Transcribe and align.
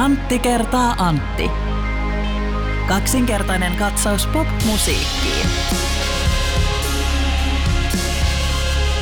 Antti 0.00 0.38
kertaa 0.38 0.94
Antti. 0.98 1.50
Kaksinkertainen 2.88 3.76
katsaus 3.76 4.26
pop-musiikkiin. 4.26 5.46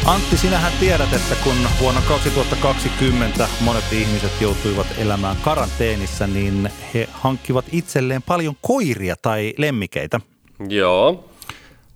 Antti, 0.05 0.37
sinähän 0.37 0.73
tiedät, 0.81 1.13
että 1.13 1.35
kun 1.45 1.57
vuonna 1.81 2.01
2020 2.09 3.49
monet 3.61 3.93
ihmiset 3.93 4.41
joutuivat 4.41 4.87
elämään 4.99 5.37
karanteenissa, 5.37 6.27
niin 6.27 6.71
he 6.95 7.09
hankkivat 7.13 7.65
itselleen 7.73 8.23
paljon 8.23 8.55
koiria 8.61 9.17
tai 9.23 9.55
lemmikeitä. 9.59 10.21
Joo. 10.69 11.25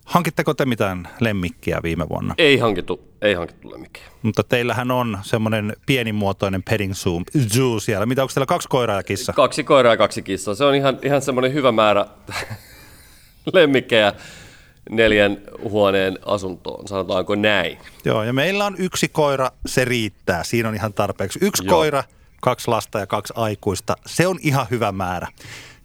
Hankitteko 0.05 0.55
te 0.55 0.65
mitään 0.65 1.09
lemmikkiä 1.21 1.81
viime 1.83 2.09
vuonna? 2.09 2.35
Ei 2.39 2.59
hankittu, 2.59 3.01
ei 3.23 3.35
hankittu 3.35 3.71
lemmikkiä. 3.71 4.03
Mutta 4.23 4.43
teillähän 4.43 4.91
on 4.91 5.19
semmoinen 5.23 5.77
pienimuotoinen 5.87 6.63
petting 6.63 6.95
zoo, 6.95 7.23
zoo 7.55 7.81
siellä. 7.81 8.07
Mitä, 8.07 8.23
onko 8.23 8.33
teillä 8.35 8.47
kaksi 8.47 8.69
koiraa 8.69 8.97
ja 8.97 9.03
kissa? 9.03 9.33
Kaksi 9.33 9.65
koiraa 9.65 9.93
ja 9.93 9.97
kaksi 9.97 10.23
kissaa. 10.23 10.55
Se 10.55 10.65
on 10.65 10.75
ihan, 10.75 10.99
ihan 11.03 11.23
semmoinen 11.23 11.55
hyvä 11.55 11.73
määrä 11.73 12.07
lemmikkejä 13.53 14.13
neljän 14.91 15.39
huoneen 15.71 16.19
asuntoon, 16.27 16.89
sanotaanko 16.89 17.35
näin. 17.35 17.79
Joo, 18.05 18.23
ja 18.23 18.33
meillä 18.33 18.65
on 18.65 18.75
yksi 18.79 19.09
koira, 19.09 19.51
se 19.67 19.85
riittää. 19.85 20.45
Siinä 20.45 20.69
on 20.69 20.75
ihan 20.75 20.93
tarpeeksi. 20.93 21.39
Yksi 21.43 21.65
Joo. 21.65 21.77
koira, 21.77 22.05
kaksi 22.41 22.69
lasta 22.69 22.99
ja 22.99 23.07
kaksi 23.07 23.33
aikuista. 23.37 23.97
Se 24.07 24.27
on 24.27 24.39
ihan 24.43 24.67
hyvä 24.71 24.93
määrä. 24.93 25.29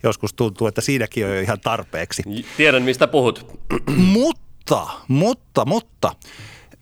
Joskus 0.04 0.34
tuntuu, 0.34 0.68
että 0.68 0.82
siinäkin 0.82 1.26
on 1.26 1.36
jo 1.36 1.42
ihan 1.42 1.60
tarpeeksi. 1.60 2.24
Tiedän, 2.58 2.84
mistä 2.84 3.08
puhut. 3.08 3.62
Mutta, 4.14 4.88
mutta, 5.08 5.66
mutta, 5.66 6.12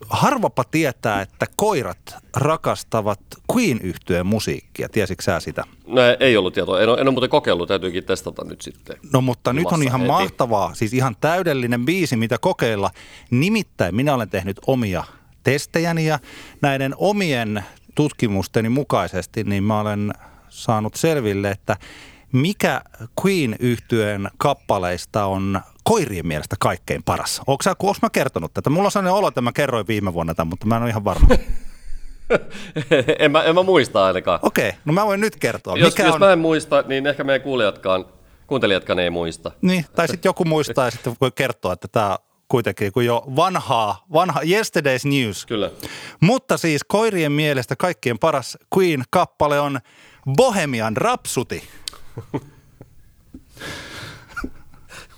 harvapa 0.10 0.64
tietää, 0.64 1.22
että 1.22 1.46
koirat 1.56 2.16
rakastavat 2.36 3.20
queen 3.54 3.80
yhtyeen 3.82 4.26
musiikkia. 4.26 4.90
Tiesitkö 4.90 5.24
sä 5.24 5.40
sitä? 5.40 5.64
No 5.88 6.02
ei 6.20 6.38
ollut 6.38 6.54
tietoa. 6.54 6.82
En 6.82 6.90
ole, 6.90 7.02
en 7.02 7.08
ole 7.08 7.12
muuten 7.12 7.30
kokeillut, 7.30 7.68
täytyykin 7.68 8.04
testata 8.04 8.44
nyt 8.44 8.62
sitten. 8.62 8.98
No 9.14 9.22
mutta 9.22 9.54
nyt 9.54 9.68
on 9.68 9.84
ihan 9.84 10.02
heti. 10.02 10.12
mahtavaa, 10.12 10.74
siis 10.74 10.94
ihan 10.94 11.16
täydellinen 11.22 11.86
biisi, 11.86 12.18
mitä 12.18 12.38
kokeilla. 12.38 12.92
Nimittäin 13.32 13.96
minä 13.96 14.14
olen 14.14 14.30
tehnyt 14.30 14.58
omia 14.68 15.04
testejäni 15.44 16.06
ja 16.06 16.20
näiden 16.62 16.94
omien 16.98 17.64
tutkimusteni 17.96 18.70
mukaisesti, 18.70 19.44
niin 19.44 19.64
mä 19.64 19.80
olen 19.80 20.14
saanut 20.50 20.96
selville, 20.96 21.52
että 21.52 21.78
mikä 22.32 22.82
queen 23.26 23.56
yhtyeen 23.60 24.30
kappaleista 24.38 25.26
on 25.26 25.62
koirien 25.84 26.28
mielestä 26.28 26.56
kaikkein 26.60 27.04
paras. 27.04 27.42
Onko 27.48 27.64
sä, 27.64 27.76
mä 28.02 28.10
kertonut 28.10 28.54
tätä? 28.54 28.70
Mulla 28.70 28.88
on 28.88 28.92
sellainen 28.92 29.14
olo, 29.14 29.28
että 29.28 29.42
mä 29.42 29.52
kerroin 29.52 29.88
viime 29.88 30.14
vuonna 30.14 30.36
tämän, 30.36 30.50
mutta 30.50 30.66
mä 30.66 30.76
en 30.76 30.82
ole 30.82 30.90
ihan 30.90 31.04
varma. 31.04 31.28
en, 33.20 33.32
mä, 33.32 33.44
en 33.44 33.56
mä 33.56 33.64
muista 33.64 34.06
ainakaan. 34.06 34.40
Okei, 34.42 34.72
no 34.86 34.94
mä 34.94 35.06
voin 35.06 35.22
nyt 35.22 35.36
kertoa. 35.36 35.78
jos, 35.78 35.94
mikä 35.94 36.04
jos 36.04 36.14
on... 36.14 36.20
mä 36.20 36.34
en 36.34 36.40
muista, 36.40 36.84
niin 36.88 37.08
ehkä 37.08 37.24
meidän 37.24 37.42
kuulijatkaan, 37.42 38.06
kuuntelijatkaan 38.48 39.00
ei 39.00 39.10
muista. 39.10 39.52
Niin, 39.62 39.86
tai 39.96 40.08
sitten 40.08 40.30
joku 40.30 40.46
muistaa 40.46 40.86
ja 40.86 40.92
sitten 40.92 41.16
voi 41.22 41.32
kertoa, 41.36 41.74
että 41.74 41.88
tämä 41.88 42.18
kuitenkin 42.48 42.92
kun 42.92 43.06
jo 43.06 43.24
vanhaa, 43.36 44.06
vanha 44.14 44.42
yesterday's 44.42 45.10
news. 45.10 45.46
Kyllä. 45.46 45.72
Mutta 46.20 46.58
siis 46.58 46.82
koirien 46.88 47.32
mielestä 47.32 47.76
kaikkien 47.76 48.20
paras 48.20 48.58
Queen-kappale 48.78 49.60
on 49.60 49.80
Bohemian 50.38 50.98
Rhapsody. 50.98 51.62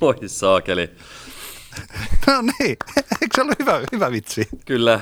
Oi 0.02 0.16
saakeli. 0.26 0.90
No 2.28 2.42
niin, 2.42 2.78
eikö 3.22 3.36
se 3.36 3.42
ollut 3.42 3.60
hyvä, 3.60 3.82
hyvä 3.92 4.12
vitsi? 4.12 4.48
Kyllä. 4.66 5.00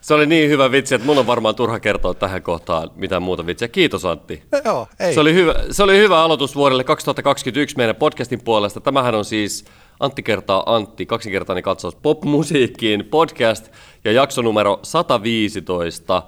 Se 0.00 0.14
oli 0.14 0.26
niin 0.26 0.50
hyvä 0.50 0.70
vitsi, 0.70 0.94
että 0.94 1.06
mun 1.06 1.18
on 1.18 1.26
varmaan 1.26 1.54
turha 1.54 1.80
kertoa 1.80 2.14
tähän 2.14 2.42
kohtaan 2.42 2.90
mitään 2.94 3.22
muuta 3.22 3.46
vitsiä. 3.46 3.68
Kiitos 3.68 4.04
Antti. 4.04 4.42
No 4.52 4.60
Joo, 4.64 4.88
ei. 5.00 5.14
Se 5.14 5.20
oli, 5.20 5.34
hyvä, 5.34 5.54
se 5.70 5.82
oli 5.82 5.98
hyvä 5.98 6.22
aloitus 6.22 6.56
vuodelle 6.56 6.84
2021 6.84 7.76
meidän 7.76 7.96
podcastin 7.96 8.44
puolesta. 8.44 8.80
Tämähän 8.80 9.14
on 9.14 9.24
siis 9.24 9.64
Antti 10.00 10.22
kertaa 10.22 10.74
Antti, 10.74 11.06
kaksinkertainen 11.06 11.62
katsaus 11.62 11.94
popmusiikkiin 11.94 13.04
podcast 13.04 13.68
ja 14.04 14.12
jakso 14.12 14.42
numero 14.42 14.80
115. 14.82 16.22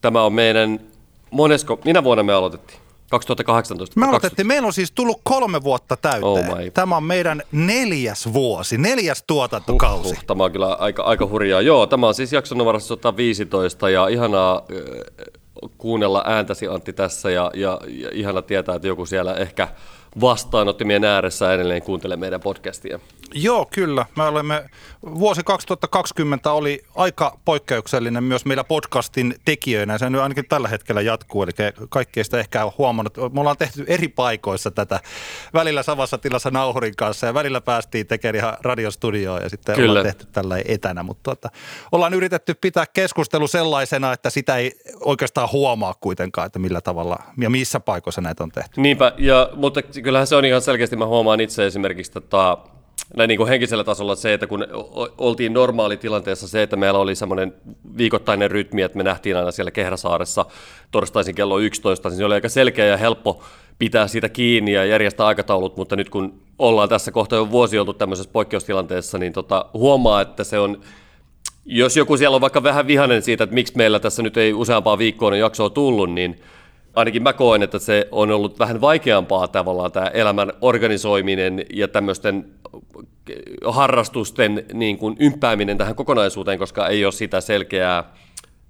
Tämä 0.00 0.22
on 0.22 0.32
meidän, 0.32 0.80
monesko, 1.30 1.80
minä 1.84 2.04
vuonna 2.04 2.22
me 2.22 2.32
aloitettiin? 2.32 2.89
2018. 3.10 4.00
Me 4.00 4.06
aloitettiin, 4.06 4.46
meillä 4.46 4.66
on 4.66 4.72
siis 4.72 4.92
tullut 4.92 5.20
kolme 5.22 5.62
vuotta 5.62 5.96
täyteen. 5.96 6.24
Oh 6.24 6.58
my. 6.58 6.70
Tämä 6.70 6.96
on 6.96 7.04
meidän 7.04 7.42
neljäs 7.52 8.32
vuosi, 8.32 8.78
neljäs 8.78 9.24
tuotantokausi. 9.26 10.08
Uh, 10.08 10.24
tämä 10.26 10.44
on 10.44 10.52
kyllä 10.52 10.74
aika, 10.74 11.02
aika 11.02 11.26
hurjaa. 11.26 11.60
Joo, 11.60 11.86
tämä 11.86 12.06
on 12.06 12.14
siis 12.14 12.32
jakso 12.32 12.54
numero 12.54 12.80
115 12.80 13.90
ja 13.90 14.08
ihanaa 14.08 14.56
äh, 14.56 15.40
kuunnella 15.78 16.22
ääntäsi 16.26 16.68
Antti 16.68 16.92
tässä 16.92 17.30
ja, 17.30 17.50
ja, 17.54 17.80
ja 17.88 18.08
ihana 18.12 18.42
tietää, 18.42 18.74
että 18.74 18.88
joku 18.88 19.06
siellä 19.06 19.34
ehkä 19.34 19.68
vastaanottimien 20.20 21.04
ääressä 21.04 21.54
edelleen 21.54 21.82
kuuntelee 21.82 22.16
meidän 22.16 22.40
podcastia. 22.40 22.98
Joo, 23.34 23.68
kyllä. 23.74 24.06
Me 24.16 24.22
olemme, 24.22 24.64
vuosi 25.02 25.42
2020 25.44 26.52
oli 26.52 26.82
aika 26.94 27.38
poikkeuksellinen 27.44 28.24
myös 28.24 28.44
meillä 28.44 28.64
podcastin 28.64 29.34
tekijöinä. 29.44 29.98
Se 29.98 30.10
nyt 30.10 30.20
ainakin 30.20 30.44
tällä 30.48 30.68
hetkellä 30.68 31.00
jatkuu, 31.00 31.42
eli 31.42 31.52
kaikki 31.88 32.20
ei 32.20 32.24
sitä 32.24 32.38
ehkä 32.38 32.72
huomannut. 32.78 33.16
Me 33.16 33.40
ollaan 33.40 33.56
tehty 33.56 33.84
eri 33.86 34.08
paikoissa 34.08 34.70
tätä, 34.70 35.00
välillä 35.54 35.82
samassa 35.82 36.18
tilassa 36.18 36.50
nauhurin 36.50 36.96
kanssa 36.96 37.26
ja 37.26 37.34
välillä 37.34 37.60
päästiin 37.60 38.06
tekemään 38.06 38.36
ihan 38.36 38.56
radiostudioon 38.62 39.42
ja 39.42 39.48
sitten 39.48 39.74
Kyllä. 39.74 39.90
ollaan 39.90 40.06
tehty 40.06 40.26
tällä 40.32 40.56
etänä. 40.64 41.02
Mutta 41.02 41.22
tuota, 41.22 41.48
ollaan 41.92 42.14
yritetty 42.14 42.54
pitää 42.54 42.84
keskustelu 42.92 43.48
sellaisena, 43.48 44.12
että 44.12 44.30
sitä 44.30 44.56
ei 44.56 44.72
oikeastaan 45.00 45.48
huomaa 45.52 45.94
kuitenkaan, 46.00 46.46
että 46.46 46.58
millä 46.58 46.80
tavalla 46.80 47.18
ja 47.38 47.50
missä 47.50 47.80
paikoissa 47.80 48.20
näitä 48.20 48.42
on 48.42 48.50
tehty. 48.50 48.80
Niinpä, 48.80 49.12
ja, 49.18 49.50
mutta 49.56 49.82
kyllähän 50.02 50.26
se 50.26 50.36
on 50.36 50.44
ihan 50.44 50.62
selkeästi, 50.62 50.96
mä 50.96 51.06
huomaan 51.06 51.40
itse 51.40 51.66
esimerkiksi 51.66 52.12
tota, 52.12 52.58
näin 53.16 53.28
niin 53.28 53.38
kuin 53.38 53.48
henkisellä 53.48 53.84
tasolla 53.84 54.14
se, 54.14 54.34
että 54.34 54.46
kun 54.46 54.66
oltiin 55.18 55.52
normaalitilanteessa 55.52 56.48
se, 56.48 56.62
että 56.62 56.76
meillä 56.76 56.98
oli 56.98 57.14
semmoinen 57.14 57.54
viikoittainen 57.96 58.50
rytmi, 58.50 58.82
että 58.82 58.98
me 58.98 59.04
nähtiin 59.04 59.36
aina 59.36 59.50
siellä 59.50 59.70
Kehräsaaressa 59.70 60.46
torstaisin 60.90 61.34
kello 61.34 61.58
11, 61.58 62.08
niin 62.08 62.16
se 62.16 62.24
oli 62.24 62.34
aika 62.34 62.48
selkeä 62.48 62.86
ja 62.86 62.96
helppo 62.96 63.42
pitää 63.78 64.08
siitä 64.08 64.28
kiinni 64.28 64.72
ja 64.72 64.84
järjestää 64.84 65.26
aikataulut, 65.26 65.76
mutta 65.76 65.96
nyt 65.96 66.10
kun 66.10 66.42
ollaan 66.58 66.88
tässä 66.88 67.12
kohta 67.12 67.36
jo 67.36 67.50
vuosi 67.50 67.78
oltu 67.78 67.92
tämmöisessä 67.92 68.30
poikkeustilanteessa, 68.32 69.18
niin 69.18 69.32
tota, 69.32 69.66
huomaa, 69.74 70.20
että 70.20 70.44
se 70.44 70.58
on 70.58 70.80
jos 71.64 71.96
joku 71.96 72.16
siellä 72.16 72.34
on 72.34 72.40
vaikka 72.40 72.62
vähän 72.62 72.86
vihainen 72.86 73.22
siitä, 73.22 73.44
että 73.44 73.54
miksi 73.54 73.76
meillä 73.76 74.00
tässä 74.00 74.22
nyt 74.22 74.36
ei 74.36 74.52
useampaa 74.52 74.98
viikkoa 74.98 75.36
jaksoa 75.36 75.70
tullut, 75.70 76.12
niin 76.12 76.40
ainakin 76.94 77.22
mä 77.22 77.32
koen, 77.32 77.62
että 77.62 77.78
se 77.78 78.08
on 78.10 78.30
ollut 78.30 78.58
vähän 78.58 78.80
vaikeampaa 78.80 79.48
tavallaan 79.48 79.92
tämä 79.92 80.06
elämän 80.06 80.52
organisoiminen 80.60 81.64
ja 81.74 81.88
tämmöisten 81.88 82.46
harrastusten 83.66 84.64
niin 84.72 84.98
kuin 84.98 85.16
ympääminen 85.18 85.78
tähän 85.78 85.94
kokonaisuuteen, 85.94 86.58
koska 86.58 86.88
ei 86.88 87.04
ole 87.04 87.12
sitä 87.12 87.40
selkeää 87.40 88.04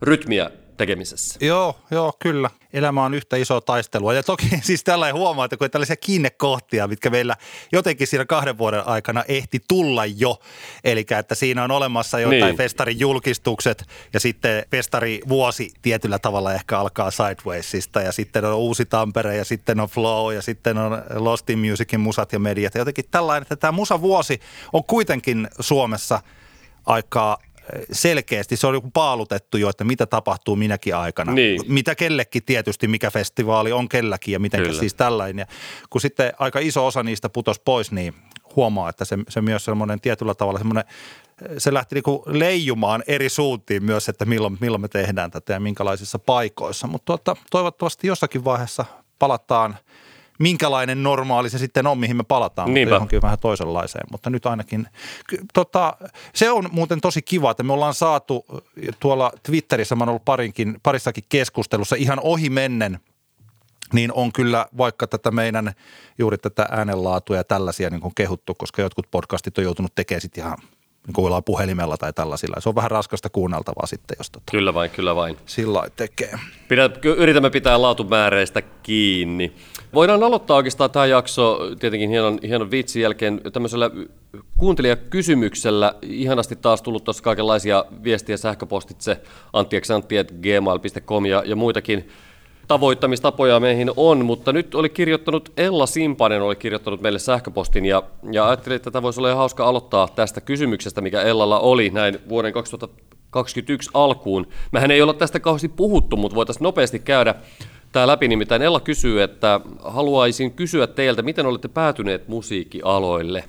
rytmiä 0.03 0.50
tekemisessä. 0.80 1.38
Joo, 1.42 1.76
joo, 1.91 2.12
kyllä. 2.18 2.50
Elämä 2.72 3.04
on 3.04 3.14
yhtä 3.14 3.36
isoa 3.36 3.60
taistelua. 3.60 4.14
Ja 4.14 4.22
toki 4.22 4.48
siis 4.62 4.84
tällä 4.84 5.12
huomaa, 5.12 5.44
että 5.44 5.56
kun 5.56 5.64
on 5.64 5.70
tällaisia 5.70 5.96
kiinnekohtia, 5.96 6.88
mitkä 6.88 7.10
meillä 7.10 7.36
jotenkin 7.72 8.06
siinä 8.06 8.24
kahden 8.24 8.58
vuoden 8.58 8.86
aikana 8.86 9.24
ehti 9.28 9.60
tulla 9.68 10.06
jo. 10.06 10.38
Eli 10.84 11.06
että 11.18 11.34
siinä 11.34 11.64
on 11.64 11.70
olemassa 11.70 12.20
jotain 12.20 12.41
Niin. 12.41 12.56
festarin 12.56 13.00
julkistukset 13.00 13.84
ja 14.12 14.20
sitten 14.20 14.64
festari 14.70 15.20
vuosi 15.28 15.70
tietyllä 15.82 16.18
tavalla 16.18 16.52
ehkä 16.52 16.78
alkaa 16.78 17.10
Sidewaysista 17.10 18.00
ja 18.00 18.12
sitten 18.12 18.44
on 18.44 18.54
Uusi 18.54 18.86
Tampere 18.86 19.36
ja 19.36 19.44
sitten 19.44 19.80
on 19.80 19.88
Flow 19.88 20.34
ja 20.34 20.42
sitten 20.42 20.78
on 20.78 21.02
Lost 21.14 21.50
in 21.50 21.58
Musicin 21.58 22.00
musat 22.00 22.32
ja 22.32 22.38
mediat. 22.38 22.74
Ja 22.74 22.80
jotenkin 22.80 23.04
tällainen, 23.10 23.42
että 23.42 23.56
tämä 23.56 23.72
musavuosi 23.72 24.41
on 24.72 24.84
kuitenkin 24.84 25.48
Suomessa 25.60 26.20
aika 26.86 27.38
selkeästi, 27.92 28.56
se 28.56 28.66
on 28.66 28.74
joku 28.74 28.91
paalutettu 28.91 29.56
jo, 29.56 29.68
että 29.68 29.84
mitä 29.84 30.06
tapahtuu 30.06 30.56
minäkin 30.56 30.97
aikana. 30.97 31.33
Niin. 31.33 31.60
Mitä 31.68 31.94
kellekin 31.94 32.44
tietysti, 32.44 32.89
mikä 32.89 33.10
festivaali 33.10 33.72
on 33.72 33.89
kelläkin 33.89 34.33
ja 34.33 34.39
miten 34.39 34.74
siis 34.74 34.94
tällainen. 34.94 35.39
Ja 35.39 35.47
kun 35.91 36.00
sitten 36.00 36.33
aika 36.39 36.59
iso 36.59 36.86
osa 36.86 37.03
niistä 37.03 37.28
putosi 37.28 37.60
pois, 37.65 37.92
niin 37.92 38.15
huomaa, 38.56 38.89
että 38.89 39.04
se, 39.04 39.18
se 39.28 39.41
myös 39.41 39.65
semmoinen 39.65 40.00
tietyllä 40.00 40.34
tavalla 40.34 40.59
semmoinen, 40.59 40.84
se 41.59 41.74
lähti 41.74 41.94
niinku 41.94 42.22
leijumaan 42.27 43.03
eri 43.06 43.28
suuntiin 43.28 43.84
myös, 43.84 44.09
että 44.09 44.24
milloin, 44.24 44.59
milloin 44.60 44.80
me 44.80 44.89
tehdään 44.89 45.30
tätä 45.30 45.53
ja 45.53 45.60
minkälaisissa 45.60 46.18
paikoissa. 46.18 46.86
Mutta 46.86 47.04
tuota, 47.04 47.36
toivottavasti 47.50 48.06
jossakin 48.06 48.44
vaiheessa 48.44 48.84
palataan 49.18 49.77
minkälainen 50.41 51.03
normaali 51.03 51.51
se 51.51 51.59
sitten 51.59 51.87
on, 51.87 51.98
mihin 51.98 52.16
me 52.16 52.22
palataan, 52.22 52.69
mutta 52.69 52.75
Niinpä. 52.75 52.95
johonkin 52.95 53.22
vähän 53.22 53.39
toisenlaiseen. 53.39 54.07
Mutta 54.13 54.31
nyt 54.31 54.47
ainakin, 54.47 54.87
tota, 55.54 55.97
se 56.34 56.51
on 56.51 56.69
muuten 56.72 57.01
tosi 57.01 57.22
kiva, 57.22 57.51
että 57.51 57.63
me 57.63 57.72
ollaan 57.72 57.95
saatu 57.95 58.45
tuolla 59.01 59.33
Twitterissä, 59.42 59.97
mä 59.97 60.03
oon 60.03 60.09
ollut 60.09 60.25
parinkin, 60.25 60.77
parissakin 60.83 61.25
keskustelussa 61.28 61.97
ihan 61.97 62.21
ohi 62.22 62.51
mennen, 62.51 63.01
niin 63.92 64.13
on 64.13 64.33
kyllä 64.33 64.66
vaikka 64.78 65.07
tätä 65.07 65.31
meidän 65.31 65.72
juuri 66.19 66.39
tätä 66.39 66.69
äänenlaatua 66.71 67.37
ja 67.37 67.45
tällaisia 67.45 67.91
niin 67.91 68.01
kuin 68.01 68.15
kehuttu, 68.15 68.54
koska 68.54 68.83
jotkut 68.83 69.07
podcastit 69.10 69.59
on 69.59 69.65
joutunut 69.65 69.95
tekemään 69.95 70.21
sitten 70.21 70.45
ihan 70.45 70.59
niin 71.16 71.45
puhelimella 71.45 71.97
tai 71.97 72.12
tällaisilla. 72.12 72.60
Se 72.60 72.68
on 72.68 72.74
vähän 72.74 72.91
raskasta 72.91 73.30
kuunneltavaa 73.30 73.86
sitten, 73.86 74.16
jos 74.18 74.30
tota, 74.30 74.45
Kyllä 74.51 74.74
vain, 74.74 74.91
kyllä 74.91 75.16
vain. 75.16 75.36
sillä 75.47 75.83
tekee. 75.97 76.39
Pidä, 76.68 76.91
yritämme 77.16 77.51
pitää 77.51 77.83
laatumääreistä 77.83 78.62
kiinni. 78.83 79.53
Voidaan 79.95 80.22
aloittaa 80.22 80.57
oikeastaan 80.57 80.91
tämä 80.91 81.07
jakso 81.07 81.59
tietenkin 81.78 82.10
hienon, 82.10 82.39
hienon 82.42 82.71
viitsin 82.71 83.03
jälkeen 83.03 83.41
tämmöisellä 83.53 83.91
kuuntelijakysymyksellä. 84.57 85.95
Ihanasti 86.03 86.57
taas 86.57 86.83
tullut 86.83 87.04
tuossa 87.04 87.22
kaikenlaisia 87.22 87.84
viestiä 88.04 88.36
sähköpostitse 88.36 89.21
anttieksantti.gmail.com 89.53 91.27
ja, 91.27 91.42
ja 91.47 91.56
muitakin 91.56 92.09
tavoittamistapoja 92.70 93.60
meihin 93.60 93.90
on, 93.96 94.24
mutta 94.24 94.52
nyt 94.52 94.74
oli 94.74 94.88
kirjoittanut 94.88 95.52
Ella 95.56 95.86
Simpanen 95.86 96.42
oli 96.42 96.56
kirjoittanut 96.56 97.00
meille 97.00 97.18
sähköpostin 97.18 97.84
ja, 97.84 98.02
ja 98.32 98.48
ajattelin, 98.48 98.76
että 98.76 98.90
tätä 98.90 99.02
voisi 99.02 99.20
olla 99.20 99.34
hauska 99.34 99.64
aloittaa 99.64 100.08
tästä 100.08 100.40
kysymyksestä, 100.40 101.00
mikä 101.00 101.22
Ellalla 101.22 101.60
oli 101.60 101.90
näin 101.90 102.18
vuoden 102.28 102.52
2021 102.52 103.90
alkuun. 103.94 104.46
Mehän 104.72 104.90
ei 104.90 105.02
olla 105.02 105.14
tästä 105.14 105.40
kauheasti 105.40 105.68
puhuttu, 105.68 106.16
mutta 106.16 106.34
voitaisiin 106.34 106.62
nopeasti 106.62 106.98
käydä 106.98 107.34
tämä 107.92 108.06
läpi. 108.06 108.28
Nimittäin 108.28 108.62
Ella 108.62 108.80
kysyy, 108.80 109.22
että 109.22 109.60
haluaisin 109.84 110.52
kysyä 110.52 110.86
teiltä, 110.86 111.22
miten 111.22 111.46
olette 111.46 111.68
päätyneet 111.68 112.28
musiikkialoille? 112.28 113.44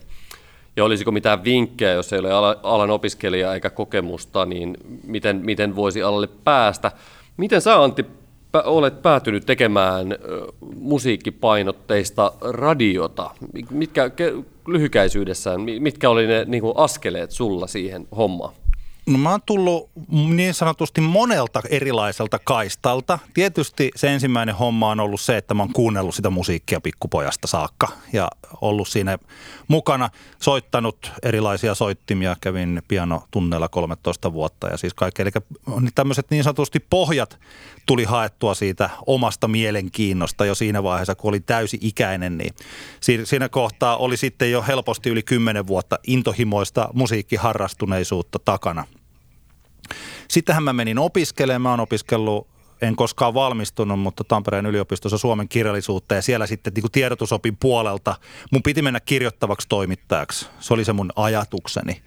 Ja 0.75 0.83
olisiko 0.83 1.11
mitään 1.11 1.43
vinkkejä, 1.43 1.91
jos 1.91 2.13
ei 2.13 2.19
ole 2.19 2.57
alan 2.63 2.89
opiskelija 2.89 3.53
eikä 3.53 3.69
kokemusta, 3.69 4.45
niin 4.45 4.77
miten, 5.03 5.41
miten 5.43 5.75
voisi 5.75 6.03
alalle 6.03 6.29
päästä? 6.43 6.91
Miten 7.37 7.61
sä 7.61 7.83
Antti 7.83 8.05
olet 8.53 9.01
päätynyt 9.01 9.45
tekemään 9.45 10.07
musiikkipainotteista 10.75 12.33
radiota. 12.41 13.31
Mitkä 13.69 14.11
lyhykäisyydessään, 14.67 15.61
mitkä 15.79 16.09
oli 16.09 16.27
ne 16.27 16.45
niin 16.47 16.61
kuin 16.61 16.77
askeleet 16.77 17.31
sulla 17.31 17.67
siihen 17.67 18.07
hommaan? 18.17 18.53
No 19.05 19.17
mä 19.17 19.31
oon 19.31 19.39
tullut 19.45 19.89
niin 20.09 20.53
sanotusti 20.53 21.01
monelta 21.01 21.61
erilaiselta 21.69 22.39
kaistalta. 22.43 23.19
Tietysti 23.33 23.91
se 23.95 24.13
ensimmäinen 24.13 24.55
homma 24.55 24.91
on 24.91 24.99
ollut 24.99 25.21
se, 25.21 25.37
että 25.37 25.53
mä 25.53 25.63
oon 25.63 25.73
kuunnellut 25.73 26.15
sitä 26.15 26.29
musiikkia 26.29 26.81
pikkupojasta 26.81 27.47
saakka 27.47 27.87
ja 28.13 28.27
ollut 28.61 28.87
siinä 28.87 29.17
mukana, 29.67 30.09
soittanut 30.41 31.11
erilaisia 31.23 31.75
soittimia, 31.75 32.35
kävin 32.41 32.81
pianotunneilla 32.87 33.69
13 33.69 34.33
vuotta 34.33 34.67
ja 34.67 34.77
siis 34.77 34.93
kaikki. 34.93 35.21
Eli 35.21 35.31
tämmöiset 35.95 36.25
niin 36.29 36.43
sanotusti 36.43 36.79
pohjat 36.89 37.39
tuli 37.85 38.03
haettua 38.03 38.53
siitä 38.53 38.89
omasta 39.07 39.47
mielenkiinnosta 39.47 40.45
jo 40.45 40.55
siinä 40.55 40.83
vaiheessa, 40.83 41.15
kun 41.15 41.29
oli 41.29 41.39
täysi-ikäinen, 41.39 42.37
niin 42.37 42.53
siinä 43.23 43.49
kohtaa 43.49 43.97
oli 43.97 44.17
sitten 44.17 44.51
jo 44.51 44.63
helposti 44.67 45.09
yli 45.09 45.23
10 45.23 45.67
vuotta 45.67 45.99
intohimoista 46.07 46.89
musiikkiharrastuneisuutta 46.93 48.39
takana. 48.45 48.85
Sittenhän 50.27 50.63
mä 50.63 50.73
menin 50.73 50.99
opiskelemaan, 50.99 51.61
mä 51.61 51.69
oon 51.69 51.79
opiskellut 51.79 52.47
en 52.81 52.95
koskaan 52.95 53.33
valmistunut, 53.33 53.99
mutta 53.99 54.23
Tampereen 54.23 54.65
yliopistossa 54.65 55.17
Suomen 55.17 55.49
kirjallisuutta 55.49 56.15
ja 56.15 56.21
siellä 56.21 56.47
sitten 56.47 56.73
niin 56.73 56.81
kuin 56.81 56.91
tiedotusopin 56.91 57.57
puolelta 57.57 58.15
mun 58.51 58.63
piti 58.63 58.81
mennä 58.81 58.99
kirjoittavaksi 58.99 59.67
toimittajaksi. 59.69 60.47
Se 60.59 60.73
oli 60.73 60.85
se 60.85 60.93
mun 60.93 61.11
ajatukseni. 61.15 62.01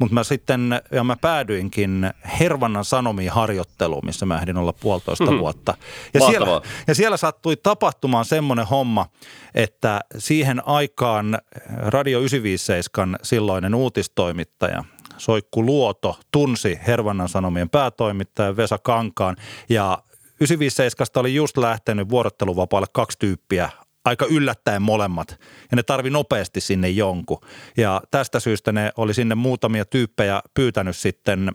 Mutta 0.00 0.14
mä 0.14 0.24
sitten, 0.24 0.80
ja 0.92 1.04
mä 1.04 1.16
päädyinkin 1.16 2.10
Hervannan 2.40 2.84
Sanomiin 2.84 3.30
harjoitteluun, 3.30 4.06
missä 4.06 4.26
mä 4.26 4.38
ehdin 4.38 4.56
olla 4.56 4.72
puolitoista 4.72 5.26
hmm. 5.26 5.38
vuotta. 5.38 5.74
Ja 6.14 6.20
siellä, 6.20 6.60
ja 6.86 6.94
siellä 6.94 7.16
sattui 7.16 7.56
tapahtumaan 7.56 8.24
semmoinen 8.24 8.66
homma, 8.66 9.06
että 9.54 10.00
siihen 10.18 10.68
aikaan 10.68 11.38
Radio 11.76 12.18
957 12.18 13.16
silloinen 13.22 13.74
uutistoimittaja– 13.74 14.84
Soikku 15.18 15.66
Luoto 15.66 16.18
tunsi 16.30 16.78
Hervannan 16.86 17.28
Sanomien 17.28 17.70
päätoimittajan 17.70 18.56
Vesa 18.56 18.78
Kankaan 18.78 19.36
ja 19.68 19.98
957 20.40 21.06
oli 21.16 21.34
just 21.34 21.56
lähtenyt 21.56 22.08
vuorotteluvapaalle 22.08 22.86
kaksi 22.92 23.18
tyyppiä 23.18 23.70
aika 24.04 24.26
yllättäen 24.30 24.82
molemmat 24.82 25.40
ja 25.70 25.76
ne 25.76 25.82
tarvi 25.82 26.10
nopeasti 26.10 26.60
sinne 26.60 26.88
jonkun. 26.88 27.40
Ja 27.76 28.00
tästä 28.10 28.40
syystä 28.40 28.72
ne 28.72 28.92
oli 28.96 29.14
sinne 29.14 29.34
muutamia 29.34 29.84
tyyppejä 29.84 30.42
pyytänyt 30.54 30.96
sitten 30.96 31.52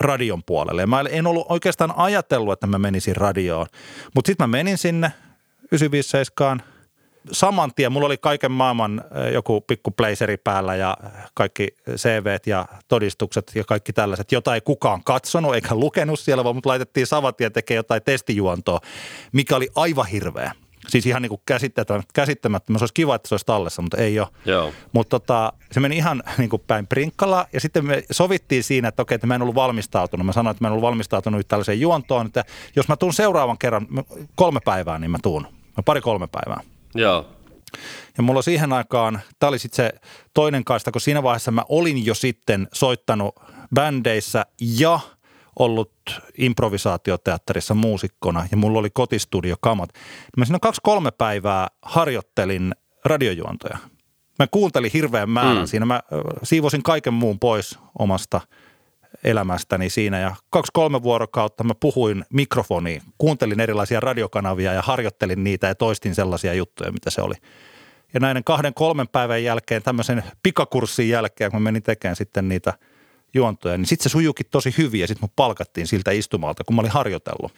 radion 0.00 0.42
puolelle. 0.46 0.82
Ja 0.82 0.86
mä 0.86 1.04
en 1.10 1.26
ollut 1.26 1.46
oikeastaan 1.48 1.94
ajatellut, 1.96 2.52
että 2.52 2.66
mä 2.66 2.78
menisin 2.78 3.16
radioon, 3.16 3.66
mutta 4.14 4.28
sitten 4.28 4.48
mä 4.48 4.56
menin 4.56 4.78
sinne 4.78 5.12
957 5.72 6.62
saman 7.32 7.74
tien, 7.74 7.92
mulla 7.92 8.06
oli 8.06 8.18
kaiken 8.18 8.52
maailman 8.52 9.04
joku 9.32 9.60
pikku 9.60 9.90
blazeri 9.90 10.36
päällä 10.36 10.76
ja 10.76 10.96
kaikki 11.34 11.68
CVt 11.96 12.46
ja 12.46 12.66
todistukset 12.88 13.52
ja 13.54 13.64
kaikki 13.64 13.92
tällaiset, 13.92 14.32
jota 14.32 14.54
ei 14.54 14.60
kukaan 14.60 15.04
katsonut 15.04 15.54
eikä 15.54 15.74
lukenut 15.74 16.20
siellä, 16.20 16.44
vaan 16.44 16.54
mut 16.54 16.66
laitettiin 16.66 17.06
saman 17.06 17.34
tien 17.34 17.52
tekemään 17.52 17.78
jotain 17.78 18.02
testijuontoa, 18.02 18.80
mikä 19.32 19.56
oli 19.56 19.68
aivan 19.74 20.06
hirveä. 20.06 20.52
Siis 20.88 21.06
ihan 21.06 21.22
niin 21.22 21.28
kuin 21.28 21.40
käsittämättä. 22.14 22.72
Se 22.78 22.82
olisi 22.82 22.94
kiva, 22.94 23.14
että 23.14 23.28
se 23.28 23.34
olisi 23.34 23.46
tallessa, 23.46 23.82
mutta 23.82 23.96
ei 23.96 24.20
ole. 24.20 24.28
Joo. 24.44 24.72
Mutta 24.92 25.20
tota, 25.20 25.52
se 25.72 25.80
meni 25.80 25.96
ihan 25.96 26.22
niin 26.38 26.50
kuin 26.50 26.62
päin 26.66 26.86
prinkkalla 26.86 27.46
ja 27.52 27.60
sitten 27.60 27.86
me 27.86 28.04
sovittiin 28.10 28.64
siinä, 28.64 28.88
että 28.88 29.02
okei, 29.02 29.14
että 29.14 29.26
mä 29.26 29.34
en 29.34 29.42
ollut 29.42 29.54
valmistautunut. 29.54 30.26
Mä 30.26 30.32
sanoin, 30.32 30.54
että 30.54 30.64
mä 30.64 30.68
en 30.68 30.72
ollut 30.72 30.82
valmistautunut 30.82 31.48
tällaiseen 31.48 31.80
juontoon, 31.80 32.26
että 32.26 32.44
jos 32.76 32.88
mä 32.88 32.96
tuun 32.96 33.14
seuraavan 33.14 33.58
kerran 33.58 33.86
kolme 34.34 34.60
päivää, 34.64 34.98
niin 34.98 35.10
mä 35.10 35.18
tuun. 35.22 35.46
Pari-kolme 35.84 36.26
päivää. 36.26 36.60
Joo. 36.94 37.26
Ja 38.16 38.22
mulla 38.22 38.42
siihen 38.42 38.72
aikaan, 38.72 39.20
tämä 39.38 39.48
oli 39.48 39.58
sitten 39.58 39.76
se 39.76 39.92
toinen 40.34 40.64
kaista, 40.64 40.92
kun 40.92 41.00
siinä 41.00 41.22
vaiheessa 41.22 41.50
mä 41.50 41.64
olin 41.68 42.06
jo 42.06 42.14
sitten 42.14 42.68
soittanut 42.72 43.34
bändeissä 43.74 44.46
ja 44.60 45.00
ollut 45.58 45.92
improvisaatioteatterissa 46.38 47.74
muusikkona 47.74 48.46
ja 48.50 48.56
mulla 48.56 48.78
oli 48.78 48.90
kotistudio 48.90 49.56
kamat. 49.60 49.90
Mä 50.36 50.44
siinä 50.44 50.58
kaksi-kolme 50.58 51.10
päivää 51.10 51.68
harjoittelin 51.82 52.74
radiojuontoja. 53.04 53.78
Mä 54.38 54.46
kuuntelin 54.46 54.90
hirveän 54.94 55.30
määrän 55.30 55.62
mm. 55.62 55.66
siinä. 55.66 55.86
Mä 55.86 56.02
siivosin 56.42 56.82
kaiken 56.82 57.14
muun 57.14 57.38
pois 57.38 57.78
omasta– 57.98 58.40
elämästäni 59.24 59.90
siinä 59.90 60.20
ja 60.20 60.34
kaksi-kolme 60.50 61.02
vuorokautta 61.02 61.64
mä 61.64 61.74
puhuin 61.80 62.24
mikrofoniin, 62.32 63.02
kuuntelin 63.18 63.60
erilaisia 63.60 64.00
radiokanavia 64.00 64.72
ja 64.72 64.82
harjoittelin 64.82 65.44
niitä 65.44 65.66
ja 65.66 65.74
toistin 65.74 66.14
sellaisia 66.14 66.54
juttuja, 66.54 66.92
mitä 66.92 67.10
se 67.10 67.22
oli. 67.22 67.34
Ja 68.14 68.20
näiden 68.20 68.44
kahden 68.44 68.74
kolmen 68.74 69.08
päivän 69.08 69.44
jälkeen, 69.44 69.82
tämmöisen 69.82 70.24
pikakurssin 70.42 71.08
jälkeen, 71.08 71.50
kun 71.50 71.62
menin 71.62 71.82
tekemään 71.82 72.16
sitten 72.16 72.48
niitä 72.48 72.74
juontoja, 73.34 73.78
niin 73.78 73.86
sitten 73.86 74.02
se 74.02 74.08
sujukin 74.08 74.46
tosi 74.50 74.74
hyvin 74.78 75.00
ja 75.00 75.06
sitten 75.06 75.24
mut 75.24 75.36
palkattiin 75.36 75.86
siltä 75.86 76.10
istumalta, 76.10 76.64
kun 76.64 76.76
mä 76.76 76.80
olin 76.80 76.90
harjoitellut. 76.90 77.52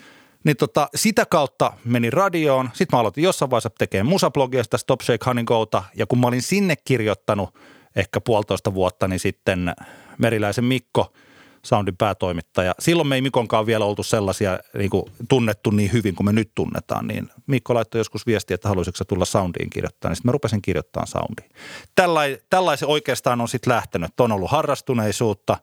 Niin 0.44 0.56
tota, 0.56 0.88
sitä 0.94 1.26
kautta 1.26 1.72
menin 1.84 2.12
radioon, 2.12 2.70
sitten 2.72 2.96
mä 2.96 3.00
aloitin 3.00 3.24
jossain 3.24 3.50
vaiheessa 3.50 3.70
tekemään 3.78 4.06
musablogia 4.06 4.64
sitä 4.64 4.78
Stop 4.78 5.00
Shake 5.00 5.24
Honey 5.26 5.44
Gota, 5.44 5.82
ja 5.94 6.06
kun 6.06 6.20
mä 6.20 6.26
olin 6.26 6.42
sinne 6.42 6.76
kirjoittanut 6.84 7.54
ehkä 7.96 8.20
puolitoista 8.20 8.74
vuotta, 8.74 9.08
niin 9.08 9.20
sitten 9.20 9.72
Meriläisen 10.18 10.64
Mikko– 10.64 11.12
Soundin 11.64 11.96
päätoimittaja. 11.96 12.74
Silloin 12.78 13.08
me 13.08 13.14
ei 13.14 13.20
Mikonkaan 13.20 13.66
vielä 13.66 13.84
oltu 13.84 14.02
sellaisia 14.02 14.58
niin 14.78 14.90
kuin 14.90 15.04
tunnettu 15.28 15.70
niin 15.70 15.92
hyvin 15.92 16.14
kuin 16.14 16.24
me 16.24 16.32
nyt 16.32 16.50
tunnetaan, 16.54 17.06
niin 17.06 17.30
Mikko 17.46 17.74
laittoi 17.74 18.00
joskus 18.00 18.26
viestiä, 18.26 18.54
että 18.54 18.68
haluaisitko 18.68 19.04
tulla 19.04 19.24
Soundiin 19.24 19.70
kirjoittaa, 19.70 20.08
niin 20.08 20.16
sitten 20.16 20.28
mä 20.28 20.32
rupesin 20.32 20.62
kirjoittamaan 20.62 21.06
Soundiin. 21.06 21.50
Tällai, 21.94 22.38
tällaisen 22.50 22.88
oikeastaan 22.88 23.40
on 23.40 23.48
sitten 23.48 23.72
lähtenyt, 23.72 24.20
on 24.20 24.32
ollut 24.32 24.50
harrastuneisuutta, 24.50 25.56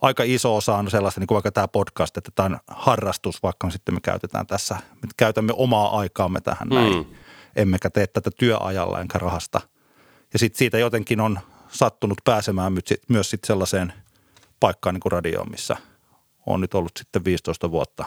aika 0.00 0.22
iso 0.22 0.56
osa 0.56 0.76
on 0.76 0.90
sellaista, 0.90 1.20
niin 1.20 1.26
kuin 1.26 1.36
vaikka 1.36 1.52
tämä 1.52 1.68
podcast, 1.68 2.16
että 2.16 2.30
tämä 2.34 2.46
on 2.46 2.58
harrastus, 2.68 3.42
vaikka 3.42 3.66
me 3.66 3.70
sitten 3.70 3.94
me 3.94 4.00
käytetään 4.00 4.46
tässä, 4.46 4.74
me 4.74 5.08
käytämme 5.16 5.52
omaa 5.56 5.98
aikaamme 5.98 6.40
tähän 6.40 6.68
näin, 6.68 6.96
mm. 6.96 7.04
emmekä 7.56 7.90
tee 7.90 8.06
tätä 8.06 8.30
työajalla 8.38 9.00
enkä 9.00 9.18
rahasta. 9.18 9.60
Ja 10.32 10.38
sitten 10.38 10.58
siitä 10.58 10.78
jotenkin 10.78 11.20
on 11.20 11.40
sattunut 11.68 12.18
pääsemään 12.24 12.72
myös 13.08 13.30
sitten 13.30 13.46
sellaiseen– 13.46 13.92
paikkaan 14.60 14.94
niin 14.94 15.00
kuin 15.00 15.12
radioon, 15.12 15.50
missä 15.50 15.76
on 16.46 16.60
nyt 16.60 16.74
ollut 16.74 16.92
sitten 16.98 17.24
15 17.24 17.70
vuotta 17.70 18.04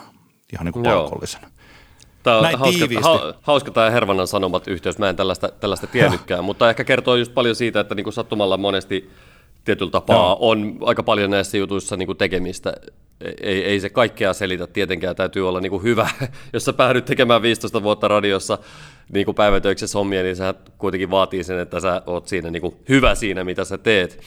ihan 0.54 0.66
niin 0.66 0.74
kuin 0.74 0.84
palkollisena. 0.84 1.50
Tämä 2.24 2.38
on 2.38 2.44
Näin 2.44 2.60
hauska, 2.60 2.86
ha, 3.02 3.34
hauska 3.42 3.72
tämä 3.72 3.90
Hervannan 3.90 4.28
sanomat 4.28 4.68
yhteys. 4.68 4.98
Mä 4.98 5.10
en 5.10 5.16
tällaista, 5.16 5.50
tällaista 5.50 5.88
tiennytkään, 5.88 6.44
mutta 6.44 6.70
ehkä 6.70 6.84
kertoo 6.84 7.16
just 7.16 7.34
paljon 7.34 7.56
siitä, 7.56 7.80
että 7.80 7.96
niin 7.96 8.04
kuin 8.04 8.14
sattumalla 8.14 8.58
monesti 8.58 9.12
tietyllä 9.65 9.91
tapaa 9.91 10.17
Joo. 10.17 10.38
on 10.39 10.77
aika 10.82 11.03
paljon 11.03 11.32
näissä 11.32 11.58
jutuissa 11.58 11.98
niin 11.98 12.05
kuin 12.05 12.17
tekemistä. 12.17 12.74
Ei, 13.41 13.65
ei 13.65 13.79
se 13.79 13.89
kaikkea 13.89 14.34
selitä 14.34 14.67
tietenkään, 14.67 15.15
täytyy 15.15 15.50
olla 15.50 15.62
niin 15.62 15.70
kuin 15.70 15.84
hyvä. 15.84 16.10
Jos 16.53 16.65
sä 16.65 16.74
päädyt 16.74 17.05
tekemään 17.05 17.41
15 17.41 17.84
vuotta 17.84 18.08
radiossa 18.08 18.58
niin 19.13 19.25
kuin 19.25 19.36
päivätöiksessä 19.36 19.98
hommia, 19.98 20.24
niin 20.24 20.36
se 20.36 20.53
kuitenkin 20.77 21.12
vaatii 21.12 21.43
sen, 21.43 21.60
että 21.60 21.79
sä 21.79 22.01
oot 22.05 22.27
siinä 22.27 22.50
niin 22.50 22.62
kuin 22.62 22.75
hyvä 22.89 23.15
siinä, 23.15 23.43
mitä 23.43 23.63
sä 23.65 23.77
teet. 23.77 24.20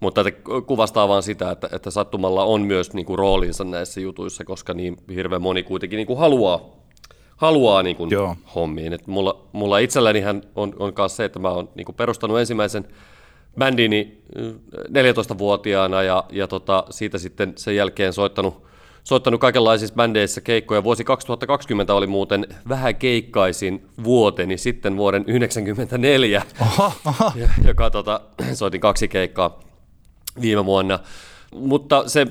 Mutta 0.00 0.20
että 0.20 0.42
kuvastaa 0.66 1.08
vaan 1.08 1.22
sitä, 1.22 1.50
että, 1.50 1.68
että 1.72 1.90
sattumalla 1.90 2.44
on 2.44 2.62
myös 2.62 2.92
niin 2.92 3.06
kuin 3.06 3.18
roolinsa 3.18 3.64
näissä 3.64 4.00
jutuissa, 4.00 4.44
koska 4.44 4.74
niin 4.74 4.96
hirveän 5.14 5.42
moni 5.42 5.62
kuitenkin 5.62 5.96
niin 5.96 6.06
kuin 6.06 6.18
haluaa, 6.18 6.60
haluaa 7.36 7.82
niin 7.82 7.96
kuin 7.96 8.10
hommiin. 8.54 8.92
Et 8.92 9.06
mulla, 9.06 9.46
mulla 9.52 9.78
itselläni 9.78 10.24
on, 10.54 10.74
on 10.78 10.92
myös 10.98 11.16
se, 11.16 11.24
että 11.24 11.38
mä 11.38 11.50
oon 11.50 11.68
niin 11.74 11.84
kuin 11.84 11.96
perustanut 11.96 12.38
ensimmäisen 12.38 12.84
bändini 13.58 14.22
14-vuotiaana 14.88 16.02
ja, 16.02 16.24
ja 16.30 16.48
tota, 16.48 16.84
siitä 16.90 17.18
sitten 17.18 17.52
sen 17.56 17.76
jälkeen 17.76 18.12
soittanut, 18.12 18.62
soittanut 19.04 19.40
kaikenlaisissa 19.40 19.94
bändeissä 19.94 20.40
keikkoja. 20.40 20.84
Vuosi 20.84 21.04
2020 21.04 21.94
oli 21.94 22.06
muuten 22.06 22.46
vähän 22.68 22.96
keikkaisin 22.96 23.86
vuoteni 24.04 24.58
sitten 24.58 24.96
vuoden 24.96 25.24
1994, 25.24 26.42
oho, 26.60 26.92
oho. 27.04 27.32
joka 27.66 27.90
tota, 27.90 28.20
soitin 28.54 28.80
kaksi 28.80 29.08
keikkaa 29.08 29.60
viime 30.40 30.64
vuonna. 30.64 30.98
Mutta 31.54 32.08
se 32.08 32.26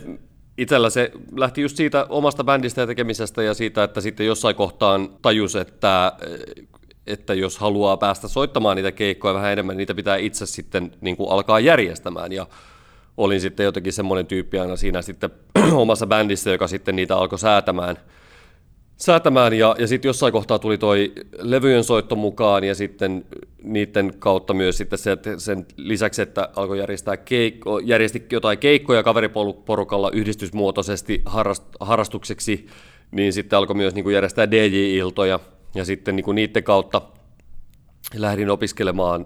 itsellä 0.58 0.90
se 0.90 1.12
lähti 1.36 1.62
just 1.62 1.78
siitä 1.78 2.06
omasta 2.10 2.44
bändistä 2.44 2.82
ja 2.82 2.88
tekemisestä 2.88 3.44
ja 3.44 3.54
siitä, 3.54 3.84
että 3.84 4.02
sitten 4.02 4.26
jossain 4.26 4.56
kohtaan 4.56 5.10
tajus, 5.22 5.56
että, 5.56 6.14
että 7.08 7.34
jos 7.34 7.58
haluaa 7.58 7.98
päästä 7.98 8.28
soittamaan 8.28 8.76
niitä 8.76 8.92
keikkoja 8.92 9.34
vähän 9.34 9.52
enemmän, 9.52 9.78
niitä 9.78 9.96
pitää 9.96 10.18
itse 10.18 10.46
sitten 10.46 10.92
niin 11.02 11.18
kuin 11.18 11.32
alkaa 11.32 11.60
järjestämään. 11.60 12.32
Ja 12.32 12.48
olin 13.18 13.42
sitten 13.42 13.64
jotenkin 13.64 13.94
semmoinen 13.94 14.26
tyyppi 14.26 14.60
aina 14.60 14.76
siinä 14.76 15.02
sitten 15.02 15.30
omassa 15.74 16.08
bändissä, 16.08 16.50
joka 16.50 16.68
sitten 16.68 16.96
niitä 16.96 17.18
alkoi 17.18 17.40
säätämään– 17.40 17.98
säätämään 18.98 19.54
ja, 19.54 19.76
ja 19.80 19.88
sitten 19.88 20.10
jossain 20.10 20.34
kohtaa 20.34 20.60
tuli 20.60 20.78
toi 20.78 21.12
levyjen 21.40 21.84
soitto 21.84 22.16
mukaan 22.16 22.64
ja 22.64 22.76
sitten 22.76 23.26
niiden 23.64 24.14
kautta 24.20 24.54
myös 24.54 24.78
sitten 24.78 25.00
se, 25.00 25.12
että 25.12 25.40
sen 25.40 25.66
lisäksi, 25.78 26.22
että 26.22 26.50
alkoi 26.56 26.80
järjestää 26.80 27.18
keikko, 27.18 27.80
järjesti 27.80 28.26
jotain 28.32 28.58
keikkoja 28.58 29.04
kaveriporukalla 29.04 30.12
yhdistysmuotoisesti 30.12 31.22
harrast, 31.26 31.64
harrastukseksi, 31.80 32.68
niin 33.12 33.34
sitten 33.34 33.58
alkoi 33.58 33.76
myös 33.76 33.96
niin 33.96 34.04
kuin 34.04 34.14
järjestää 34.14 34.52
DJ-iltoja 34.52 35.40
ja 35.78 35.86
sitten 35.86 36.16
niin 36.16 36.24
kuin 36.24 36.36
niiden 36.36 36.64
kautta 36.64 37.02
lähdin 38.16 38.50
opiskelemaan. 38.50 39.26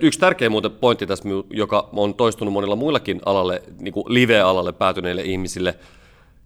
Yksi 0.00 0.18
tärkeä 0.18 0.50
muuten 0.50 0.70
pointti 0.70 1.06
tässä, 1.06 1.28
joka 1.50 1.88
on 1.92 2.14
toistunut 2.14 2.52
monilla 2.52 2.76
muillakin 2.76 3.20
alalle, 3.26 3.62
niin 3.80 3.94
kuin 3.94 4.04
live-alalle 4.08 4.72
päätyneille 4.72 5.22
ihmisille– 5.22 5.78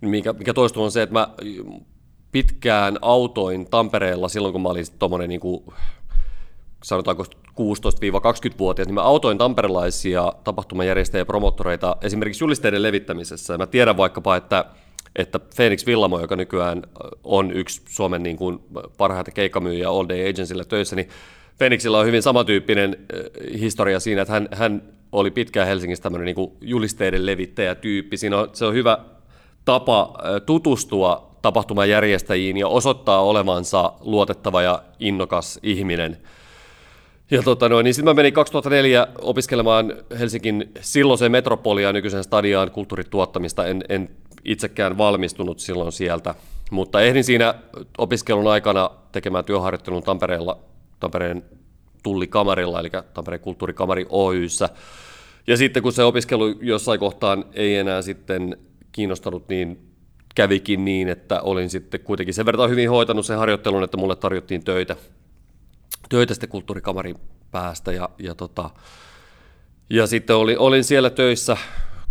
mikä, 0.08 0.32
mikä 0.32 0.54
toistuu 0.54 0.84
on 0.84 0.92
se, 0.92 1.02
että 1.02 1.12
mä 1.12 1.28
pitkään 2.32 2.98
autoin 3.02 3.70
Tampereella 3.70 4.28
silloin, 4.28 4.52
kun 4.52 4.62
mä 4.62 4.68
olin 4.68 4.86
tuommoinen 4.98 5.28
niin 5.28 5.40
kuin, 5.40 5.64
sanotaanko 6.84 7.24
16-20-vuotias, 7.50 8.88
niin 8.88 8.94
mä 8.94 9.02
autoin 9.02 9.38
tamperelaisia 9.38 10.32
tapahtumajärjestäjiä 10.44 11.20
ja 11.20 11.26
promottoreita 11.26 11.96
esimerkiksi 12.00 12.44
julisteiden 12.44 12.82
levittämisessä. 12.82 13.58
Mä 13.58 13.66
tiedän 13.66 13.96
vaikkapa, 13.96 14.36
että 14.36 14.64
että 15.16 15.38
Phoenix 15.38 15.86
Villamo, 15.86 16.20
joka 16.20 16.36
nykyään 16.36 16.82
on 17.24 17.52
yksi 17.52 17.82
Suomen 17.88 18.22
niin 18.22 18.36
kuin 18.36 18.58
parhaita 18.96 19.30
keikkamyyjiä 19.30 19.90
All 19.90 20.08
Day 20.08 20.28
Agencyllä 20.28 20.64
töissä, 20.64 20.96
niin 20.96 21.08
Phoenixilla 21.58 21.98
on 21.98 22.06
hyvin 22.06 22.22
samantyyppinen 22.22 22.96
historia 23.60 24.00
siinä, 24.00 24.22
että 24.22 24.32
hän, 24.32 24.48
hän 24.52 24.82
oli 25.12 25.30
pitkään 25.30 25.68
Helsingissä 25.68 26.02
tämmöinen 26.02 26.26
niin 26.26 26.34
kuin 26.34 26.52
julisteiden 26.60 27.26
levittäjä-tyyppi. 27.26 28.16
Siinä 28.16 28.38
on, 28.38 28.50
se 28.52 28.64
on 28.64 28.74
hyvä 28.74 28.98
tapa 29.64 30.18
tutustua 30.46 31.32
tapahtumajärjestäjiin 31.42 32.56
ja 32.56 32.68
osoittaa 32.68 33.22
olevansa 33.22 33.92
luotettava 34.00 34.62
ja 34.62 34.82
innokas 34.98 35.58
ihminen. 35.62 36.16
Ja 37.30 37.42
tota 37.42 37.68
noin, 37.68 37.84
niin 37.84 37.94
sitten 37.94 38.10
mä 38.10 38.14
menin 38.14 38.32
2004 38.32 39.06
opiskelemaan 39.20 39.92
Helsingin 40.18 40.72
silloiseen 40.80 41.32
metropolia 41.32 41.92
nykyisen 41.92 42.24
stadiaan 42.24 42.70
kulttuurituottamista. 42.70 43.66
En, 43.66 43.84
en 43.88 44.08
itsekään 44.44 44.98
valmistunut 44.98 45.60
silloin 45.60 45.92
sieltä, 45.92 46.34
mutta 46.70 47.00
ehdin 47.00 47.24
siinä 47.24 47.54
opiskelun 47.98 48.46
aikana 48.46 48.90
tekemään 49.12 49.44
työharjoittelun 49.44 50.02
Tampereella, 50.02 50.58
Tampereen 51.00 51.44
tullikamarilla, 52.02 52.80
eli 52.80 52.90
Tampereen 53.14 53.40
kulttuurikamari 53.40 54.06
Oyssä. 54.08 54.68
Ja 55.46 55.56
sitten 55.56 55.82
kun 55.82 55.92
se 55.92 56.04
opiskelu 56.04 56.48
jossain 56.60 57.00
kohtaan 57.00 57.44
ei 57.52 57.76
enää 57.76 58.02
sitten 58.02 58.56
kiinnostanut, 58.92 59.48
niin 59.48 59.92
kävikin 60.34 60.84
niin, 60.84 61.08
että 61.08 61.40
olin 61.40 61.70
sitten 61.70 62.00
kuitenkin 62.00 62.34
sen 62.34 62.46
verran 62.46 62.70
hyvin 62.70 62.90
hoitanut 62.90 63.26
sen 63.26 63.38
harjoittelun, 63.38 63.84
että 63.84 63.96
mulle 63.96 64.16
tarjottiin 64.16 64.64
töitä, 64.64 64.96
töitä 66.08 66.34
sitten 66.34 66.48
kulttuurikamarin 66.48 67.16
päästä 67.50 67.92
ja, 67.92 68.08
ja, 68.18 68.34
tota, 68.34 68.70
ja 69.90 70.06
sitten 70.06 70.36
olin, 70.36 70.58
olin 70.58 70.84
siellä 70.84 71.10
töissä 71.10 71.56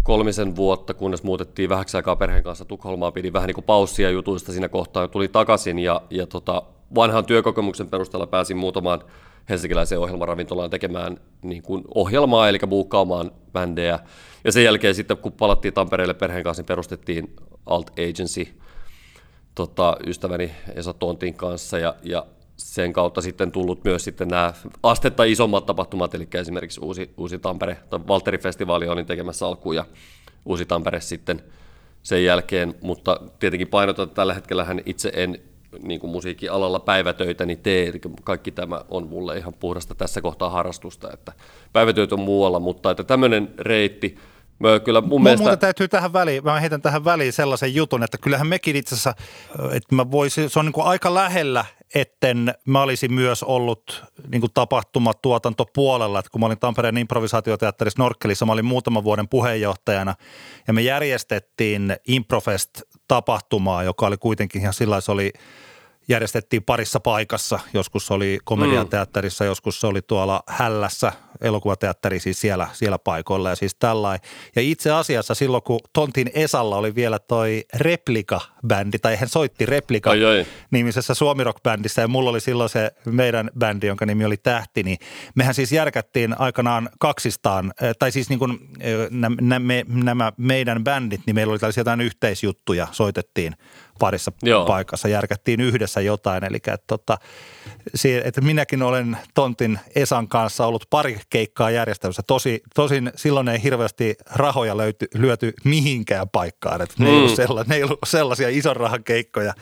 kolmisen 0.04 0.56
vuotta, 0.56 0.94
kunnes 0.94 1.24
muutettiin 1.24 1.70
vähäksi 1.70 1.98
aikaa 1.98 2.16
perheen 2.16 2.44
kanssa 2.44 2.66
Tukholmaan, 2.66 3.14
pidin 3.14 3.34
vähän 3.34 3.48
niin 3.48 3.56
kuin 3.56 3.66
paussia 3.66 4.10
jutuista 4.10 4.52
siinä 4.52 4.70
kohtaa, 4.70 5.08
tuli 5.08 5.28
takaisin 5.28 5.80
ja, 5.80 6.02
ja 6.10 6.28
tota, 6.28 6.64
vanhan 6.96 7.26
työkokemuksen 7.26 7.90
perusteella 7.90 8.28
pääsin 8.28 8.58
muutamaan 8.58 9.02
helsinkiläiseen 9.50 10.02
ohjelmaravintolaan 10.02 10.70
tekemään 10.70 11.18
niin 11.42 11.62
kuin 11.62 11.84
ohjelmaa, 11.96 12.50
eli 12.50 12.60
buukkaamaan 12.70 13.32
bändejä. 13.54 14.00
Ja 14.44 14.52
sen 14.52 14.64
jälkeen 14.64 14.96
sitten, 14.96 15.18
kun 15.18 15.32
palattiin 15.32 15.74
Tampereelle 15.74 16.14
perheen 16.14 16.44
kanssa, 16.44 16.62
niin 16.62 16.68
perustettiin 16.68 17.36
Alt 17.66 17.92
Agency 17.92 18.48
tota, 19.56 19.98
ystäväni 20.08 20.52
Esa 20.76 20.94
Tontin 20.94 21.34
kanssa, 21.34 21.80
ja, 21.80 21.96
ja 22.04 22.26
sen 22.62 22.94
kautta 22.94 23.22
sitten 23.22 23.52
tullut 23.52 23.84
myös 23.84 24.04
sitten 24.04 24.28
nämä 24.28 24.54
astetta 24.84 25.24
isommat 25.24 25.66
tapahtumat, 25.66 26.16
eli 26.16 26.28
esimerkiksi 26.34 26.80
Uusi, 26.84 27.14
Uusi 27.18 27.40
Tampere, 27.40 27.78
tai 27.90 28.00
Valtteri-festivaali 28.08 28.88
olin 28.88 29.06
tekemässä 29.06 29.48
alkuun, 29.48 29.76
ja 29.76 29.86
Uusi 30.46 30.66
Tampere 30.66 31.02
sitten 31.02 31.44
sen 32.04 32.26
jälkeen, 32.26 32.76
mutta 32.82 33.20
tietenkin 33.40 33.68
painotan, 33.68 34.04
että 34.04 34.16
tällä 34.16 34.34
hetkellä 34.34 34.64
hän 34.64 34.82
itse 34.86 35.12
en 35.16 35.40
niin 35.84 36.00
kuin 36.00 36.12
musiikkialalla 36.12 36.80
päivätöitä 36.80 37.46
niin 37.46 37.60
tee, 37.60 37.88
eli 37.88 38.02
kaikki 38.24 38.52
tämä 38.52 38.82
on 38.90 39.08
mulle 39.08 39.38
ihan 39.38 39.54
puhdasta 39.54 39.96
tässä 39.96 40.22
kohtaa 40.22 40.50
harrastusta, 40.50 41.14
että 41.14 41.34
päivätöitä 41.74 42.16
on 42.16 42.22
muualla, 42.22 42.60
mutta 42.60 42.92
että 42.92 43.04
tämmöinen 43.04 43.54
reitti, 43.60 44.18
Mä 44.60 44.80
kyllä 44.80 45.02
mun 45.02 45.24
mielestä... 45.24 45.44
Muuta 45.44 45.58
täytyy 45.58 45.88
tähän 45.88 46.14
väliin, 46.14 46.44
mä 46.44 46.60
heitän 46.60 46.82
tähän 46.82 47.06
väliin 47.06 47.34
sellaisen 47.34 47.76
jutun, 47.76 48.04
että 48.04 48.18
kyllähän 48.18 48.48
mekin 48.48 48.76
itse 48.76 48.96
asiassa, 48.96 49.16
että 49.72 49.96
mä 49.96 50.12
voisin, 50.12 50.50
se 50.50 50.60
on 50.60 50.66
niin 50.66 50.74
kuin 50.74 50.88
aika 50.88 51.14
lähellä, 51.14 51.66
etten 51.96 52.54
mä 52.66 52.82
olisin 52.82 53.14
myös 53.14 53.44
ollut 53.44 54.04
niin 54.28 54.42
kuin 54.42 54.52
tapahtumatuotantopuolella, 54.54 56.20
että 56.20 56.32
kun 56.32 56.42
mä 56.42 56.46
olin 56.46 56.60
Tampereen 56.60 56.98
improvisaatioteatterissa 56.98 58.04
Norkkelissa, 58.04 58.46
mä 58.46 58.52
olin 58.52 58.66
muutaman 58.66 59.04
vuoden 59.04 59.28
puheenjohtajana 59.28 60.16
ja 60.68 60.74
me 60.74 60.82
järjestettiin 60.82 61.96
Improfest-tapahtumaa, 62.08 63.84
joka 63.84 64.08
oli 64.08 64.18
kuitenkin 64.18 64.62
ihan 64.62 64.74
sillä 64.74 65.02
se 65.02 65.12
oli– 65.12 65.32
järjestettiin 66.08 66.64
parissa 66.64 67.00
paikassa. 67.00 67.60
Joskus 67.74 68.12
oli 68.12 68.40
komediateatterissa, 68.44 69.46
joskus 69.46 69.82
se 69.82 69.88
oli 69.88 70.02
tuolla 70.02 70.44
Hällässä, 70.48 71.12
elokuvateatteri 71.42 72.20
siis 72.20 72.42
siellä, 72.42 72.68
siellä 72.74 73.00
paikoilla 73.00 73.50
ja 73.50 73.56
siis 73.56 73.76
tällainen. 73.76 74.30
Ja 74.56 74.62
itse 74.62 74.92
asiassa 74.92 75.36
silloin, 75.36 75.64
kun 75.64 75.80
Tontin 75.94 76.32
Esalla 76.34 76.78
oli 76.78 76.96
vielä 76.96 77.20
toi 77.20 77.64
Replika-bändi, 77.76 79.00
tai 79.02 79.16
hän 79.16 79.30
soitti 79.30 79.66
Replika-nimisessä 79.66 81.14
suomirock-bändissä 81.14 82.02
ja 82.02 82.08
mulla 82.08 82.30
oli 82.30 82.42
silloin 82.42 82.70
se 82.70 82.92
meidän 83.06 83.50
bändi, 83.60 83.88
jonka 83.88 84.06
nimi 84.06 84.26
oli 84.26 84.38
Tähti, 84.38 84.84
niin 84.84 84.98
mehän 85.36 85.54
siis 85.54 85.72
järkättiin 85.72 86.40
aikanaan 86.40 86.90
kaksistaan, 87.00 87.74
tai 88.00 88.12
siis 88.12 88.30
niin 88.30 88.40
kuin 88.40 88.60
nämä, 89.42 89.74
nämä 89.88 90.34
meidän 90.38 90.84
bändit, 90.84 91.22
niin 91.26 91.36
meillä 91.36 91.52
oli 91.52 91.60
tällaisia 91.60 91.82
jotain 91.82 92.02
yhteisjuttuja, 92.02 92.88
soitettiin 92.92 93.56
parissa 94.02 94.32
Joo. 94.44 94.66
paikassa, 94.66 95.08
järkättiin 95.08 95.62
yhdessä 95.62 96.02
jotain. 96.02 96.44
Eli 96.44 96.56
että, 96.56 96.78
tota, 96.88 97.18
että 98.24 98.42
minäkin 98.42 98.84
olen 98.84 99.18
Tontin 99.34 99.80
Esan 99.96 100.28
kanssa 100.28 100.66
ollut 100.66 100.86
pari 100.90 101.20
keikkaa 101.30 101.72
järjestämässä. 101.72 102.22
Tosi, 102.28 102.62
tosin 102.76 103.12
silloin 103.16 103.48
ei 103.48 103.64
hirveästi 103.64 104.16
rahoja 104.36 104.78
löyty, 104.78 105.08
lyöty 105.14 105.54
mihinkään 105.64 106.30
paikkaan. 106.30 106.82
Että 106.82 106.96
mm. 106.98 107.04
ne, 107.04 107.10
ei 107.10 107.18
ollut 107.18 107.36
sella, 107.36 107.64
ne 107.68 107.76
ei 107.76 107.84
ollut 107.84 108.00
sellaisia 108.06 108.50
ison 108.50 108.76
rahan 108.76 109.04
keikkoja 109.04 109.54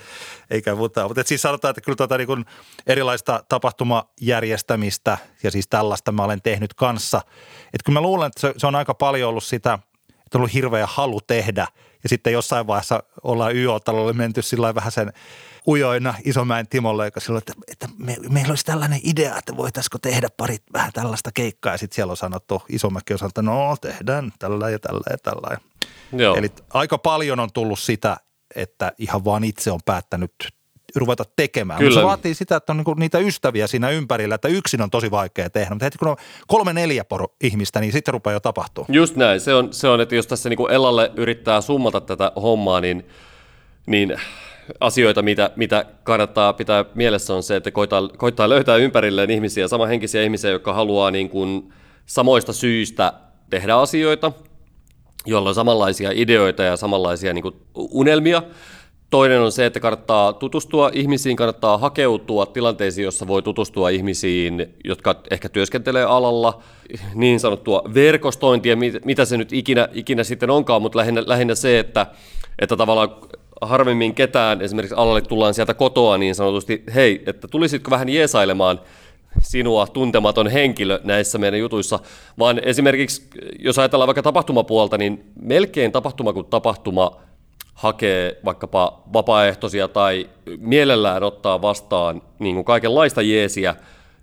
eikä 0.49 0.75
muuta. 0.75 1.07
Mutta 1.07 1.23
siis 1.25 1.41
sanotaan, 1.41 1.69
että 1.69 1.81
kyllä 1.81 1.95
tota 1.95 2.17
niin 2.17 2.27
kuin 2.27 2.45
erilaista 2.87 3.43
tapahtumajärjestämistä 3.49 5.17
ja 5.43 5.51
siis 5.51 5.67
tällaista 5.67 6.11
mä 6.11 6.23
olen 6.23 6.41
tehnyt 6.41 6.73
kanssa. 6.73 7.21
Että 7.65 7.85
kyllä 7.85 7.97
mä 7.99 8.01
luulen, 8.01 8.27
että 8.27 8.41
se, 8.41 8.53
se 8.57 8.67
on 8.67 8.75
aika 8.75 8.93
paljon 8.93 9.29
ollut 9.29 9.43
sitä– 9.43 9.79
että 10.29 10.37
on 10.37 10.41
ollut 10.41 10.53
hirveä 10.53 10.87
halu 10.87 11.21
tehdä. 11.27 11.67
Ja 12.03 12.09
sitten 12.09 12.33
jossain 12.33 12.67
vaiheessa 12.67 13.03
ollaan 13.23 13.55
YO-talolle 13.55 14.13
menty 14.13 14.41
sillä 14.41 14.75
vähän 14.75 14.91
sen 14.91 15.13
ujoina 15.67 16.13
Isomäen 16.25 16.67
Timolle, 16.67 17.05
joka 17.05 17.19
silloin, 17.19 17.41
että, 17.41 17.53
että 17.67 17.87
me, 17.97 18.17
meillä 18.29 18.51
olisi 18.51 18.65
tällainen 18.65 18.99
idea, 19.03 19.37
että 19.37 19.57
voitaisiko 19.57 19.97
tehdä 19.97 20.27
pari 20.37 20.57
vähän 20.73 20.93
tällaista 20.93 21.31
keikkaa. 21.33 21.73
Ja 21.73 21.77
sitten 21.77 21.95
siellä 21.95 22.11
on 22.11 22.17
sanottu, 22.17 22.61
Isomäki 22.69 23.13
on 23.13 23.19
sanottu, 23.19 23.41
no 23.41 23.77
tehdään 23.81 24.33
tällä 24.39 24.69
ja 24.69 24.79
tällä 24.79 25.03
ja 25.09 25.17
tällä. 25.17 25.57
Joo. 26.13 26.35
Eli 26.35 26.51
aika 26.73 26.97
paljon 26.97 27.39
on 27.39 27.49
tullut 27.53 27.79
sitä, 27.79 28.17
että 28.55 28.91
ihan 28.97 29.25
vaan 29.25 29.43
itse 29.43 29.71
on 29.71 29.79
päättänyt 29.85 30.33
ruveta 30.95 31.23
tekemään. 31.35 31.77
Kyllä. 31.77 31.89
Mutta 31.89 32.01
se 32.01 32.05
vaatii 32.05 32.33
sitä, 32.33 32.55
että 32.55 32.73
on 32.73 32.77
niinku 32.77 32.93
niitä 32.93 33.19
ystäviä 33.19 33.67
siinä 33.67 33.89
ympärillä, 33.89 34.35
että 34.35 34.47
yksin 34.47 34.81
on 34.81 34.89
tosi 34.89 35.11
vaikea 35.11 35.49
tehdä. 35.49 35.69
Mutta 35.69 35.85
heti 35.85 35.97
kun 35.97 36.07
on 36.07 36.17
kolme 36.47 36.73
neljä 36.73 37.05
poro 37.05 37.27
ihmistä, 37.43 37.79
niin 37.79 37.91
sitten 37.91 38.13
rupeaa 38.13 38.33
jo 38.33 38.39
tapahtuu. 38.39 38.85
Just 38.89 39.15
näin. 39.15 39.39
Se 39.39 39.53
on, 39.53 39.73
se 39.73 39.87
on 39.87 40.01
että 40.01 40.15
jos 40.15 40.27
tässä 40.27 40.49
niinku 40.49 40.67
Ellalle 40.67 41.11
yrittää 41.15 41.61
summata 41.61 42.01
tätä 42.01 42.31
hommaa, 42.35 42.81
niin, 42.81 43.05
niin 43.85 44.17
asioita, 44.79 45.21
mitä, 45.21 45.51
mitä 45.55 45.85
kannattaa 46.03 46.53
pitää 46.53 46.85
mielessä 46.95 47.33
on 47.33 47.43
se, 47.43 47.55
että 47.55 47.71
koittaa, 47.71 48.09
koittaa 48.17 48.49
löytää 48.49 48.75
ympärilleen 48.75 49.31
ihmisiä, 49.31 49.67
samanhenkisiä 49.67 50.23
ihmisiä, 50.23 50.51
jotka 50.51 50.73
haluaa 50.73 51.11
niin 51.11 51.29
kuin 51.29 51.73
samoista 52.05 52.53
syistä 52.53 53.13
tehdä 53.49 53.75
asioita, 53.75 54.31
jolla 55.25 55.49
on 55.49 55.55
samanlaisia 55.55 56.11
ideoita 56.13 56.63
ja 56.63 56.77
samanlaisia 56.77 57.33
niin 57.33 57.43
kuin, 57.43 57.55
unelmia. 57.75 58.43
Toinen 59.09 59.41
on 59.41 59.51
se, 59.51 59.65
että 59.65 59.79
kannattaa 59.79 60.33
tutustua 60.33 60.89
ihmisiin, 60.93 61.35
kannattaa 61.35 61.77
hakeutua 61.77 62.45
tilanteisiin, 62.45 63.05
jossa 63.05 63.27
voi 63.27 63.41
tutustua 63.41 63.89
ihmisiin, 63.89 64.75
jotka 64.83 65.15
ehkä 65.31 65.49
työskentelee 65.49 66.03
alalla, 66.03 66.61
niin 67.15 67.39
sanottua 67.39 67.83
verkostointia, 67.93 68.77
mitä 69.05 69.25
se 69.25 69.37
nyt 69.37 69.53
ikinä, 69.53 69.89
ikinä 69.93 70.23
sitten 70.23 70.49
onkaan, 70.49 70.81
mutta 70.81 70.97
lähinnä, 70.97 71.23
lähinnä 71.25 71.55
se, 71.55 71.79
että, 71.79 72.05
että 72.59 72.77
tavallaan 72.77 73.09
harvemmin 73.61 74.15
ketään 74.15 74.61
esimerkiksi 74.61 74.95
alalle 74.95 75.21
tullaan 75.21 75.53
sieltä 75.53 75.73
kotoa 75.73 76.17
niin 76.17 76.35
sanotusti, 76.35 76.83
hei, 76.95 77.23
että 77.25 77.47
tulisitko 77.47 77.91
vähän 77.91 78.09
jeesailemaan 78.09 78.81
sinua 79.41 79.87
tuntematon 79.87 80.47
henkilö 80.47 80.99
näissä 81.03 81.37
meidän 81.37 81.59
jutuissa, 81.59 81.99
vaan 82.39 82.59
esimerkiksi 82.63 83.27
jos 83.59 83.79
ajatellaan 83.79 84.07
vaikka 84.07 84.23
tapahtumapuolta, 84.23 84.97
niin 84.97 85.23
melkein 85.41 85.91
tapahtuma 85.91 86.33
kuin 86.33 86.45
tapahtuma 86.45 87.28
hakee 87.79 88.39
vaikkapa 88.45 89.01
vapaaehtoisia 89.13 89.87
tai 89.87 90.29
mielellään 90.57 91.23
ottaa 91.23 91.61
vastaan 91.61 92.21
niin 92.39 92.55
kuin 92.55 92.65
kaikenlaista 92.65 93.21
jeesiä 93.21 93.75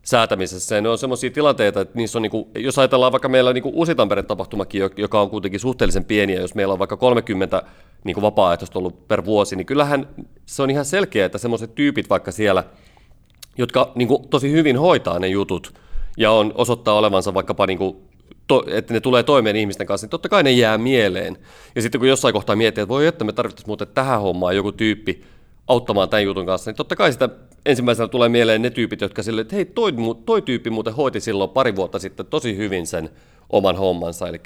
säätämisessä. 0.02 0.74
Ja 0.74 0.80
ne 0.80 0.88
on 0.88 0.98
sellaisia 0.98 1.30
tilanteita, 1.30 1.80
että 1.80 1.98
niissä 1.98 2.18
on, 2.18 2.22
niin 2.22 2.30
kuin, 2.30 2.46
jos 2.54 2.78
ajatellaan 2.78 3.12
vaikka 3.12 3.28
meillä 3.28 3.52
niin 3.52 3.64
Uusi 3.64 3.94
Tampereen 3.94 4.26
tapahtumakin, 4.26 4.82
joka 4.96 5.20
on 5.20 5.30
kuitenkin 5.30 5.60
suhteellisen 5.60 6.04
pieni, 6.04 6.34
ja 6.34 6.40
jos 6.40 6.54
meillä 6.54 6.72
on 6.72 6.78
vaikka 6.78 6.96
30 6.96 7.62
niin 8.04 8.14
kuin 8.14 8.22
vapaaehtoista 8.22 8.78
ollut 8.78 9.08
per 9.08 9.24
vuosi, 9.24 9.56
niin 9.56 9.66
kyllähän 9.66 10.08
se 10.46 10.62
on 10.62 10.70
ihan 10.70 10.84
selkeä, 10.84 11.26
että 11.26 11.38
semmoiset 11.38 11.74
tyypit 11.74 12.10
vaikka 12.10 12.32
siellä, 12.32 12.64
jotka 13.58 13.92
niin 13.94 14.08
kuin, 14.08 14.28
tosi 14.28 14.52
hyvin 14.52 14.78
hoitaa 14.78 15.18
ne 15.18 15.28
jutut, 15.28 15.74
ja 16.16 16.30
on 16.30 16.52
osoittaa 16.54 16.94
olevansa 16.94 17.34
vaikkapa 17.34 17.66
niin 17.66 17.78
kuin, 17.78 17.96
to, 18.46 18.64
että 18.66 18.94
ne 18.94 19.00
tulee 19.00 19.22
toimeen 19.22 19.56
ihmisten 19.56 19.86
kanssa, 19.86 20.04
niin 20.04 20.10
totta 20.10 20.28
kai 20.28 20.42
ne 20.42 20.50
jää 20.50 20.78
mieleen. 20.78 21.38
Ja 21.74 21.82
sitten 21.82 21.98
kun 21.98 22.08
jossain 22.08 22.34
kohtaa 22.34 22.56
miettii, 22.56 22.82
että 22.82 22.88
voi 22.88 23.06
että 23.06 23.24
me 23.24 23.32
tarvittaisiin 23.32 23.70
muuten 23.70 23.88
tähän 23.94 24.20
hommaan 24.20 24.56
joku 24.56 24.72
tyyppi 24.72 25.22
auttamaan 25.68 26.08
tämän 26.08 26.24
jutun 26.24 26.46
kanssa, 26.46 26.70
niin 26.70 26.76
totta 26.76 26.96
kai 26.96 27.12
sitä 27.12 27.28
ensimmäisenä 27.66 28.08
tulee 28.08 28.28
mieleen 28.28 28.62
ne 28.62 28.70
tyypit, 28.70 29.00
jotka 29.00 29.22
sille, 29.22 29.40
että 29.40 29.56
hei, 29.56 29.64
toi, 29.64 29.92
toi 30.26 30.42
tyyppi 30.42 30.70
muuten 30.70 30.94
hoiti 30.94 31.20
silloin 31.20 31.50
pari 31.50 31.76
vuotta 31.76 31.98
sitten 31.98 32.26
tosi 32.26 32.56
hyvin 32.56 32.86
sen 32.86 33.10
oman 33.50 33.76
hommansa. 33.76 34.28
Eli, 34.28 34.40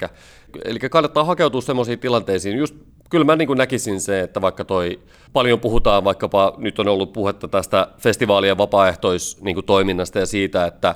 eli 0.65 0.79
kannattaa 0.79 1.23
hakeutua 1.23 1.61
semmoisiin 1.61 1.99
tilanteisiin. 1.99 2.57
Just, 2.57 2.75
kyllä 3.09 3.25
mä 3.25 3.35
niin 3.35 3.57
näkisin 3.57 4.01
se, 4.01 4.19
että 4.19 4.41
vaikka 4.41 4.65
toi 4.65 4.99
paljon 5.33 5.59
puhutaan, 5.59 6.03
vaikkapa 6.03 6.53
nyt 6.57 6.79
on 6.79 6.87
ollut 6.87 7.13
puhetta 7.13 7.47
tästä 7.47 7.87
festivaalien 7.97 8.57
vapaaehtoistoiminnasta 8.57 10.19
niin 10.19 10.21
ja 10.21 10.25
siitä, 10.25 10.65
että 10.65 10.95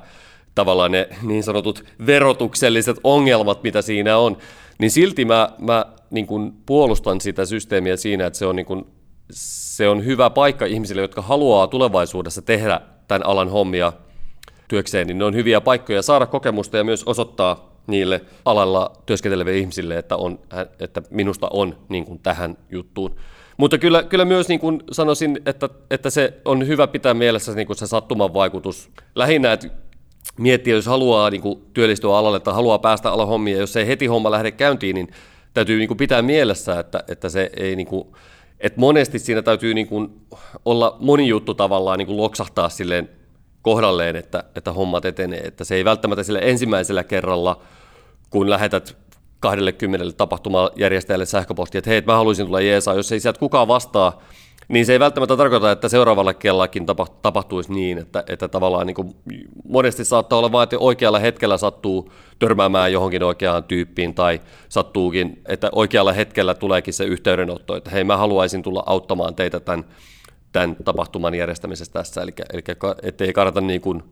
tavallaan 0.56 0.92
ne 0.92 1.10
niin 1.22 1.44
sanotut 1.44 1.84
verotukselliset 2.06 2.98
ongelmat, 3.04 3.64
mitä 3.64 3.82
siinä 3.82 4.18
on, 4.18 4.38
niin 4.80 4.92
silti 4.92 5.26
mä, 5.26 5.50
mä 5.60 5.86
niin 6.10 6.28
kuin 6.28 6.54
puolustan 6.66 7.22
sitä 7.22 7.46
systeemiä 7.46 7.98
siinä, 7.98 8.26
että 8.26 8.40
se 8.40 8.46
on, 8.46 8.56
niin 8.56 8.66
kuin, 8.66 8.86
se 9.32 9.90
on 9.90 10.06
hyvä 10.06 10.30
paikka 10.30 10.66
ihmisille, 10.66 11.02
jotka 11.02 11.22
haluaa 11.22 11.68
tulevaisuudessa 11.68 12.42
tehdä 12.42 12.82
tämän 13.08 13.26
alan 13.26 13.50
hommia 13.50 13.94
työkseen, 14.68 15.08
niin 15.08 15.18
ne 15.18 15.26
on 15.26 15.36
hyviä 15.36 15.62
paikkoja 15.62 16.02
saada 16.02 16.26
kokemusta 16.26 16.78
ja 16.78 16.84
myös 16.84 17.04
osoittaa 17.04 17.76
niille 17.88 18.22
alalla 18.46 18.92
työskenteleville 19.06 19.60
ihmisille, 19.60 19.98
että, 19.98 20.16
on, 20.16 20.40
että 20.80 21.02
minusta 21.10 21.48
on 21.54 21.78
niin 21.90 22.06
kuin 22.06 22.20
tähän 22.20 22.58
juttuun. 22.70 23.16
Mutta 23.58 23.78
kyllä, 23.78 24.04
kyllä 24.04 24.26
myös 24.26 24.48
niin 24.48 24.60
kuin 24.60 24.84
sanoisin, 24.92 25.40
että, 25.46 25.70
että 25.92 26.10
se 26.10 26.34
on 26.46 26.68
hyvä 26.68 26.88
pitää 26.88 27.14
mielessä 27.14 27.56
niin 27.56 27.68
kuin 27.68 27.78
se 27.78 27.88
sattuman 27.88 28.34
vaikutus. 28.34 28.90
Lähinnä, 29.16 29.54
että 29.54 29.68
miettiä, 30.40 30.76
jos 30.76 30.86
haluaa 30.86 31.30
niin 31.30 31.42
kuin, 31.42 31.62
työllistyä 31.74 32.18
alalle 32.18 32.40
tai 32.40 32.54
haluaa 32.54 32.80
päästä 32.80 33.12
alan 33.12 33.28
hommia, 33.28 33.58
jos 33.58 33.76
ei 33.76 33.88
heti 33.88 34.06
homma 34.06 34.32
lähde 34.32 34.52
käyntiin, 34.52 34.94
niin 34.94 35.08
täytyy 35.54 35.78
niin 35.78 35.88
kuin, 35.88 35.98
pitää 35.98 36.22
mielessä, 36.22 36.80
että, 36.80 37.04
että 37.08 37.30
se 37.30 37.50
ei 37.58 37.76
niin 37.76 37.88
kuin, 37.88 38.08
että 38.60 38.80
monesti 38.80 39.20
siinä 39.20 39.42
täytyy 39.42 39.74
niin 39.74 39.88
kuin, 39.88 40.22
olla 40.66 40.98
moni 41.00 41.28
juttu 41.28 41.54
tavallaan 41.54 41.98
niin 41.98 42.08
kuin 42.08 42.18
loksahtaa 42.18 42.70
silleen 42.70 43.10
kohdalleen, 43.62 44.16
että, 44.16 44.44
että 44.56 44.72
hommat 44.72 45.06
etenee. 45.06 45.40
Että 45.40 45.64
se 45.64 45.76
ei 45.76 45.86
välttämättä 45.86 46.24
sille 46.24 46.40
ensimmäisellä 46.44 47.04
kerralla, 47.04 47.62
kun 48.30 48.50
lähetät 48.50 48.98
20 49.40 50.18
tapahtumajärjestäjälle 50.18 51.26
sähköpostia, 51.26 51.80
että 51.80 51.90
hei, 51.90 52.02
mä 52.02 52.16
haluaisin 52.16 52.46
tulla 52.46 52.62
Jeesaa, 52.62 52.94
jos 52.94 53.12
ei 53.12 53.20
sieltä 53.20 53.40
kukaan 53.40 53.68
vastaa, 53.68 54.22
niin 54.68 54.86
se 54.86 54.94
ei 54.94 55.00
välttämättä 55.00 55.38
tarkoita, 55.38 55.72
että 55.72 55.90
seuraavalla 55.90 56.34
kellakin 56.34 56.86
tapahtuisi 57.22 57.74
niin, 57.74 57.98
että, 57.98 58.24
että 58.28 58.48
tavallaan 58.48 58.88
niin 58.88 58.96
kuin 58.96 59.16
monesti 59.70 60.06
saattaa 60.06 60.40
olla 60.40 60.52
vain, 60.52 60.64
että 60.64 60.78
oikealla 60.80 61.20
hetkellä 61.20 61.58
sattuu 61.58 62.12
törmäämään 62.40 62.94
johonkin 62.94 63.24
oikeaan 63.24 63.64
tyyppiin 63.64 64.14
tai 64.14 64.42
sattuukin, 64.70 65.42
että 65.48 65.70
oikealla 65.72 66.14
hetkellä 66.14 66.54
tuleekin 66.54 66.94
se 66.94 67.04
yhteydenotto, 67.04 67.76
että 67.76 67.90
hei 67.90 68.04
mä 68.04 68.18
haluaisin 68.18 68.64
tulla 68.64 68.84
auttamaan 68.86 69.36
teitä 69.36 69.60
tämän, 69.60 69.86
tämän 70.52 70.76
tapahtuman 70.84 71.36
järjestämisessä 71.36 71.94
tässä, 71.94 72.22
eli, 72.22 72.34
eli 72.54 72.64
ettei 73.02 73.34
kannata 73.34 73.62
niin 73.62 73.82
kuin, 73.82 74.04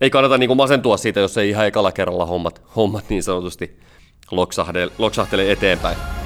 ei 0.00 0.10
kannata 0.10 0.38
niin 0.38 0.48
kuin 0.48 0.56
masentua 0.56 0.96
siitä, 0.96 1.20
jos 1.20 1.38
ei 1.38 1.48
ihan 1.48 1.66
ekalla 1.66 1.92
kerralla 1.92 2.26
hommat, 2.26 2.62
hommat 2.76 3.04
niin 3.08 3.22
sanotusti 3.22 3.80
loksahtele, 4.30 4.92
loksahtele 4.98 5.52
eteenpäin. 5.52 6.19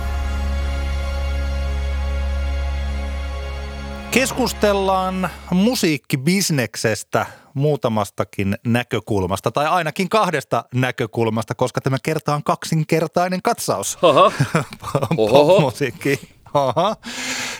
Keskustellaan 4.15 5.31
musiikkibisneksestä 5.51 7.27
muutamastakin 7.55 8.57
näkökulmasta, 8.67 9.51
tai 9.51 9.67
ainakin 9.67 10.09
kahdesta 10.09 10.65
näkökulmasta, 10.75 11.55
koska 11.55 11.81
tämä 11.81 11.97
kerta 12.03 12.35
on 12.35 12.45
kaksinkertainen 12.45 13.43
katsaus 13.43 13.99
popmusiikkiin. 15.17 16.19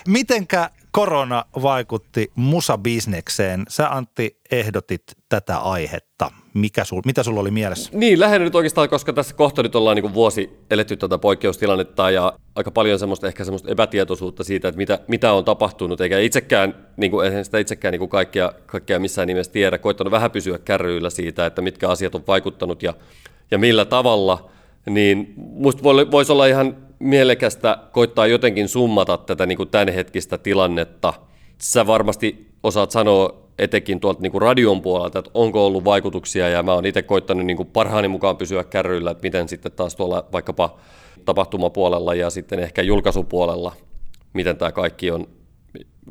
Mitenkä 0.07 0.69
korona 0.91 1.45
vaikutti 1.61 2.31
musabisnekseen? 2.35 3.65
Sä 3.69 3.89
Antti 3.89 4.39
ehdotit 4.51 5.03
tätä 5.29 5.57
aihetta. 5.57 6.31
Mikä 6.55 6.83
sul, 6.83 7.01
mitä 7.05 7.23
sulla 7.23 7.39
oli 7.39 7.51
mielessä? 7.51 7.89
Niin, 7.93 8.19
lähinnä 8.19 8.45
nyt 8.45 8.55
oikeastaan, 8.55 8.89
koska 8.89 9.13
tässä 9.13 9.35
kohta 9.35 9.63
nyt 9.63 9.75
ollaan 9.75 9.95
niin 9.95 10.13
vuosi 10.13 10.49
eletty 10.71 10.97
tätä 10.97 11.17
poikkeustilannetta 11.17 12.11
ja 12.11 12.33
aika 12.55 12.71
paljon 12.71 12.99
semmoista, 12.99 13.27
ehkä 13.27 13.43
semmoista 13.43 13.71
epätietoisuutta 13.71 14.43
siitä, 14.43 14.67
että 14.67 14.77
mitä, 14.77 14.99
mitä 15.07 15.33
on 15.33 15.45
tapahtunut, 15.45 16.01
eikä 16.01 16.19
itsekään, 16.19 16.75
niin 16.97 17.11
kuin, 17.11 17.25
eihän 17.25 17.45
sitä 17.45 17.57
itsekään 17.57 17.91
niin 17.91 17.99
kuin 17.99 18.09
kaikkea, 18.09 18.53
kaikkea 18.65 18.99
missään 18.99 19.27
nimessä 19.27 19.51
tiedä, 19.51 19.77
koittanut 19.77 20.11
vähän 20.11 20.31
pysyä 20.31 20.57
kärryillä 20.57 21.09
siitä, 21.09 21.45
että 21.45 21.61
mitkä 21.61 21.89
asiat 21.89 22.15
on 22.15 22.23
vaikuttanut 22.27 22.83
ja, 22.83 22.93
ja 23.51 23.57
millä 23.57 23.85
tavalla, 23.85 24.49
niin 24.85 25.33
musta 25.37 25.83
voisi 25.83 26.31
olla 26.31 26.45
ihan 26.45 26.77
mielekästä 26.99 27.77
koittaa 27.91 28.27
jotenkin 28.27 28.69
summata 28.69 29.17
tätä 29.17 29.45
niin 29.45 29.57
kuin 29.57 29.69
tämänhetkistä 29.69 30.37
tilannetta. 30.37 31.13
Sä 31.57 31.87
varmasti 31.87 32.47
osaat 32.63 32.91
sanoa 32.91 33.44
etenkin 33.59 33.99
tuolta 33.99 34.21
niin 34.21 34.31
kuin 34.31 34.41
radion 34.41 34.81
puolelta, 34.81 35.19
että 35.19 35.31
onko 35.33 35.65
ollut 35.65 35.85
vaikutuksia, 35.85 36.49
ja 36.49 36.63
mä 36.63 36.73
oon 36.73 36.85
itse 36.85 37.01
koittanut 37.01 37.45
niin 37.45 37.57
kuin 37.57 37.69
parhaani 37.73 38.07
mukaan 38.07 38.37
pysyä 38.37 38.63
kärryillä, 38.63 39.11
että 39.11 39.23
miten 39.23 39.49
sitten 39.49 39.71
taas 39.71 39.95
tuolla 39.95 40.25
vaikkapa 40.31 40.77
tapahtumapuolella 41.25 42.15
ja 42.15 42.29
sitten 42.29 42.59
ehkä 42.59 42.81
julkaisupuolella, 42.81 43.71
miten 44.33 44.57
tämä 44.57 44.71
kaikki 44.71 45.11
on 45.11 45.27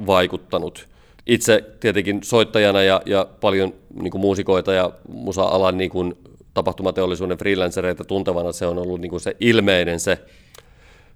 vaikuttanut. 0.06 0.88
Itse 1.26 1.64
tietenkin 1.80 2.20
soittajana 2.22 2.82
ja, 2.82 3.02
ja 3.06 3.26
paljon 3.40 3.74
niin 4.00 4.10
kuin 4.10 4.20
muusikoita 4.20 4.72
ja 4.72 4.90
musa-alan 5.08 5.78
niin 5.78 5.90
kuin 5.90 6.14
tapahtumateollisuuden 6.54 7.38
freelancereita 7.38 8.04
tuntevana 8.04 8.52
se 8.52 8.66
on 8.66 8.78
ollut 8.78 9.00
niin 9.00 9.10
kuin 9.10 9.20
se 9.20 9.36
ilmeinen 9.40 10.00
se 10.00 10.18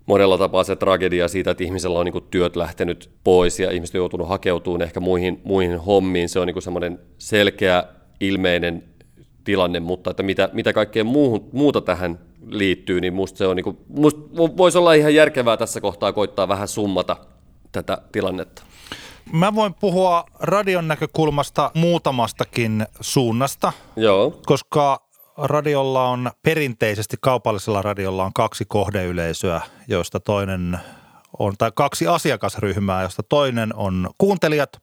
monella 0.09 0.39
tapaa 0.39 0.65
se 0.65 0.77
tragedia 0.77 1.29
siitä, 1.29 1.51
että 1.51 1.65
ihmisellä 1.65 1.99
on 1.99 2.05
niin 2.05 2.13
kuin 2.13 2.25
työt 2.31 2.57
lähtenyt 2.57 3.11
pois 3.25 3.61
ja 3.61 3.71
ihmiset 3.71 3.95
on 3.95 3.99
joutunut 3.99 4.29
hakeutumaan 4.29 4.83
ehkä 4.83 5.01
muihin, 5.01 5.41
muihin 5.45 5.79
hommiin. 5.79 6.29
Se 6.29 6.41
on 6.41 6.47
niin 6.47 6.63
semmoinen 6.63 7.01
selkeä, 7.19 7.85
ilmeinen 8.21 8.85
tilanne, 9.45 9.81
mutta 9.81 10.11
että 10.11 10.23
mitä, 10.23 10.49
mitä 10.53 10.73
kaikkea 10.73 11.05
muuhun, 11.05 11.49
muuta 11.53 11.81
tähän 11.81 12.19
liittyy, 12.47 13.01
niin 13.01 13.15
musta 13.15 13.39
se 13.39 13.47
on, 13.47 13.57
niin 13.57 13.65
kuin, 13.65 13.79
musta 13.89 14.21
voisi 14.57 14.79
olla 14.79 14.93
ihan 14.93 15.15
järkevää 15.15 15.57
tässä 15.57 15.81
kohtaa 15.81 16.13
koittaa 16.13 16.49
vähän 16.49 16.69
summata 16.69 17.17
tätä 17.73 17.99
tilannetta. 18.13 18.63
Mä 19.33 19.55
voin 19.55 19.75
puhua 19.75 20.25
radion 20.41 20.89
näkökulmasta 20.89 21.71
muutamastakin 21.75 22.87
suunnasta, 23.01 23.73
Joo. 23.97 24.41
koska 24.47 25.08
radiolla 25.39 26.09
on 26.09 26.31
perinteisesti, 26.43 27.17
kaupallisella 27.21 27.83
radiolla 27.83 28.25
on 28.25 28.33
kaksi 28.33 28.65
kohdeyleisöä, 28.69 29.61
joista 29.89 30.21
toinen 30.21 30.79
on, 31.39 31.55
tai 31.59 31.73
kaksi 31.75 32.07
asiakasryhmää, 32.07 33.03
josta 33.03 33.23
toinen 33.23 33.75
on 33.75 34.11
kuuntelijat 34.19 34.83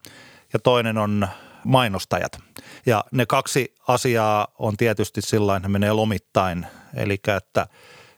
ja 0.54 0.60
toinen 0.60 0.98
on 0.98 1.28
mainostajat. 1.66 2.40
Ja 2.86 3.04
ne 3.12 3.26
kaksi 3.26 3.74
asiaa 3.88 4.48
on 4.60 4.78
tietysti 4.78 5.22
sillä 5.22 5.60
ne 5.60 5.68
menee 5.68 5.94
lomittain. 5.94 6.66
Eli 6.94 7.18
että 7.38 7.68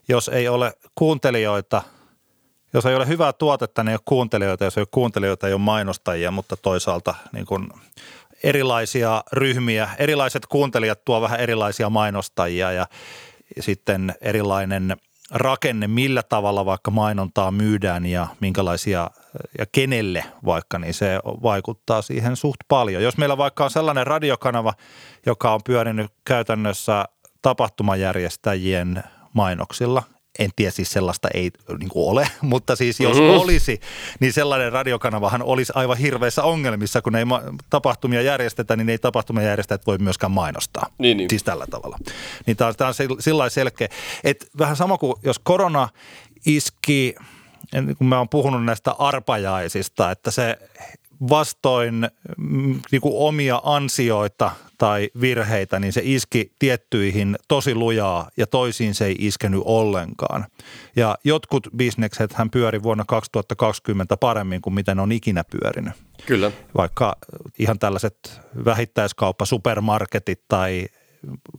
jos 0.08 0.28
ei 0.28 0.48
ole 0.48 0.74
kuuntelijoita, 0.96 1.82
jos 2.74 2.86
ei 2.86 2.96
ole 2.96 3.08
hyvää 3.08 3.34
tuotetta, 3.34 3.84
niin 3.84 3.90
ei 3.90 3.96
ole 3.96 4.02
kuuntelijoita, 4.06 4.64
jos 4.64 4.78
ei 4.78 4.82
ole 4.82 4.88
kuuntelijoita, 4.92 5.48
ei 5.48 5.54
ole 5.54 5.62
mainostajia, 5.62 6.32
mutta 6.32 6.58
toisaalta 6.58 7.16
niin 7.32 7.46
kuin 7.46 7.70
erilaisia 8.44 9.24
ryhmiä, 9.32 9.90
erilaiset 10.00 10.46
kuuntelijat 10.46 11.06
tuo 11.06 11.22
vähän 11.22 11.40
erilaisia 11.40 11.90
mainostajia 11.90 12.72
ja 12.72 12.88
sitten 13.60 14.16
erilainen 14.22 14.98
rakenne, 15.32 15.88
millä 15.88 16.24
tavalla 16.24 16.66
vaikka 16.66 16.92
mainontaa 16.92 17.52
myydään 17.52 18.06
ja 18.06 18.28
minkälaisia 18.40 19.12
ja 19.58 19.66
kenelle 19.72 20.24
vaikka, 20.46 20.80
niin 20.80 20.94
se 20.94 21.20
vaikuttaa 21.26 22.02
siihen 22.02 22.36
suht 22.36 22.60
paljon. 22.68 23.04
Jos 23.04 23.18
meillä 23.18 23.38
vaikka 23.38 23.64
on 23.64 23.72
sellainen 23.72 24.08
radiokanava, 24.08 24.74
joka 25.26 25.54
on 25.54 25.60
pyörinyt 25.66 26.12
käytännössä 26.26 27.06
tapahtumajärjestäjien 27.42 29.04
mainoksilla– 29.34 30.04
en 30.40 30.50
tiedä 30.56 30.72
siis 30.72 30.92
sellaista 30.92 31.28
ei 31.34 31.52
niin 31.80 31.90
kuin 31.90 32.10
ole, 32.10 32.28
mutta 32.42 32.76
siis 32.76 33.00
jos 33.00 33.18
mm-hmm. 33.18 33.40
olisi, 33.40 33.80
niin 34.20 34.34
sellainen 34.34 34.72
radiokanavahan 34.72 35.44
olisi 35.44 35.74
aivan 35.76 35.98
hirveissä 35.98 36.44
ongelmissa, 36.44 37.02
kun 37.02 37.16
ei 37.16 37.26
ma- 37.26 37.44
tapahtumia 37.70 38.22
järjestetä, 38.22 38.76
niin 38.76 38.90
ei 38.90 38.98
tapahtumia 38.98 39.44
järjestäjät 39.44 39.88
voi 39.88 39.98
myöskään 39.98 40.32
mainostaa. 40.32 40.90
Niin, 40.98 41.18
niin. 41.18 41.30
Siis 41.30 41.44
tällä 41.44 41.66
tavalla. 41.72 41.98
Niin 42.46 42.58
tämä 42.58 42.68
on, 42.68 42.76
tämä 42.76 42.88
on 42.88 42.94
sillä 43.20 43.50
selkeä, 43.50 43.88
että 44.24 44.46
vähän 44.58 44.76
sama 44.76 44.98
kuin 44.98 45.14
jos 45.24 45.40
korona 45.40 45.90
iski, 46.46 47.16
kun 47.98 48.08
mä 48.08 48.18
oon 48.18 48.30
puhunut 48.30 48.66
näistä 48.66 48.92
arpajaisista, 48.92 50.12
että 50.12 50.32
se 50.32 50.58
vastoin 51.30 52.08
mm, 52.38 52.80
niin 52.92 53.02
kuin 53.02 53.14
omia 53.16 53.62
ansioita 53.64 54.52
tai 54.78 55.10
virheitä, 55.22 55.80
niin 55.80 55.94
se 55.94 56.02
iski 56.04 56.52
tiettyihin 56.60 57.36
tosi 57.48 57.76
lujaa 57.76 58.30
ja 58.38 58.48
toisiin 58.48 58.96
se 58.96 59.06
ei 59.06 59.16
iskenyt 59.20 59.62
ollenkaan. 59.66 60.46
Ja 60.96 61.18
jotkut 61.24 61.68
bisnekset 61.78 62.34
hän 62.34 62.50
pyöri 62.50 62.84
vuonna 62.84 63.04
2020 63.08 64.18
paremmin 64.18 64.62
kuin 64.62 64.74
miten 64.74 65.00
on 65.00 65.12
ikinä 65.12 65.44
pyörinyt. 65.44 65.94
Kyllä. 66.26 66.52
Vaikka 66.78 67.16
ihan 67.60 67.80
tällaiset 67.80 68.42
vähittäiskauppa, 68.66 69.46
supermarketit 69.46 70.42
tai 70.48 70.88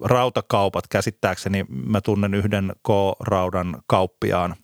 rautakaupat 0.01 0.89
käsittääkseni, 0.89 1.65
mä 1.69 2.01
tunnen 2.01 2.35
yhden 2.35 2.73
K-raudan 2.87 3.83
kauppiaan– 3.87 4.55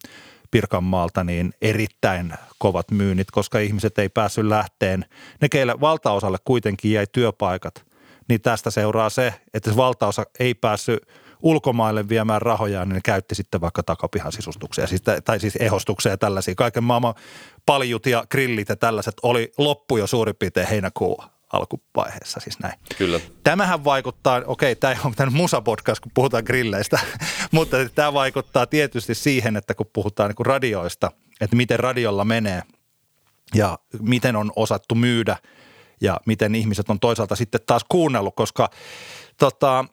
Pirkanmaalta 0.54 1.24
niin 1.24 1.54
erittäin 1.62 2.34
kovat 2.58 2.90
myynnit, 2.90 3.30
koska 3.30 3.58
ihmiset 3.58 3.98
ei 3.98 4.08
päässyt 4.08 4.44
lähteen. 4.44 5.04
Ne, 5.40 5.48
keille 5.48 5.80
valtaosalle 5.80 6.38
kuitenkin 6.44 6.92
jäi 6.92 7.06
työpaikat, 7.12 7.86
niin 8.28 8.40
tästä 8.40 8.70
seuraa 8.70 9.10
se, 9.10 9.34
että 9.54 9.70
se 9.70 9.76
valtaosa 9.76 10.24
ei 10.38 10.54
päässyt 10.54 11.08
ulkomaille 11.42 12.08
viemään 12.08 12.42
rahoja, 12.42 12.84
niin 12.84 12.94
ne 12.94 13.00
käytti 13.04 13.34
sitten 13.34 13.60
vaikka 13.60 13.82
takapihan 13.82 14.32
sisustuksia, 14.32 14.86
siis, 14.86 15.02
tai 15.24 15.40
siis 15.40 15.56
ehostuksia 15.56 16.12
ja 16.12 16.18
tällaisia. 16.18 16.54
Kaiken 16.54 16.84
maailman 16.84 17.14
paljut 17.66 18.06
ja 18.06 18.24
grillit 18.30 18.68
ja 18.68 18.76
tällaiset 18.76 19.14
oli 19.22 19.52
loppu 19.58 19.96
jo 19.96 20.06
suurin 20.06 20.36
piirtein 20.36 20.68
heinäkuun 20.68 21.33
alkuvaiheessa 21.52 22.40
siis 22.40 22.58
näin. 22.58 22.78
Kyllä. 22.98 23.20
Tämähän 23.44 23.84
vaikuttaa, 23.84 24.42
okei, 24.46 24.76
tämä 24.76 24.92
ei 24.92 24.98
ole 25.04 25.10
mitään 25.10 25.32
musapodcast, 25.32 26.00
kun 26.00 26.12
puhutaan 26.14 26.44
grilleistä, 26.46 26.98
mutta 27.52 27.76
tämä 27.94 28.12
vaikuttaa 28.12 28.66
tietysti 28.66 29.14
siihen, 29.14 29.56
että 29.56 29.74
kun 29.74 29.90
puhutaan 29.92 30.28
niin 30.28 30.36
kuin 30.36 30.46
radioista, 30.46 31.10
että 31.40 31.56
miten 31.56 31.78
radiolla 31.80 32.24
menee 32.24 32.62
ja 33.54 33.78
miten 34.00 34.36
on 34.36 34.52
osattu 34.56 34.94
myydä 34.94 35.36
ja 36.00 36.20
miten 36.26 36.54
ihmiset 36.54 36.90
on 36.90 37.00
toisaalta 37.00 37.36
sitten 37.36 37.60
taas 37.66 37.84
kuunnellut, 37.88 38.34
koska 38.36 38.70
tota, 39.38 39.84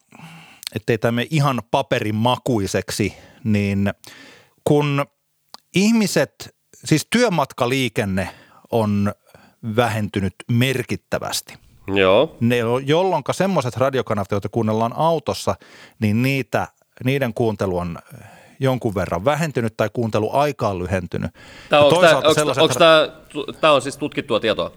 ettei 0.75 0.97
tämä 0.97 1.21
ihan 1.29 1.61
paperin 1.71 2.15
makuiseksi, 2.15 3.13
niin 3.43 3.93
kun 4.63 5.05
ihmiset, 5.75 6.55
siis 6.85 7.07
työmatkaliikenne 7.09 8.29
on 8.71 9.13
vähentynyt 9.75 10.35
merkittävästi. 10.51 11.53
Joo. 11.87 12.37
Ne, 12.39 12.57
jolloin 12.85 13.23
semmoiset 13.31 13.77
radiokanavat, 13.77 14.31
joita 14.31 14.49
kuunnellaan 14.49 14.93
autossa, 14.95 15.55
niin 15.99 16.21
niitä, 16.21 16.67
niiden 17.03 17.33
kuuntelu 17.33 17.77
on 17.77 17.97
jonkun 18.59 18.95
verran 18.95 19.25
vähentynyt 19.25 19.77
tai 19.77 19.89
kuunteluaika 19.93 20.67
on 20.67 20.79
lyhentynyt. 20.79 21.31
Tämä, 21.69 21.81
onko, 21.81 22.01
tämä, 22.01 22.17
onko, 22.17 22.33
sellaiset... 22.33 22.61
onko 22.61 22.75
tämä, 22.75 23.09
tämä 23.61 23.73
on 23.73 23.81
siis 23.81 23.97
tutkittua 23.97 24.39
tietoa? 24.39 24.71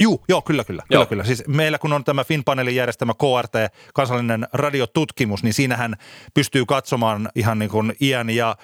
Juu, 0.00 0.24
joo, 0.28 0.42
kyllä, 0.42 0.64
kyllä, 0.64 0.82
joo. 0.90 0.98
kyllä, 0.98 1.08
kyllä. 1.08 1.24
Siis 1.24 1.44
meillä 1.46 1.78
kun 1.78 1.92
on 1.92 2.04
tämä 2.04 2.24
FinPanelin 2.24 2.76
järjestämä 2.76 3.12
KRT, 3.14 3.72
kansallinen 3.94 4.48
radiotutkimus, 4.52 5.42
niin 5.42 5.54
siinähän 5.54 5.96
pystyy 6.34 6.66
katsomaan 6.66 7.28
ihan 7.34 7.58
niin 7.58 7.70
kuin 7.70 7.94
iän 8.00 8.30
ja 8.30 8.56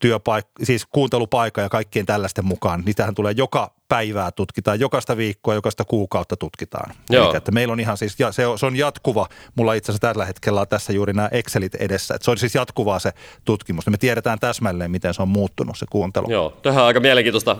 työpaikka, 0.00 0.64
siis 0.64 0.86
kuuntelupaikka 0.86 1.60
ja 1.60 1.68
kaikkien 1.68 2.06
tällaisten 2.06 2.44
mukaan. 2.44 2.82
Niitähän 2.86 3.14
tulee 3.14 3.34
joka 3.36 3.77
päivää 3.88 4.32
tutkitaan, 4.32 4.80
jokaista 4.80 5.16
viikkoa, 5.16 5.54
jokaista 5.54 5.84
kuukautta 5.84 6.36
tutkitaan. 6.36 6.94
Joo. 7.10 7.30
Eli 7.30 7.36
että 7.36 7.52
meillä 7.52 7.72
on 7.72 7.80
ihan 7.80 7.96
siis, 7.96 8.20
ja 8.20 8.32
se 8.32 8.46
on, 8.46 8.58
se 8.58 8.66
on 8.66 8.76
jatkuva, 8.76 9.28
mulla 9.54 9.74
itse 9.74 9.92
asiassa 9.92 10.08
tällä 10.08 10.24
hetkellä 10.24 10.60
on 10.60 10.68
tässä 10.68 10.92
juuri 10.92 11.12
nämä 11.12 11.28
Excelit 11.32 11.74
edessä, 11.74 12.14
että 12.14 12.24
se 12.24 12.30
on 12.30 12.38
siis 12.38 12.54
jatkuvaa 12.54 12.98
se 12.98 13.12
tutkimus. 13.44 13.86
Me 13.86 13.96
tiedetään 13.96 14.38
täsmälleen, 14.38 14.90
miten 14.90 15.14
se 15.14 15.22
on 15.22 15.28
muuttunut 15.28 15.78
se 15.78 15.86
kuuntelu. 15.90 16.30
Joo, 16.30 16.50
tähän 16.62 16.82
on 16.82 16.86
aika 16.86 17.00
mielenkiintoista 17.00 17.56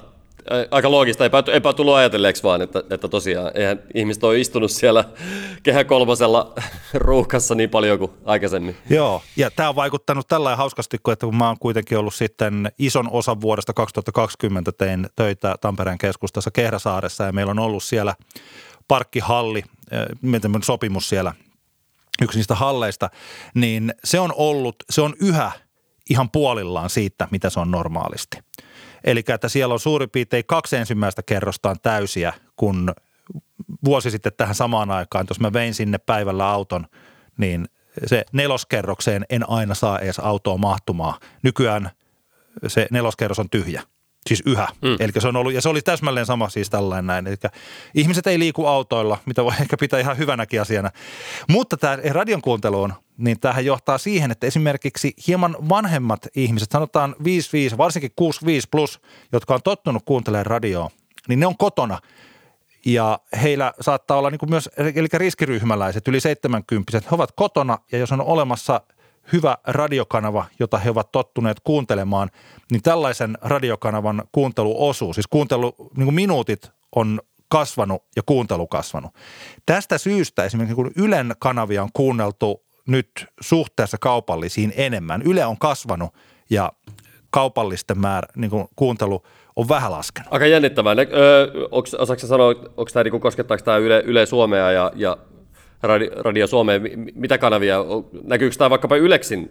aika 0.70 0.90
loogista, 0.90 1.24
eipä, 1.24 1.44
eipä 1.52 1.72
tullut 1.72 1.94
ajatelleeksi 1.94 2.42
vaan, 2.42 2.62
että, 2.62 2.82
että 2.90 3.08
tosiaan 3.08 3.50
eihän 3.54 3.82
ihmiset 3.94 4.24
ole 4.24 4.40
istunut 4.40 4.70
siellä 4.70 5.04
kehä 5.62 5.84
kolmosella 5.84 6.54
ruuhkassa 6.94 7.54
niin 7.54 7.70
paljon 7.70 7.98
kuin 7.98 8.10
aikaisemmin. 8.24 8.76
Joo, 8.90 9.22
ja 9.36 9.50
tämä 9.50 9.68
on 9.68 9.76
vaikuttanut 9.76 10.28
tällä 10.28 10.56
hauskasti, 10.56 10.96
että 11.12 11.26
kun 11.26 11.36
mä 11.36 11.46
oon 11.46 11.58
kuitenkin 11.60 11.98
ollut 11.98 12.14
sitten 12.14 12.72
ison 12.78 13.08
osan 13.10 13.40
vuodesta 13.40 13.72
2020 13.72 14.72
tein 14.72 15.08
töitä 15.16 15.54
Tampereen 15.60 15.98
keskustassa 15.98 16.50
Kehräsaaressa 16.50 17.24
ja 17.24 17.32
meillä 17.32 17.50
on 17.50 17.58
ollut 17.58 17.82
siellä 17.82 18.14
parkkihalli, 18.88 19.62
miten 20.22 20.52
sopimus 20.62 21.08
siellä, 21.08 21.32
yksi 22.22 22.38
niistä 22.38 22.54
halleista, 22.54 23.10
niin 23.54 23.94
se 24.04 24.20
on 24.20 24.32
ollut, 24.36 24.76
se 24.90 25.00
on 25.00 25.14
yhä 25.20 25.50
ihan 26.10 26.30
puolillaan 26.30 26.90
siitä, 26.90 27.28
mitä 27.30 27.50
se 27.50 27.60
on 27.60 27.70
normaalisti. 27.70 28.38
Eli 29.04 29.24
että 29.28 29.48
siellä 29.48 29.72
on 29.72 29.80
suurin 29.80 30.10
piirtein 30.10 30.46
kaksi 30.46 30.76
ensimmäistä 30.76 31.22
kerrostaan 31.22 31.76
täysiä, 31.82 32.32
kun 32.56 32.94
vuosi 33.84 34.10
sitten 34.10 34.32
tähän 34.36 34.54
samaan 34.54 34.90
aikaan, 34.90 35.26
jos 35.28 35.40
mä 35.40 35.52
vein 35.52 35.74
sinne 35.74 35.98
päivällä 35.98 36.48
auton, 36.48 36.86
niin 37.36 37.68
se 38.06 38.24
neloskerrokseen 38.32 39.26
en 39.30 39.50
aina 39.50 39.74
saa 39.74 39.98
edes 39.98 40.18
autoa 40.18 40.56
mahtumaan. 40.56 41.20
Nykyään 41.42 41.90
se 42.66 42.86
neloskerros 42.90 43.38
on 43.38 43.50
tyhjä. 43.50 43.82
Siis 44.26 44.42
yhä. 44.46 44.68
Mm. 44.82 44.96
Eli 45.00 45.12
se 45.18 45.28
on 45.28 45.36
ollut, 45.36 45.52
ja 45.52 45.60
se 45.62 45.68
oli 45.68 45.82
täsmälleen 45.82 46.26
sama 46.26 46.48
siis 46.48 46.70
tällainen 46.70 47.06
näin. 47.06 47.26
Eli 47.26 47.36
ihmiset 47.94 48.26
ei 48.26 48.38
liiku 48.38 48.66
autoilla, 48.66 49.18
mitä 49.26 49.44
voi 49.44 49.52
ehkä 49.60 49.76
pitää 49.76 50.00
ihan 50.00 50.18
hyvänäkin 50.18 50.60
asiana. 50.60 50.90
Mutta 51.48 51.76
tämä 51.76 51.98
radion 52.10 52.42
kuunteluun, 52.42 52.92
niin 53.18 53.40
tähän 53.40 53.64
johtaa 53.64 53.98
siihen, 53.98 54.30
että 54.30 54.46
esimerkiksi 54.46 55.14
hieman 55.26 55.56
vanhemmat 55.68 56.26
ihmiset, 56.36 56.70
sanotaan 56.70 57.16
55, 57.24 57.78
varsinkin 57.78 58.10
65 58.16 58.68
plus, 58.70 59.00
jotka 59.32 59.54
on 59.54 59.60
tottunut 59.64 60.02
kuuntelemaan 60.04 60.46
radioa, 60.46 60.90
niin 61.28 61.40
ne 61.40 61.46
on 61.46 61.56
kotona. 61.56 61.98
Ja 62.86 63.18
heillä 63.42 63.72
saattaa 63.80 64.18
olla 64.18 64.30
niin 64.30 64.38
kuin 64.38 64.50
myös, 64.50 64.70
eli 64.76 65.08
riskiryhmäläiset, 65.12 66.08
yli 66.08 66.20
70 66.20 66.92
he 66.92 67.14
ovat 67.14 67.32
kotona 67.32 67.78
ja 67.92 67.98
jos 67.98 68.12
on 68.12 68.20
olemassa– 68.20 68.80
hyvä 69.32 69.58
radiokanava, 69.66 70.46
jota 70.58 70.78
he 70.78 70.90
ovat 70.90 71.12
tottuneet 71.12 71.60
kuuntelemaan, 71.60 72.30
niin 72.70 72.82
tällaisen 72.82 73.38
radiokanavan 73.42 74.22
kuunteluosuus, 74.32 75.14
siis 75.14 75.26
kuuntelu, 75.26 75.74
niin 75.96 76.06
kuin 76.06 76.14
minuutit 76.14 76.70
on 76.96 77.20
kasvanut 77.48 78.02
ja 78.16 78.22
kuuntelu 78.26 78.66
kasvanut. 78.66 79.14
Tästä 79.66 79.98
syystä 79.98 80.44
esimerkiksi 80.44 80.74
kun 80.74 80.92
Ylen 80.96 81.34
kanavia 81.38 81.82
on 81.82 81.90
kuunneltu 81.92 82.67
nyt 82.88 83.10
suhteessa 83.40 83.96
kaupallisiin 84.00 84.72
enemmän. 84.76 85.22
Yle 85.22 85.46
on 85.46 85.58
kasvanut 85.58 86.14
ja 86.50 86.72
kaupallisten 87.30 87.98
määrä, 87.98 88.28
niin 88.36 88.50
kuin 88.50 88.68
kuuntelu 88.76 89.22
on 89.56 89.68
vähän 89.68 89.92
laskenut. 89.92 90.32
Aika 90.32 90.46
jännittävää. 90.46 90.96
Öö, 91.12 91.46
osaatko 91.70 92.26
sanoa, 92.26 92.48
onko 92.48 92.84
tämä, 92.92 93.04
niin 93.04 93.20
koskettaako 93.20 93.64
tämä 93.64 93.76
Yle, 93.76 94.02
Yle 94.06 94.26
Suomea 94.26 94.70
ja, 94.70 94.92
ja 94.94 95.16
Radio, 95.82 96.10
Radio 96.16 96.46
Suomeen, 96.46 96.82
mitä 97.14 97.38
kanavia, 97.38 97.78
näkyykö 98.24 98.56
tämä 98.56 98.70
vaikkapa 98.70 98.96
Yleksin 98.96 99.50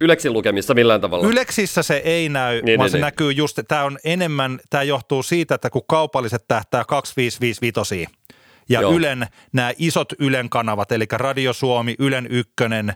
Yleksin 0.00 0.32
lukemissa 0.32 0.74
millään 0.74 1.00
tavalla? 1.00 1.28
Yleksissä 1.28 1.82
se 1.82 1.96
ei 2.04 2.28
näy, 2.28 2.62
niin, 2.62 2.78
vaan 2.78 2.86
niin, 2.86 2.90
se 2.90 2.96
niin. 2.96 3.02
näkyy 3.02 3.32
just, 3.32 3.58
tämä 3.68 3.84
on 3.84 3.98
enemmän, 4.04 4.60
tämä 4.70 4.82
johtuu 4.82 5.22
siitä, 5.22 5.54
että 5.54 5.70
kun 5.70 5.82
kaupalliset 5.88 6.44
tähtää 6.48 6.84
2555 6.84 8.06
ja 8.68 8.80
Joo. 8.80 8.92
Ylen, 8.92 9.26
nämä 9.52 9.72
isot 9.78 10.12
Ylen 10.18 10.50
kanavat, 10.50 10.92
eli 10.92 11.04
Radio 11.12 11.52
Suomi, 11.52 11.94
Ylen 11.98 12.26
Ykkönen, 12.30 12.92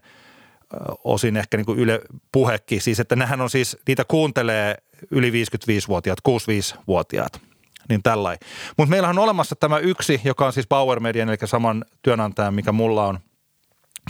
osin 1.05 1.37
ehkä 1.37 1.57
niin 1.57 1.67
kuin 1.67 1.79
Yle 1.79 2.01
Puhekin, 2.33 2.81
siis 2.81 3.01
että 3.01 3.17
nehän 3.17 3.41
on 3.41 3.51
siis, 3.51 3.77
niitä 3.89 4.05
kuuntelee 4.05 4.77
yli 5.11 5.31
55-vuotiaat, 5.31 6.19
65-vuotiaat 6.29 7.41
niin 7.89 8.03
tällainen. 8.03 8.49
Mutta 8.77 8.91
meillä 8.91 9.09
on 9.09 9.19
olemassa 9.19 9.57
tämä 9.57 9.79
yksi, 9.79 10.21
joka 10.25 10.47
on 10.47 10.53
siis 10.53 10.67
Power 10.67 11.01
Median, 11.01 11.29
eli 11.29 11.37
saman 11.45 11.85
työnantajan, 12.03 12.55
mikä 12.55 12.73
mulla 12.73 13.07
on 13.07 13.19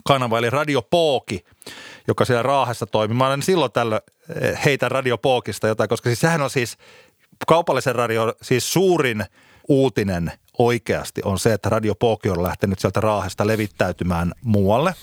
kanava, 0.04 0.38
eli 0.38 0.50
Radio 0.50 0.82
Pooki, 0.82 1.44
joka 2.08 2.24
siellä 2.24 2.42
Raahessa 2.42 2.86
toimii. 2.86 3.16
Mä 3.16 3.26
olen 3.26 3.42
silloin 3.42 3.72
tällöin 3.72 4.02
eh, 4.40 4.64
heitä 4.64 4.88
Radio 4.88 5.18
Pookista 5.18 5.68
jotain, 5.68 5.88
koska 5.88 6.08
siis 6.08 6.20
sehän 6.20 6.42
on 6.42 6.50
siis 6.50 6.76
kaupallisen 7.46 7.94
radio, 7.94 8.34
siis 8.42 8.72
suurin 8.72 9.24
uutinen 9.68 10.32
oikeasti 10.58 11.20
on 11.24 11.38
se, 11.38 11.52
että 11.52 11.68
Radio 11.68 11.94
Pooki 11.94 12.30
on 12.30 12.42
lähtenyt 12.42 12.78
sieltä 12.78 13.00
Raahesta 13.00 13.46
levittäytymään 13.46 14.32
muualle. 14.44 14.94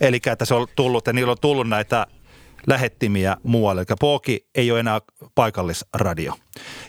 Eli 0.00 0.20
että 0.26 0.44
se 0.44 0.54
on 0.54 0.66
tullut, 0.76 1.06
ja 1.06 1.12
niillä 1.12 1.30
on 1.30 1.38
tullut 1.40 1.68
näitä 1.68 2.06
lähettimiä 2.66 3.36
muualle. 3.42 3.80
Eli 3.80 3.96
Pooki 4.00 4.46
ei 4.54 4.70
ole 4.70 4.80
enää 4.80 5.00
paikallisradio. 5.34 6.34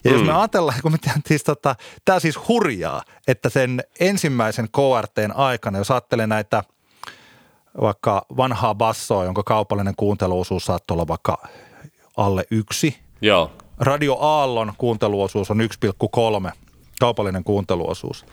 Ja 0.04 0.12
jos 0.12 0.24
me 0.24 0.34
ajatellaan, 0.34 0.82
kun 0.82 0.92
me 0.92 0.98
siis 1.28 1.44
tota, 1.44 1.76
tämä 2.06 2.20
siis 2.20 2.48
hurjaa, 2.48 3.02
että 3.28 3.50
sen 3.50 3.84
ensimmäisen 4.00 4.68
KRTn 4.72 5.32
aikana, 5.36 5.78
jos 5.78 5.92
ajattelee 5.92 6.28
näitä 6.28 6.64
vaikka 7.82 8.26
vanhaa 8.38 8.76
bassoa, 8.76 9.26
jonka 9.26 9.44
kaupallinen 9.44 9.94
kuunteluosuus 9.98 10.66
saattoi 10.66 10.96
olla 10.96 11.08
vaikka 11.08 11.48
alle 12.18 12.44
yksi. 12.52 12.98
Joo. 13.22 13.52
Radio 13.80 14.18
Aallon 14.20 14.74
kuunteluosuus 14.78 15.52
on 15.52 15.60
1,3 15.60 16.52
kaupallinen 17.00 17.44
kuunteluosuus. 17.44 18.26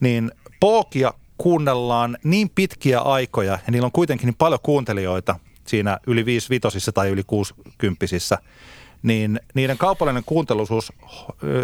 Niin 0.00 0.32
Pookia 0.60 1.14
kuunnellaan 1.38 2.18
niin 2.24 2.50
pitkiä 2.54 3.00
aikoja 3.00 3.52
ja 3.52 3.72
niillä 3.72 3.86
on 3.86 3.92
kuitenkin 3.92 4.26
niin 4.26 4.36
paljon 4.38 4.60
kuuntelijoita 4.62 5.38
siinä 5.64 5.98
yli 6.06 6.24
5 6.24 6.50
vitosissa 6.50 6.92
tai 6.92 7.08
yli 7.08 7.22
60 7.26 8.06
niin 9.02 9.40
niiden 9.54 9.78
kaupallinen 9.78 10.22
kuuntelusuus 10.26 10.92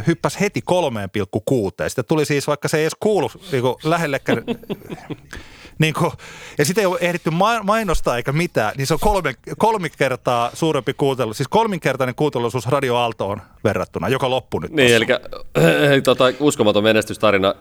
hyppäsi 0.07 0.41
heti 0.41 0.61
3,6. 0.71 1.89
Sitten 1.89 2.05
tuli 2.05 2.25
siis, 2.25 2.47
vaikka 2.47 2.69
se 2.69 2.77
ei 2.77 2.83
edes 2.83 2.97
kuulu 3.01 3.31
niin 3.53 3.63
lähellekään, 3.85 4.43
niin 5.79 5.95
kuin, 5.95 6.13
ja 6.59 6.65
sitä 6.65 6.81
ei 6.81 6.87
ole 6.87 6.99
ehditty 7.01 7.31
mainostaa 7.63 8.17
eikä 8.17 8.33
mitään, 8.33 8.73
niin 8.77 8.87
se 8.87 8.95
on 8.95 9.01
kolme, 9.01 9.35
kolme 9.59 9.89
kertaa 9.89 10.51
suurempi 10.55 10.95
kuuntelu, 10.95 11.35
siis 11.35 11.49
kolminkertainen 11.49 12.15
kuuntelusuus 12.15 12.67
Radio 12.67 12.97
Aaltoon 12.97 13.43
verrattuna, 13.65 14.09
joka 14.09 14.31
loppui 14.31 14.61
nyt 14.61 14.73
Niin, 14.73 14.93
eli 15.91 16.03
tota, 16.03 16.25
uskomaton 16.41 16.85
menestystarina. 16.85 17.55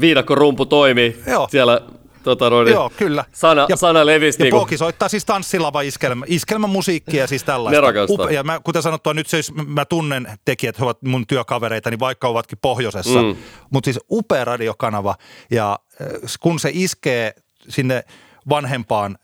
Viidakko 0.00 0.34
rumpu 0.34 0.66
toimi 0.66 1.16
Joo. 1.26 1.48
siellä 1.50 1.80
tota, 2.24 2.50
noin, 2.50 2.68
Joo, 2.68 2.90
kyllä. 2.96 3.24
Sana, 3.32 3.66
ja, 3.68 3.76
sana 3.76 4.06
levisi. 4.06 4.42
Ja 4.42 4.44
niin 4.44 4.54
Poki 4.54 4.78
soittaa 4.78 5.08
siis 5.08 5.24
tanssilava 5.24 5.80
iskelmä, 5.80 6.24
iskelmämusiikkia 6.28 7.20
ja 7.20 7.26
siis 7.26 7.44
tällaista. 7.44 7.82
Upe, 8.08 8.34
ja 8.34 8.42
mä, 8.42 8.60
kuten 8.64 8.82
sanottua, 8.82 9.14
nyt 9.14 9.26
siis 9.26 9.52
mä 9.54 9.84
tunnen 9.84 10.28
tekijät, 10.44 10.78
he 10.78 10.84
ovat 10.84 11.02
mun 11.02 11.26
työkavereita, 11.26 11.90
niin 11.90 12.00
vaikka 12.00 12.28
ovatkin 12.28 12.58
pohjoisessa, 12.62 13.22
mm. 13.22 13.36
mutta 13.70 13.86
siis 13.86 14.00
upea 14.10 14.44
radiokanava 14.44 15.14
ja 15.50 15.78
äh, 16.02 16.08
kun 16.40 16.58
se 16.58 16.70
iskee 16.72 17.34
sinne 17.68 18.04
vanhempaan 18.48 19.18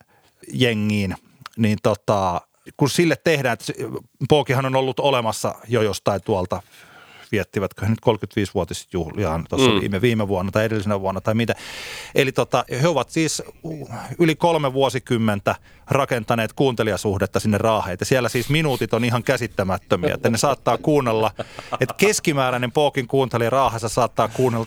jengiin, 0.53 1.17
niin 1.57 1.79
tota, 1.83 2.41
kun 2.77 2.91
sille 2.91 3.17
tehdään, 3.25 3.53
että 3.53 3.73
Pookihan 4.29 4.67
on 4.67 4.77
ollut 4.77 5.01
olemassa 5.01 5.55
jo 5.69 5.83
jostain 5.83 6.21
tuolta 6.25 6.63
viettivätkö 7.33 7.87
he 7.87 7.91
nyt 7.91 7.99
35-vuotisjuhliaan 8.07 9.47
tuossa 9.49 9.71
mm. 9.71 9.81
viime, 9.81 10.01
viime 10.01 10.29
vuonna 10.29 10.53
tai 10.53 10.65
edellisenä 10.65 11.01
vuonna 11.01 11.21
tai 11.21 11.35
mitä. 11.35 11.55
Eli 12.15 12.33
tota, 12.33 12.65
he 12.83 12.89
ovat 12.89 13.11
siis 13.11 13.43
yli 14.19 14.37
kolme 14.37 14.73
vuosikymmentä 14.73 15.55
rakentaneet 15.91 16.53
kuuntelijasuhdetta 16.53 17.41
sinne 17.41 17.59
raaheen. 17.59 17.97
Ja 18.01 18.07
siellä 18.07 18.29
siis 18.29 18.49
minuutit 18.49 18.95
on 18.95 19.05
ihan 19.05 19.23
käsittämättömiä, 19.23 20.15
että 20.15 20.31
ne 20.31 20.39
saattaa 20.39 20.79
kuunnella, 20.79 21.31
että 21.81 21.95
keskimääräinen 21.99 22.73
Pookin 22.73 23.07
kuuntelija 23.07 23.51
raahassa 23.51 23.89
saattaa 23.89 24.29
kuunnella 24.29 24.67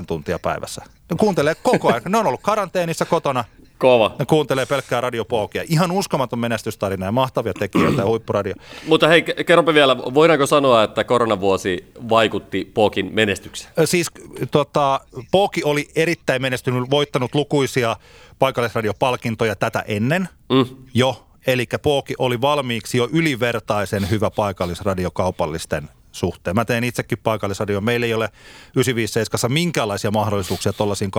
7-8 0.00 0.04
tuntia 0.06 0.38
päivässä. 0.38 0.82
Ne 1.10 1.16
kuuntelee 1.16 1.54
koko 1.54 1.88
ajan. 1.88 2.02
Ne 2.08 2.18
on 2.18 2.26
ollut 2.26 2.42
karanteenissa 2.42 3.04
kotona, 3.04 3.44
Kova. 3.82 4.14
Ne 4.18 4.26
kuuntelee 4.26 4.66
pelkkää 4.66 5.00
radiopookia. 5.00 5.64
Ihan 5.68 5.90
uskomaton 5.90 6.38
menestystarina 6.38 7.06
ja 7.06 7.12
mahtavia 7.12 7.54
tekijöitä 7.54 8.02
ja 8.02 8.06
huippuradio. 8.06 8.54
Mutta 8.86 9.08
hei, 9.08 9.22
kerropa 9.22 9.74
vielä, 9.74 9.96
voidaanko 9.98 10.46
sanoa, 10.46 10.82
että 10.82 11.04
koronavuosi 11.04 11.84
vaikutti 12.08 12.70
Pookin 12.74 13.10
menestykseen? 13.12 13.72
Siis 13.84 14.06
tota, 14.50 15.00
Pooki 15.30 15.64
oli 15.64 15.88
erittäin 15.96 16.42
menestynyt, 16.42 16.90
voittanut 16.90 17.34
lukuisia 17.34 17.96
paikallisradiopalkintoja 18.38 19.56
tätä 19.56 19.84
ennen 19.86 20.28
mm. 20.52 20.66
jo. 20.94 21.26
Eli 21.46 21.66
Pooki 21.82 22.14
oli 22.18 22.40
valmiiksi 22.40 22.98
jo 22.98 23.08
ylivertaisen 23.12 24.10
hyvä 24.10 24.30
paikallisradiokaupallisten 24.30 25.88
suhteen. 26.12 26.56
Mä 26.56 26.64
teen 26.64 26.84
itsekin 26.84 27.18
paikallisradio. 27.18 27.80
Meillä 27.80 28.06
ei 28.06 28.14
ole 28.14 28.28
957 28.76 29.52
minkäänlaisia 29.52 30.10
mahdollisuuksia 30.10 30.72
tuollaisiin 30.72 31.10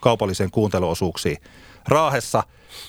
kaupalliseen 0.00 0.50
kuunteluosuuksiin. 0.50 1.36
Raahessa 1.88 2.42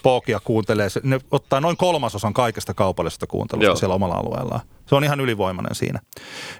Pookia 0.04 0.40
kuuntelee, 0.40 0.88
ne 1.04 1.20
ottaa 1.32 1.62
noin 1.62 1.78
kolmasosan 1.78 2.34
kaikesta 2.34 2.74
kaupallisesta 2.74 3.28
kuuntelusta 3.28 3.66
Joo. 3.66 3.76
siellä 3.76 3.96
omalla 3.96 4.16
alueellaan. 4.16 4.62
Se 4.86 4.96
on 4.96 5.04
ihan 5.04 5.20
ylivoimainen 5.20 5.76
siinä. 5.76 6.00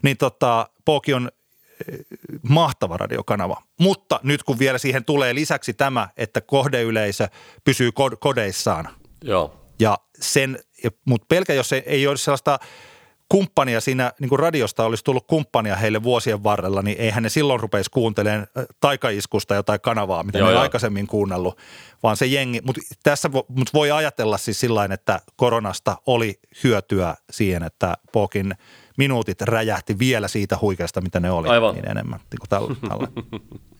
Niin 0.04 0.18
tota, 0.18 0.70
Pooki 0.86 1.14
on 1.14 1.30
eh, 1.88 2.00
mahtava 2.50 2.98
radiokanava. 2.98 3.62
Mutta 3.80 4.20
nyt 4.24 4.44
kun 4.44 4.60
vielä 4.60 4.78
siihen 4.78 5.06
tulee 5.06 5.36
lisäksi 5.36 5.74
tämä, 5.74 6.10
että 6.18 6.42
kohdeyleisö 6.42 7.28
pysyy 7.64 7.90
kodeissaan. 8.20 8.90
Joo. 9.24 9.54
Ja 9.80 9.98
sen, 10.20 10.60
mutta 11.06 11.26
pelkä 11.30 11.54
jos 11.54 11.74
ei, 11.74 11.84
ei 11.86 12.08
ole 12.08 12.18
sellaista– 12.18 12.60
kumppania 13.30 13.82
siinä, 13.82 14.14
niin 14.20 14.30
kuin 14.30 14.40
radiosta 14.40 14.86
olisi 14.86 15.04
tullut 15.04 15.28
kumppania 15.28 15.76
heille 15.76 16.04
vuosien 16.04 16.44
varrella, 16.44 16.82
niin 16.82 16.98
eihän 17.00 17.24
ne 17.24 17.30
silloin 17.30 17.60
rupeisi 17.60 17.92
kuuntelemaan 17.92 18.48
taikaiskusta 18.80 19.56
jotain 19.56 19.82
kanavaa, 19.82 20.24
mitä 20.24 20.38
Joo, 20.38 20.50
ne 20.50 20.58
aikaisemmin 20.58 21.08
kuunnellut, 21.08 21.58
vaan 22.04 22.18
se 22.18 22.26
jengi. 22.26 22.62
Mutta 22.66 22.82
tässä 23.04 23.30
mut 23.30 23.74
voi 23.74 23.92
ajatella 23.92 24.38
siis 24.38 24.60
sillä 24.60 24.88
että 24.94 25.20
koronasta 25.36 25.98
oli 26.06 26.40
hyötyä 26.64 27.16
siihen, 27.30 27.64
että 27.64 27.98
Pokin 28.12 28.54
minuutit 28.98 29.42
räjähti 29.42 30.00
vielä 30.00 30.28
siitä 30.28 30.58
huikeasta, 30.62 31.02
mitä 31.02 31.20
ne 31.20 31.32
oli, 31.32 31.48
Aivan. 31.48 31.76
niin 31.76 31.90
enemmän 31.92 32.20
niin 32.20 32.40
kuin 32.40 32.50
tällä, 32.50 32.76
tällä. 32.90 33.08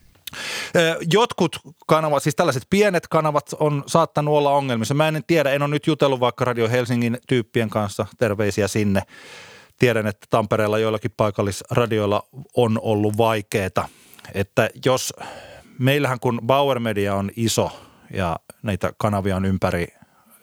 Jotkut 1.12 1.60
kanavat, 1.86 2.22
siis 2.22 2.36
tällaiset 2.36 2.62
pienet 2.70 3.08
kanavat 3.08 3.54
on 3.60 3.84
saattanut 3.86 4.34
olla 4.34 4.50
ongelmissa. 4.50 4.94
Mä 4.94 5.08
en 5.08 5.22
tiedä, 5.26 5.50
en 5.50 5.62
ole 5.62 5.70
nyt 5.70 5.86
jutellut 5.86 6.20
vaikka 6.20 6.44
Radio 6.44 6.68
Helsingin 6.68 7.18
tyyppien 7.28 7.70
kanssa, 7.70 8.06
terveisiä 8.18 8.68
sinne. 8.68 9.02
Tiedän, 9.78 10.06
että 10.06 10.26
Tampereella 10.30 10.78
joillakin 10.78 11.10
paikallisradioilla 11.16 12.22
on 12.56 12.78
ollut 12.82 13.18
vaikeaa. 13.18 13.88
Että 14.34 14.70
jos, 14.84 15.14
meillähän 15.78 16.20
kun 16.20 16.40
Bauer 16.46 16.80
Media 16.80 17.14
on 17.14 17.30
iso 17.36 17.70
ja 18.14 18.36
näitä 18.62 18.92
kanavia 18.98 19.36
on 19.36 19.44
ympäri 19.44 19.86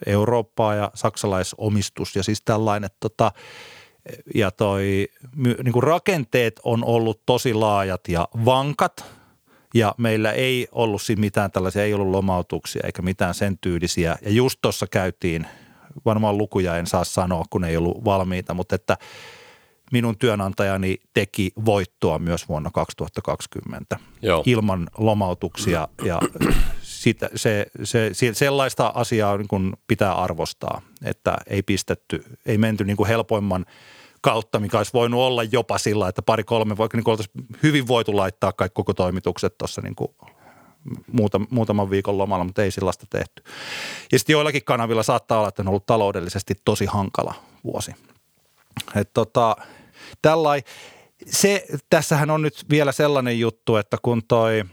Eurooppaa 0.06 0.76
ja 0.76 0.92
saksalaisomistus 0.94 2.16
ja 2.16 2.24
siis 2.24 2.42
tällainen, 2.46 2.90
tota, 3.00 3.32
ja 4.36 4.52
toi 4.52 5.08
niin 5.64 5.74
kuin 5.74 5.84
rakenteet 5.84 6.60
on 6.64 6.84
ollut 6.84 7.22
tosi 7.26 7.54
laajat 7.54 8.02
ja 8.08 8.28
vankat– 8.46 9.06
ja 9.76 9.96
meillä 9.98 10.32
ei 10.32 10.68
ollut 10.72 11.02
siinä 11.02 11.20
mitään 11.20 11.52
tällaisia, 11.52 11.84
ei 11.84 11.94
ollut 11.94 12.12
lomautuksia 12.12 12.82
eikä 12.86 13.02
mitään 13.02 13.34
sen 13.34 13.58
tyylisiä. 13.62 14.16
Ja 14.22 14.32
just 14.32 14.60
tuossa 14.62 14.88
käytiin, 14.88 15.48
varmaan 16.06 16.38
lukuja 16.38 16.78
en 16.78 16.88
saa 16.88 17.04
sanoa, 17.04 17.44
kun 17.50 17.64
ei 17.64 17.78
ollut 17.78 18.06
valmiita, 18.06 18.54
mutta 18.54 18.76
että 18.76 18.98
minun 19.92 20.18
työnantajani 20.18 20.98
teki 21.14 21.52
voittoa 21.66 22.20
myös 22.20 22.50
vuonna 22.50 22.70
2020 22.74 24.00
Joo. 24.22 24.44
ilman 24.46 24.90
lomautuksia 24.98 25.88
ja 26.06 26.20
sitä, 26.82 27.30
se, 27.36 27.66
se, 27.84 28.10
se, 28.14 28.34
sellaista 28.34 28.92
asiaa 28.96 29.38
niin 29.38 29.48
kuin 29.48 29.74
pitää 29.88 30.14
arvostaa, 30.14 30.82
että 31.04 31.38
ei 31.48 31.64
pistetty, 31.64 32.24
ei 32.46 32.58
menty 32.58 32.84
niin 32.84 32.98
kuin 32.98 33.08
helpoimman– 33.08 33.66
kautta, 34.26 34.60
mikä 34.60 34.78
olisi 34.78 34.94
voinut 34.94 35.20
olla 35.20 35.44
jopa 35.44 35.78
sillä, 35.78 36.08
että 36.08 36.22
pari-kolme, 36.22 36.78
vaikka 36.78 36.98
niin 36.98 37.10
oltaisiin 37.10 37.46
hyvin 37.64 37.88
voitu 37.88 38.18
laittaa 38.18 38.54
kaikki 38.54 38.74
koko 38.76 38.94
toimitukset 38.94 39.58
tuossa 39.58 39.82
niin 39.82 39.96
kuin 39.96 40.08
muutam, 41.12 41.48
muutaman 41.50 41.90
viikon 41.90 42.18
lomalla, 42.18 42.44
mutta 42.46 42.64
ei 42.64 42.72
sellaista 42.72 43.06
tehty. 43.10 43.44
Ja 44.12 44.20
sitten 44.20 44.34
joillakin 44.34 44.64
kanavilla 44.64 45.04
saattaa 45.04 45.38
olla, 45.38 45.48
että 45.48 45.62
on 45.62 45.68
ollut 45.68 45.86
taloudellisesti 45.86 46.54
tosi 46.66 46.86
hankala 46.86 47.34
vuosi. 47.64 47.92
Et 48.96 49.14
tota, 49.14 49.56
tällai, 50.22 50.62
se, 51.26 51.66
tässähän 51.90 52.30
on 52.30 52.42
nyt 52.42 52.66
vielä 52.70 52.92
sellainen 52.92 53.40
juttu, 53.40 53.76
että 53.76 53.98
kun 54.02 54.22
toi 54.28 54.64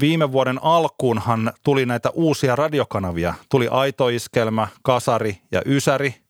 viime 0.00 0.32
vuoden 0.32 0.58
alkuunhan 0.62 1.52
tuli 1.64 1.86
näitä 1.86 2.10
uusia 2.10 2.56
radiokanavia. 2.56 3.34
Tuli 3.50 3.68
Aitoiskelmä, 3.68 4.68
Kasari 4.82 5.38
ja 5.52 5.62
Ysäri– 5.66 6.14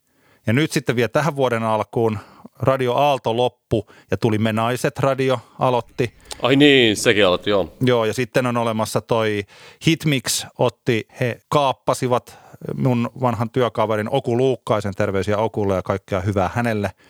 ja 0.46 0.52
nyt 0.52 0.72
sitten 0.72 0.96
vielä 0.96 1.08
tähän 1.08 1.36
vuoden 1.36 1.62
alkuun 1.62 2.18
Radio 2.58 2.94
Aalto 2.94 3.36
loppu 3.36 3.90
ja 4.10 4.16
tuli 4.16 4.38
Me 4.38 4.52
Naiset 4.52 4.98
radio 4.98 5.38
aloitti. 5.58 6.14
Ai 6.42 6.56
niin, 6.56 6.96
sekin 6.96 7.26
aloitti, 7.26 7.50
joo. 7.50 7.72
Joo, 7.80 8.04
ja 8.04 8.14
sitten 8.14 8.46
on 8.46 8.56
olemassa 8.56 9.00
toi 9.00 9.44
Hitmix 9.86 10.46
otti, 10.58 11.08
he 11.20 11.40
kaappasivat 11.48 12.38
mun 12.74 13.10
vanhan 13.20 13.50
työkaverin 13.50 14.08
Oku 14.10 14.36
Luukkaisen, 14.36 14.94
terveisiä 14.94 15.38
Okulle 15.38 15.74
ja 15.74 15.82
kaikkea 15.82 16.20
hyvää 16.20 16.50
hänelle– 16.54 16.90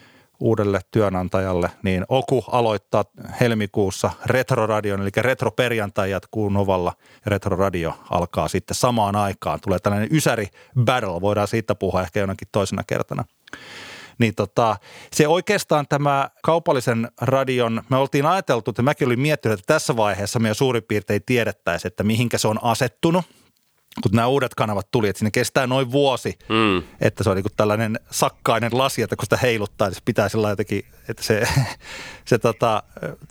uudelle 0.40 0.81
työnantajalle, 0.90 1.70
niin 1.83 2.05
Oku 2.09 2.44
aloittaa 2.53 3.05
helmikuussa 3.40 4.11
Retroradion, 4.27 5.03
eli 5.03 5.11
Retroperjantai 5.16 6.11
jatkuu 6.11 6.49
Novalla 6.49 6.92
ja 6.99 7.31
Retroradio 7.31 7.99
alkaa 8.11 8.49
sitten 8.49 8.75
samaan 8.75 9.16
aikaan. 9.16 9.61
Tulee 9.61 9.79
tällainen 9.79 10.09
Ysäri 10.12 10.49
Battle, 10.85 11.20
voidaan 11.20 11.49
siitä 11.49 11.75
puhua 11.75 12.03
ehkä 12.03 12.20
jonakin 12.20 12.49
toisena 12.53 12.83
kertana. 12.87 13.25
Niin 14.18 14.35
tota, 14.35 14.77
se 15.12 15.29
oikeastaan 15.29 15.87
tämä 15.88 16.31
kaupallisen 16.42 17.09
radion, 17.20 17.83
me 17.88 17.97
oltiin 17.97 18.27
ajateltu, 18.27 18.70
että 18.70 18.83
mäkin 18.83 19.09
olin 19.09 19.20
miettinyt, 19.20 19.59
että 19.59 19.75
tässä 19.75 19.97
vaiheessa 19.97 20.38
me 20.38 20.49
jo 20.49 20.55
suurin 20.55 20.83
piirtein 20.83 21.23
tiedettäisiin, 21.27 21.88
että 21.88 22.05
mihinkä 22.05 22.38
se 22.38 22.49
on 22.49 22.59
asettunut. 22.62 23.25
Kun 24.02 24.12
nämä 24.12 24.26
uudet 24.26 24.54
kanavat 24.54 24.90
tuli, 24.90 25.09
että 25.09 25.18
sinne 25.18 25.30
kestää 25.30 25.66
noin 25.66 25.92
vuosi, 25.92 26.38
mm. 26.48 26.83
että 27.00 27.24
se 27.24 27.30
on 27.30 27.37
niin 27.37 27.44
tällainen 27.57 28.00
sakkainen 28.11 28.78
lasi, 28.78 29.02
että 29.02 29.16
kun 29.16 29.26
sitä 29.26 29.37
heiluttaa, 29.37 29.88
niin 29.88 29.94
se 29.94 30.00
pitää 30.04 30.28
sillä 30.28 30.50
jotenkin, 30.50 30.85
että 31.09 31.22
se, 31.22 31.42
se 32.24 32.38
tota, 32.38 32.83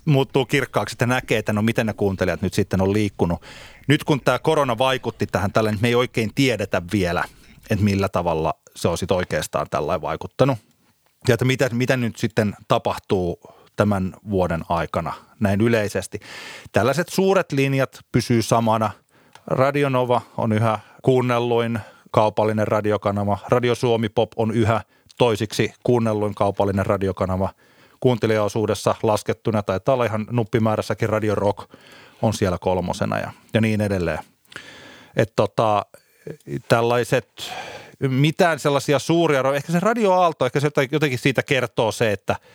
muuttuu 0.05 0.45
kirkkaaksi, 0.45 0.93
että 0.93 1.05
näkee, 1.05 1.37
että 1.37 1.53
no 1.53 1.61
miten 1.61 1.85
ne 1.85 1.93
kuuntelijat 1.93 2.41
nyt 2.41 2.53
sitten 2.53 2.81
on 2.81 2.93
liikkunut. 2.93 3.41
Nyt 3.87 4.03
kun 4.03 4.21
tämä 4.21 4.39
korona 4.39 4.77
vaikutti 4.77 5.27
tähän 5.27 5.51
tällainen, 5.51 5.81
me 5.81 5.87
ei 5.87 5.95
oikein 5.95 6.31
tiedetä 6.35 6.81
vielä, 6.93 7.23
että 7.69 7.85
millä 7.85 8.09
tavalla 8.09 8.53
se 8.75 8.87
on 8.87 8.97
sitten 8.97 9.17
oikeastaan 9.17 9.67
tällainen 9.69 10.01
vaikuttanut. 10.01 10.57
Ja 11.27 11.33
että 11.33 11.45
mitä, 11.45 11.69
mitä 11.69 11.97
nyt 11.97 12.17
sitten 12.17 12.55
tapahtuu 12.67 13.39
tämän 13.75 14.13
vuoden 14.29 14.61
aikana 14.69 15.13
näin 15.39 15.61
yleisesti. 15.61 16.19
Tällaiset 16.71 17.09
suuret 17.09 17.51
linjat 17.51 17.99
pysyy 18.11 18.41
samana. 18.41 18.91
Radionova 19.47 20.21
on 20.37 20.51
yhä 20.51 20.79
kuunnelluin 21.01 21.79
kaupallinen 22.11 22.67
radiokanava. 22.67 23.37
Radio 23.49 23.75
Suomi 23.75 24.09
Pop 24.09 24.31
on 24.35 24.51
yhä 24.51 24.81
toisiksi 25.17 25.73
kuunnelluin 25.83 26.35
kaupallinen 26.35 26.85
radiokanava. 26.85 27.49
Kuuntelijaosuudessa 27.99 28.95
laskettuna 29.03 29.63
tai 29.63 29.79
olla 29.87 30.05
ihan 30.05 30.27
nuppimäärässäkin 30.31 31.09
Radio 31.09 31.35
Rock 31.35 31.71
on 32.21 32.33
siellä 32.33 32.57
kolmosena 32.61 33.19
ja, 33.19 33.31
ja 33.53 33.61
niin 33.61 33.81
edelleen. 33.81 34.19
Että 35.15 35.33
tota, 35.35 35.85
tällaiset, 36.67 37.51
mitään 37.99 38.59
sellaisia 38.59 38.99
suuria, 38.99 39.53
ehkä 39.55 39.71
se 39.71 39.79
radioaalto, 39.79 40.45
ehkä 40.45 40.59
se 40.59 40.71
jotenkin 40.91 41.19
siitä 41.19 41.43
kertoo 41.43 41.91
se, 41.91 42.11
että– 42.11 42.35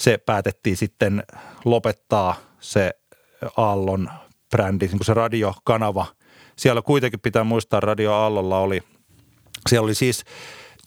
se 0.00 0.18
päätettiin 0.18 0.76
sitten 0.76 1.22
lopettaa 1.64 2.34
se 2.60 2.90
Aallon 3.56 4.10
brändi, 4.50 4.86
niin 4.86 4.98
kuin 4.98 5.06
se 5.06 5.14
radiokanava. 5.14 6.06
Siellä 6.56 6.82
kuitenkin 6.82 7.20
pitää 7.20 7.44
muistaa, 7.44 7.80
Radio 7.80 8.12
Aallolla 8.12 8.58
oli, 8.58 8.82
siellä 9.68 9.84
oli 9.84 9.94
siis 9.94 10.24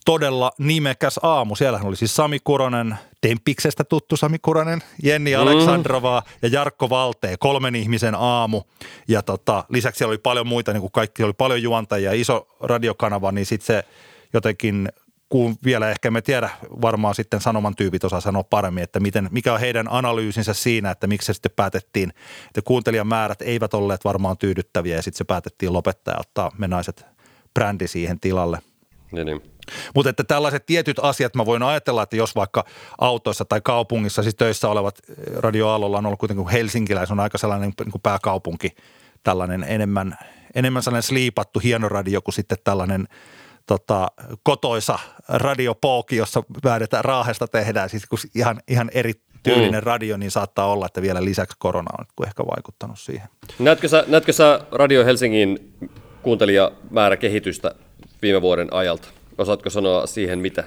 todella 0.04 0.52
nimekäs 0.58 1.20
aamu. 1.22 1.56
Siellä 1.56 1.80
oli 1.84 1.96
siis 1.96 2.16
Sami 2.16 2.38
Kuronen, 2.44 2.94
Tempiksestä 3.20 3.84
tuttu 3.84 4.16
Sami 4.16 4.38
Kuronen, 4.38 4.82
Jenni 5.02 5.34
mm. 5.34 5.42
Aleksandrova 5.42 6.22
ja 6.42 6.48
Jarkko 6.48 6.90
Valtee, 6.90 7.36
kolmen 7.38 7.74
ihmisen 7.74 8.14
aamu. 8.14 8.62
Ja 9.08 9.22
tota, 9.22 9.64
lisäksi 9.68 9.98
siellä 9.98 10.10
oli 10.10 10.18
paljon 10.18 10.46
muita, 10.46 10.72
niin 10.72 10.80
kuin 10.80 10.92
kaikki, 10.92 11.22
oli 11.22 11.32
paljon 11.32 11.62
juontajia, 11.62 12.12
iso 12.12 12.48
radiokanava, 12.60 13.32
niin 13.32 13.46
sitten 13.46 13.66
se 13.66 13.84
jotenkin 14.32 14.88
kun 15.28 15.56
vielä 15.64 15.90
ehkä 15.90 16.10
me 16.10 16.22
tiedä, 16.22 16.50
varmaan 16.82 17.14
sitten 17.14 17.40
sanoman 17.40 17.76
tyypit 17.76 18.04
osaa 18.04 18.20
sanoa 18.20 18.42
paremmin, 18.42 18.84
että 18.84 19.00
miten, 19.00 19.28
mikä 19.30 19.52
on 19.52 19.60
heidän 19.60 19.86
analyysinsä 19.90 20.54
siinä, 20.54 20.90
että 20.90 21.06
miksi 21.06 21.26
se 21.26 21.32
sitten 21.32 21.52
päätettiin, 21.56 22.12
että 22.46 22.62
kuuntelijamäärät 22.64 23.42
eivät 23.42 23.74
olleet 23.74 24.04
varmaan 24.04 24.38
tyydyttäviä 24.38 24.96
ja 24.96 25.02
sitten 25.02 25.18
se 25.18 25.24
päätettiin 25.24 25.72
lopettaa 25.72 26.14
ja 26.14 26.20
ottaa 26.20 26.50
menaiset 26.58 27.06
brändi 27.54 27.88
siihen 27.88 28.20
tilalle. 28.20 28.58
Niin, 29.12 29.26
niin. 29.26 29.42
Mutta 29.94 30.10
että 30.10 30.24
tällaiset 30.24 30.66
tietyt 30.66 30.96
asiat 31.02 31.34
mä 31.34 31.46
voin 31.46 31.62
ajatella, 31.62 32.02
että 32.02 32.16
jos 32.16 32.34
vaikka 32.34 32.64
autoissa 32.98 33.44
tai 33.44 33.60
kaupungissa 33.60 34.22
siis 34.22 34.34
töissä 34.34 34.68
olevat 34.68 34.98
radioaallolla 35.36 35.98
on 35.98 36.06
ollut 36.06 36.18
kuitenkin 36.18 36.48
helsinkiläis 36.48 37.10
on 37.10 37.20
aika 37.20 37.38
sellainen 37.38 37.72
niin 37.80 37.92
kuin 37.92 38.02
pääkaupunki, 38.02 38.70
tällainen 39.22 39.64
enemmän, 39.68 40.18
enemmän 40.54 40.82
sellainen 40.82 41.02
sliipattu 41.02 41.58
hieno 41.58 41.88
radio 41.88 42.22
kuin 42.22 42.34
sitten 42.34 42.58
tällainen– 42.64 43.08
tota, 43.66 44.08
kotoisa 44.42 44.98
radiopooki, 45.28 46.16
jossa 46.16 46.42
väädetään 46.64 47.04
raahesta 47.04 47.48
tehdään, 47.48 47.90
siis 47.90 48.06
kun 48.06 48.18
ihan, 48.34 48.60
ihan 48.68 48.90
eri 48.94 49.12
tyylinen 49.42 49.80
mm. 49.80 49.86
radio, 49.86 50.16
niin 50.16 50.30
saattaa 50.30 50.66
olla, 50.66 50.86
että 50.86 51.02
vielä 51.02 51.24
lisäksi 51.24 51.56
korona 51.58 51.90
on 51.98 52.26
ehkä 52.26 52.42
vaikuttanut 52.46 52.98
siihen. 52.98 53.28
Näetkö 53.58 53.88
sä, 53.88 54.04
näetkö 54.06 54.32
sä 54.32 54.60
Radio 54.70 55.04
Helsingin 55.04 55.74
kuuntelijamäärä 56.22 57.16
kehitystä 57.16 57.74
viime 58.22 58.42
vuoden 58.42 58.68
ajalta? 58.72 59.08
Osaatko 59.38 59.70
sanoa 59.70 60.06
siihen 60.06 60.38
mitä? 60.38 60.64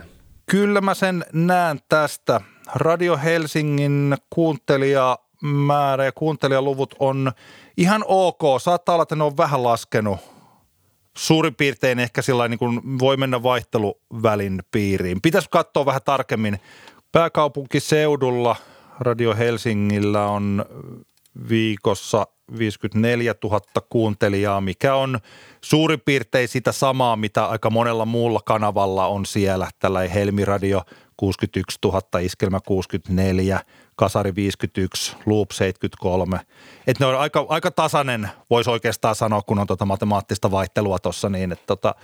Kyllä 0.52 0.82
mä 0.82 0.94
sen 0.94 1.26
näen 1.34 1.80
tästä. 1.90 2.42
Radio 2.76 3.18
Helsingin 3.24 4.18
kuuntelijamäärä 4.30 6.06
ja 6.06 6.12
kuuntelijaluvut 6.12 6.96
on 7.00 7.32
ihan 7.78 8.04
ok. 8.08 8.42
Saattaa 8.62 8.96
olla, 8.96 9.04
että 9.04 9.16
ne 9.16 9.24
on 9.24 9.38
vähän 9.38 9.64
laskenut– 9.64 10.20
suurin 11.18 11.56
piirtein 11.56 12.00
ehkä 12.00 12.22
sillä 12.22 12.48
niin 12.48 12.60
kuin 12.60 13.00
voi 13.00 13.18
mennä 13.18 13.44
vaihteluvälin 13.44 14.64
piiriin. 14.72 15.22
Pitäisi 15.22 15.48
katsoa 15.52 15.86
vähän 15.86 16.02
tarkemmin. 16.06 16.60
Pääkaupunkiseudulla 17.12 18.56
Radio 19.00 19.36
Helsingillä 19.36 20.28
on 20.28 20.66
viikossa 21.50 22.28
54 22.58 23.36
000 23.44 23.60
kuuntelijaa, 23.90 24.62
mikä 24.62 24.96
on 24.96 25.20
suurin 25.62 26.02
piirtein 26.06 26.48
sitä 26.48 26.72
samaa, 26.72 27.16
mitä 27.16 27.46
aika 27.46 27.70
monella 27.70 28.06
muulla 28.06 28.40
kanavalla 28.46 29.08
on 29.08 29.26
siellä. 29.26 29.70
Tällä 29.80 30.00
Helmi-radio 30.00 30.82
61 31.18 31.78
000, 31.84 32.02
Iskelmä 32.20 32.60
64, 32.68 33.60
Kasari 33.96 34.36
51, 34.36 35.16
Loop 35.26 35.52
73. 35.52 36.40
Että 36.88 37.04
ne 37.04 37.08
on 37.08 37.20
aika, 37.20 37.46
aika 37.50 37.72
tasainen, 37.72 38.30
voisi 38.50 38.70
oikeastaan 38.70 39.16
sanoa, 39.16 39.42
kun 39.42 39.60
on 39.60 39.68
tuota 39.68 39.86
matemaattista 39.86 40.52
vaihtelua 40.52 41.00
tuossa 41.00 41.30
niin, 41.30 41.52
että 41.52 41.66
tota, 41.68 41.96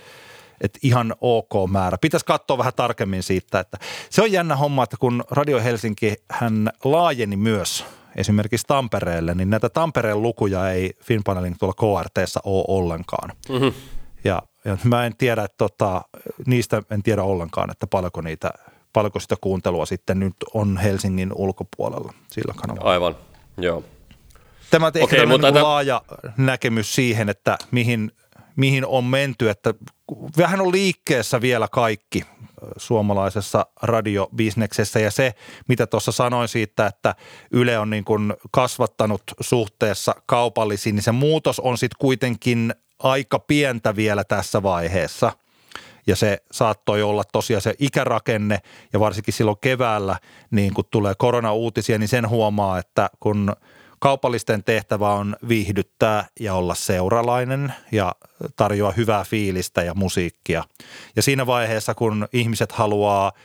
että 0.60 0.78
ihan 0.82 1.14
ok 1.20 1.70
määrä. 1.70 1.98
Pitäisi 2.00 2.26
katsoa 2.26 2.58
vähän 2.58 2.72
tarkemmin 2.76 3.22
siitä, 3.22 3.60
että 3.60 3.78
se 4.10 4.22
on 4.22 4.32
jännä 4.32 4.56
homma, 4.56 4.82
että 4.82 4.96
kun 5.00 5.24
Radio 5.30 5.62
Helsinki 5.62 6.14
hän 6.30 6.70
laajeni 6.84 7.36
myös 7.36 7.84
esimerkiksi 8.16 8.66
Tampereelle, 8.66 9.34
niin 9.34 9.50
näitä 9.50 9.68
Tampereen 9.68 10.22
lukuja 10.22 10.70
ei 10.70 10.90
Finpanelin 11.02 11.56
tuolla 11.58 12.02
KRTssä 12.02 12.40
ole 12.44 12.64
ollenkaan. 12.68 13.32
Mm-hmm. 13.48 13.72
Ja, 14.24 14.42
ja 14.64 14.76
mä 14.84 15.06
en 15.06 15.16
tiedä, 15.16 15.44
että 15.44 15.56
tota, 15.58 16.02
niistä 16.46 16.82
en 16.90 17.02
tiedä 17.02 17.22
ollenkaan, 17.22 17.70
että 17.70 17.86
paljonko 17.86 18.20
niitä– 18.20 18.50
paljonko 18.94 19.20
sitä 19.20 19.36
kuuntelua 19.40 19.86
sitten 19.86 20.20
nyt 20.20 20.36
on 20.54 20.76
Helsingin 20.76 21.32
ulkopuolella 21.34 22.14
sillä 22.32 22.54
kanavalla. 22.56 22.90
Aivan, 22.90 23.16
joo. 23.58 23.84
Tämä 24.70 24.86
on 24.86 24.92
ehkä 24.94 25.26
mutta 25.26 25.50
niin 25.50 25.62
laaja 25.62 26.02
näkemys 26.36 26.94
siihen, 26.94 27.28
että 27.28 27.58
mihin, 27.70 28.12
mihin 28.56 28.86
on 28.86 29.04
menty, 29.04 29.50
että 29.50 29.74
vähän 30.38 30.60
on 30.60 30.72
liikkeessä 30.72 31.40
vielä 31.40 31.68
kaikki 31.68 32.22
suomalaisessa 32.76 33.66
radiobisneksessä 33.82 35.00
ja 35.00 35.10
se, 35.10 35.34
mitä 35.68 35.86
tuossa 35.86 36.12
sanoin 36.12 36.48
siitä, 36.48 36.86
että 36.86 37.14
Yle 37.50 37.78
on 37.78 37.90
niin 37.90 38.04
kuin 38.04 38.34
kasvattanut 38.50 39.22
suhteessa 39.40 40.14
kaupallisiin, 40.26 40.94
niin 40.94 41.02
se 41.02 41.12
muutos 41.12 41.60
on 41.60 41.78
sitten 41.78 41.98
kuitenkin 41.98 42.74
aika 42.98 43.38
pientä 43.38 43.96
vielä 43.96 44.24
tässä 44.24 44.62
vaiheessa– 44.62 45.32
ja 46.06 46.16
se 46.16 46.38
saattoi 46.52 47.02
olla 47.02 47.24
tosiaan 47.32 47.62
se 47.62 47.74
ikärakenne 47.78 48.58
ja 48.92 49.00
varsinkin 49.00 49.34
silloin 49.34 49.58
keväällä, 49.60 50.18
niin 50.50 50.74
kun 50.74 50.84
tulee 50.90 51.14
koronauutisia, 51.18 51.98
niin 51.98 52.08
sen 52.08 52.28
huomaa, 52.28 52.78
että 52.78 53.10
kun 53.20 53.52
kaupallisten 53.98 54.64
tehtävä 54.64 55.12
on 55.12 55.36
viihdyttää 55.48 56.26
ja 56.40 56.54
olla 56.54 56.74
seuralainen 56.74 57.74
ja 57.92 58.14
tarjoaa 58.56 58.92
hyvää 58.92 59.24
fiilistä 59.24 59.82
ja 59.82 59.94
musiikkia. 59.94 60.64
Ja 61.16 61.22
siinä 61.22 61.46
vaiheessa, 61.46 61.94
kun 61.94 62.28
ihmiset 62.32 62.72
haluaa– 62.72 63.32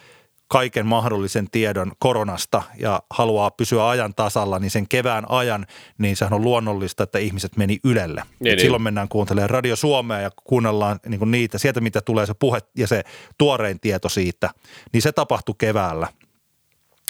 kaiken 0.49 0.85
mahdollisen 0.85 1.47
tiedon 1.51 1.91
koronasta 1.99 2.63
ja 2.77 3.03
haluaa 3.09 3.51
pysyä 3.51 3.89
ajan 3.89 4.15
tasalla, 4.15 4.59
niin 4.59 4.71
sen 4.71 4.87
kevään 4.87 5.25
ajan, 5.29 5.65
niin 5.97 6.15
sehän 6.15 6.33
on 6.33 6.41
luonnollista, 6.41 7.03
että 7.03 7.19
ihmiset 7.19 7.57
meni 7.57 7.79
Ylelle. 7.83 8.23
Niin, 8.23 8.37
niin. 8.39 8.59
Silloin 8.59 8.83
mennään 8.83 9.09
kuuntelemaan 9.09 9.49
Radio 9.49 9.75
Suomea 9.75 10.21
ja 10.21 10.29
kuunnellaan 10.43 10.99
niin 11.07 11.19
kuin 11.19 11.31
niitä, 11.31 11.57
sieltä 11.57 11.81
mitä 11.81 12.01
tulee 12.01 12.25
se 12.25 12.33
puhe 12.33 12.59
ja 12.77 12.87
se 12.87 13.03
tuorein 13.37 13.79
tieto 13.79 14.09
siitä, 14.09 14.49
niin 14.93 15.01
se 15.01 15.11
tapahtui 15.11 15.55
keväällä. 15.57 16.07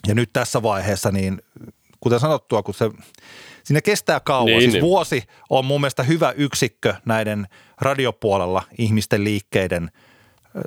Ja 0.07 0.15
nyt 0.15 0.29
tässä 0.33 0.63
vaiheessa, 0.63 1.11
niin 1.11 1.41
kuten 1.99 2.19
sanottua, 2.19 2.63
kun 2.63 2.73
se, 2.73 2.91
siinä 3.63 3.81
kestää 3.81 4.19
kauan. 4.19 4.45
Niin, 4.45 4.61
siis 4.61 4.73
niin. 4.73 4.83
vuosi 4.83 5.23
on 5.49 5.65
mun 5.65 5.81
mielestä 5.81 6.03
hyvä 6.03 6.31
yksikkö 6.37 6.93
näiden 7.05 7.47
radiopuolella 7.81 8.63
ihmisten 8.77 9.23
liikkeiden– 9.23 9.91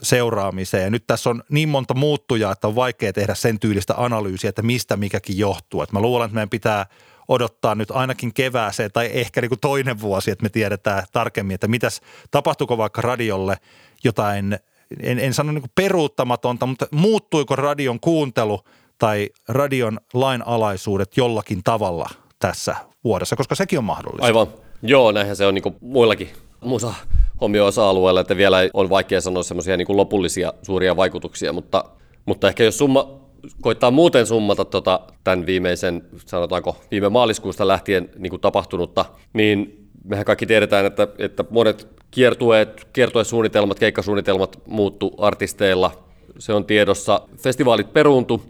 seuraamiseen. 0.03 0.85
Ja 0.85 0.91
nyt 0.91 1.07
tässä 1.07 1.31
on 1.31 1.43
niin 1.49 1.69
monta 1.69 1.95
muuttujaa, 1.95 2.53
että 2.53 2.69
on 2.69 2.75
vaikea 2.75 3.13
tehdä 3.13 3.35
sen 3.35 3.59
tyylistä 3.59 3.95
analyysiä, 3.97 4.49
että 4.49 4.63
mistä 4.63 4.97
mikäkin 4.97 5.39
johtuu. 5.39 5.83
Että 5.83 5.97
mä 5.97 6.01
luulen, 6.03 6.25
että 6.25 6.35
meidän 6.35 6.51
pitää 6.51 6.87
odottaa 7.29 7.75
nyt 7.75 7.91
ainakin 7.91 8.35
kevääseen 8.35 8.93
tai 8.93 9.11
ehkä 9.13 9.41
niin 9.41 9.49
kuin 9.49 9.61
toinen 9.61 10.01
vuosi, 10.01 10.31
että 10.31 10.43
me 10.43 10.49
tiedetään 10.49 11.03
tarkemmin, 11.13 11.55
että 11.55 11.69
mitäs, 11.69 12.01
tapahtuuko 12.31 12.79
vaikka 12.79 13.03
radiolle 13.03 13.57
jotain, 14.05 14.59
en, 15.03 15.19
en 15.19 15.35
sano 15.35 15.53
niin 15.53 15.63
kuin 15.63 15.73
peruuttamatonta, 15.75 16.67
mutta 16.67 16.87
muuttuiko 16.91 17.57
radion 17.57 18.01
kuuntelu 18.01 18.61
tai 18.99 19.31
radion 19.49 20.01
lainalaisuudet 20.15 21.17
jollakin 21.17 21.63
tavalla 21.65 22.09
tässä 22.39 22.77
vuodessa, 23.05 23.37
koska 23.37 23.55
sekin 23.55 23.79
on 23.79 23.85
mahdollista. 23.85 24.27
Aivan. 24.27 24.47
Joo, 24.83 25.13
näinhän 25.13 25.37
se 25.37 25.47
on 25.47 25.55
niin 25.55 25.63
kuin 25.63 25.77
muillakin 25.81 26.31
musa 26.61 26.95
omio 27.43 27.67
osa-alueella, 27.67 28.21
että 28.21 28.37
vielä 28.37 28.59
on 28.75 28.91
vaikea 28.91 29.21
sanoa 29.21 29.43
semmoisia 29.43 29.77
niin 29.77 29.97
lopullisia 29.97 30.53
suuria 30.63 30.97
vaikutuksia, 30.97 31.53
mutta, 31.53 31.85
mutta 32.27 32.49
ehkä 32.49 32.65
jos 32.65 32.79
summa, 32.79 33.21
koittaa 33.61 33.91
muuten 33.91 34.27
summata 34.27 34.65
tota, 34.65 35.01
tämän 35.25 35.47
viimeisen, 35.47 36.03
sanotaanko 36.27 36.77
viime 36.91 37.09
maaliskuusta 37.09 37.69
lähtien 37.69 38.11
niin 38.19 38.31
kuin 38.31 38.41
tapahtunutta, 38.41 39.05
niin 39.33 39.89
mehän 40.05 40.25
kaikki 40.25 40.47
tiedetään, 40.47 40.87
että, 40.87 41.09
että 41.19 41.45
monet 41.51 41.89
kiertueet, 42.11 42.89
kiertuesuunnitelmat, 42.93 43.79
keikkasuunnitelmat 43.79 44.59
muuttu 44.67 45.15
artisteilla. 45.19 45.91
Se 46.39 46.53
on 46.53 46.65
tiedossa. 46.65 47.21
Festivaalit 47.37 47.93
peruuntu. 47.93 48.43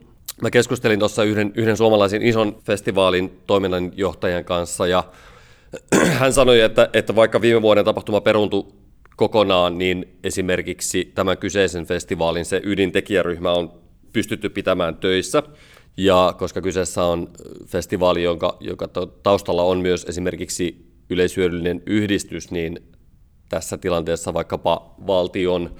Mä 0.43 0.51
keskustelin 0.51 0.99
tuossa 0.99 1.25
yhden, 1.25 1.53
yhden 1.55 1.77
suomalaisen 1.77 2.23
ison 2.23 2.57
festivaalin 2.65 3.41
toiminnanjohtajan 3.47 4.45
kanssa 4.45 4.87
ja 4.87 5.05
hän 6.21 6.33
sanoi, 6.33 6.61
että, 6.61 6.89
että 6.93 7.17
vaikka 7.17 7.41
viime 7.41 7.63
vuoden 7.63 7.85
tapahtuma 7.85 8.21
peruuntui 8.21 8.67
kokonaan, 9.23 9.79
niin 9.79 10.19
esimerkiksi 10.25 11.13
tämän 11.15 11.39
kyseisen 11.39 11.87
festivaalin 11.87 12.45
se 12.45 12.61
ydintekijäryhmä 12.65 13.53
on 13.53 13.73
pystytty 14.13 14.49
pitämään 14.49 14.97
töissä. 14.97 15.43
Ja 15.97 16.35
koska 16.39 16.61
kyseessä 16.61 17.05
on 17.05 17.29
festivaali, 17.67 18.23
jonka, 18.23 18.57
joka 18.61 18.89
taustalla 19.23 19.63
on 19.63 19.79
myös 19.79 20.05
esimerkiksi 20.09 20.87
yleisyödyllinen 21.11 21.83
yhdistys, 21.87 22.51
niin 22.51 22.79
tässä 23.49 23.79
tilanteessa 23.79 24.35
vaikkapa 24.35 24.95
valtion 25.07 25.71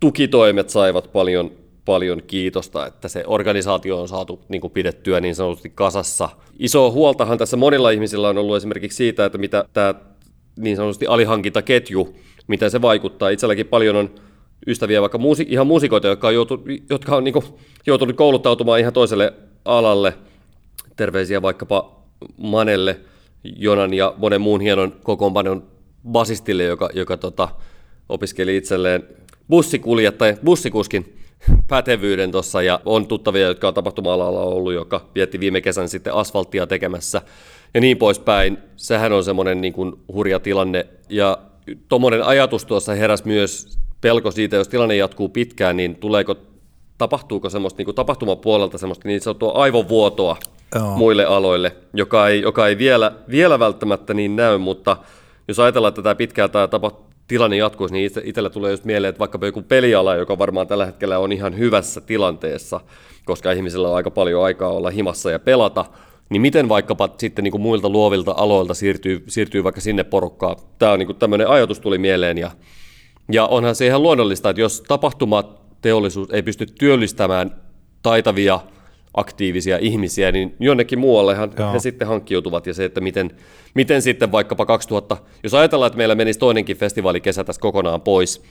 tukitoimet 0.00 0.70
saivat 0.70 1.12
paljon, 1.12 1.50
paljon 1.84 2.22
kiitosta, 2.26 2.86
että 2.86 3.08
se 3.08 3.24
organisaatio 3.26 4.00
on 4.00 4.08
saatu 4.08 4.40
niin 4.48 4.60
kuin 4.60 4.70
pidettyä 4.70 5.20
niin 5.20 5.34
sanotusti 5.34 5.72
kasassa. 5.74 6.28
Iso 6.58 6.92
huoltahan 6.92 7.38
tässä 7.38 7.56
monilla 7.56 7.90
ihmisillä 7.90 8.28
on 8.28 8.38
ollut 8.38 8.56
esimerkiksi 8.56 8.96
siitä, 8.96 9.24
että 9.24 9.38
mitä 9.38 9.64
tämä 9.72 9.94
niin 10.56 10.76
sanotusti 10.76 11.06
alihankintaketju, 11.06 12.14
miten 12.48 12.70
se 12.70 12.82
vaikuttaa. 12.82 13.28
Itselläkin 13.28 13.66
paljon 13.66 13.96
on 13.96 14.10
ystäviä, 14.66 15.00
vaikka 15.00 15.18
muusi, 15.18 15.46
ihan 15.48 15.66
muusikoita, 15.66 16.08
jotka 16.08 16.28
on, 16.28 16.34
joutu, 16.34 16.64
jotka 16.90 17.16
on 17.16 17.24
niin 17.24 17.32
kuin, 17.32 17.44
joutunut 17.86 18.16
kouluttautumaan 18.16 18.80
ihan 18.80 18.92
toiselle 18.92 19.32
alalle. 19.64 20.14
Terveisiä 20.96 21.42
vaikkapa 21.42 22.02
Manelle, 22.36 23.00
Jonan 23.44 23.94
ja 23.94 24.14
monen 24.16 24.40
muun 24.40 24.60
hienon 24.60 24.96
kokoonpanon 25.02 25.66
basistille, 26.08 26.64
joka, 26.64 26.90
joka 26.94 27.16
tota, 27.16 27.48
opiskeli 28.08 28.56
itselleen 28.56 29.02
bussikuljettaja, 29.48 30.36
bussikuskin 30.44 31.16
pätevyyden 31.68 32.32
tuossa 32.32 32.62
ja 32.62 32.80
on 32.84 33.06
tuttavia, 33.06 33.46
jotka 33.46 33.68
on 33.68 33.74
tapahtuma-alalla 33.74 34.40
ollut, 34.40 34.72
joka 34.72 35.06
vietti 35.14 35.40
viime 35.40 35.60
kesän 35.60 35.88
sitten 35.88 36.14
asfalttia 36.14 36.66
tekemässä 36.66 37.22
ja 37.74 37.80
niin 37.80 37.96
poispäin. 37.98 38.58
Sehän 38.76 39.12
on 39.12 39.24
semmoinen 39.24 39.60
niin 39.60 39.72
kuin 39.72 39.92
hurja 40.12 40.40
tilanne 40.40 40.86
ja 41.08 41.38
tuommoinen 41.88 42.22
ajatus 42.22 42.64
tuossa 42.64 42.94
heräsi 42.94 43.26
myös 43.26 43.78
pelko 44.00 44.30
siitä, 44.30 44.56
jos 44.56 44.68
tilanne 44.68 44.96
jatkuu 44.96 45.28
pitkään, 45.28 45.76
niin 45.76 45.96
tuleeko, 45.96 46.36
tapahtuuko 46.98 47.50
semmoista 47.50 47.78
niin 47.78 47.84
kuin 47.84 47.94
tapahtumapuolelta 47.94 48.78
semmoista 48.78 49.08
niin 49.08 49.20
sanottua 49.20 49.52
aivovuotoa 49.52 50.36
Joo. 50.74 50.96
muille 50.96 51.24
aloille, 51.24 51.76
joka 51.94 52.28
ei, 52.28 52.42
joka 52.42 52.68
ei 52.68 52.78
vielä, 52.78 53.12
vielä 53.30 53.58
välttämättä 53.58 54.14
niin 54.14 54.36
näy, 54.36 54.58
mutta 54.58 54.96
jos 55.48 55.58
ajatellaan, 55.58 55.88
että 55.88 56.02
tämä 56.02 56.14
pitkään 56.14 56.50
tämä 56.50 56.68
tapa, 56.68 56.92
tilanne 57.28 57.56
jatkuisi, 57.56 57.94
niin 57.94 58.06
itse, 58.06 58.22
itsellä 58.24 58.50
tulee 58.50 58.70
just 58.70 58.84
mieleen, 58.84 59.08
että 59.08 59.18
vaikka 59.18 59.38
joku 59.46 59.62
peliala, 59.62 60.16
joka 60.16 60.38
varmaan 60.38 60.66
tällä 60.66 60.86
hetkellä 60.86 61.18
on 61.18 61.32
ihan 61.32 61.58
hyvässä 61.58 62.00
tilanteessa, 62.00 62.80
koska 63.24 63.52
ihmisillä 63.52 63.88
on 63.88 63.96
aika 63.96 64.10
paljon 64.10 64.44
aikaa 64.44 64.68
olla 64.68 64.90
himassa 64.90 65.30
ja 65.30 65.38
pelata, 65.38 65.84
niin 66.28 66.42
miten 66.42 66.68
vaikkapa 66.68 67.08
sitten 67.18 67.42
niin 67.42 67.52
kuin 67.52 67.62
muilta 67.62 67.88
luovilta 67.88 68.34
aloilta 68.36 68.74
siirtyy, 68.74 69.24
siirtyy 69.28 69.64
vaikka 69.64 69.80
sinne 69.80 70.04
porukkaan? 70.04 70.56
Tämä 70.78 70.92
on 70.92 70.98
niin 70.98 71.06
kuin 71.06 71.18
tämmöinen 71.18 71.48
ajatus 71.48 71.80
tuli 71.80 71.98
mieleen 71.98 72.38
ja, 72.38 72.50
ja 73.32 73.46
onhan 73.46 73.74
se 73.74 73.86
ihan 73.86 74.02
luonnollista, 74.02 74.50
että 74.50 74.60
jos 74.60 74.80
tapahtumateollisuus 74.88 76.30
ei 76.30 76.42
pysty 76.42 76.66
työllistämään 76.66 77.60
taitavia 78.02 78.60
aktiivisia 79.14 79.78
ihmisiä, 79.80 80.32
niin 80.32 80.56
jonnekin 80.60 80.98
muuallehan 80.98 81.52
Joo. 81.58 81.72
he 81.72 81.78
sitten 81.78 82.08
hankkiutuvat. 82.08 82.66
Ja 82.66 82.74
se, 82.74 82.84
että 82.84 83.00
miten, 83.00 83.30
miten 83.74 84.02
sitten 84.02 84.32
vaikkapa 84.32 84.66
2000, 84.66 85.16
jos 85.42 85.54
ajatellaan, 85.54 85.86
että 85.86 85.96
meillä 85.96 86.14
menisi 86.14 86.38
toinenkin 86.38 86.76
festivaalikesä 86.76 87.44
tästä 87.44 87.62
kokonaan 87.62 88.00
pois, 88.00 88.42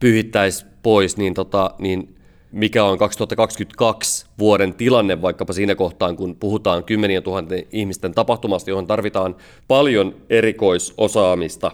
pyhittäisi 0.00 0.66
pois, 0.82 1.16
niin, 1.16 1.34
tota, 1.34 1.70
niin 1.78 2.16
mikä 2.54 2.84
on 2.84 2.98
2022 2.98 4.26
vuoden 4.38 4.74
tilanne 4.74 5.22
vaikkapa 5.22 5.52
siinä 5.52 5.74
kohtaan, 5.74 6.16
kun 6.16 6.36
puhutaan 6.36 6.84
kymmenien 6.84 7.22
tuhannen 7.22 7.64
ihmisten 7.72 8.14
tapahtumasta, 8.14 8.70
johon 8.70 8.86
tarvitaan 8.86 9.36
paljon 9.68 10.14
erikoisosaamista 10.30 11.70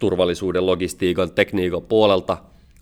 turvallisuuden, 0.00 0.66
logistiikan, 0.66 1.32
tekniikan 1.32 1.82
puolelta. 1.82 2.36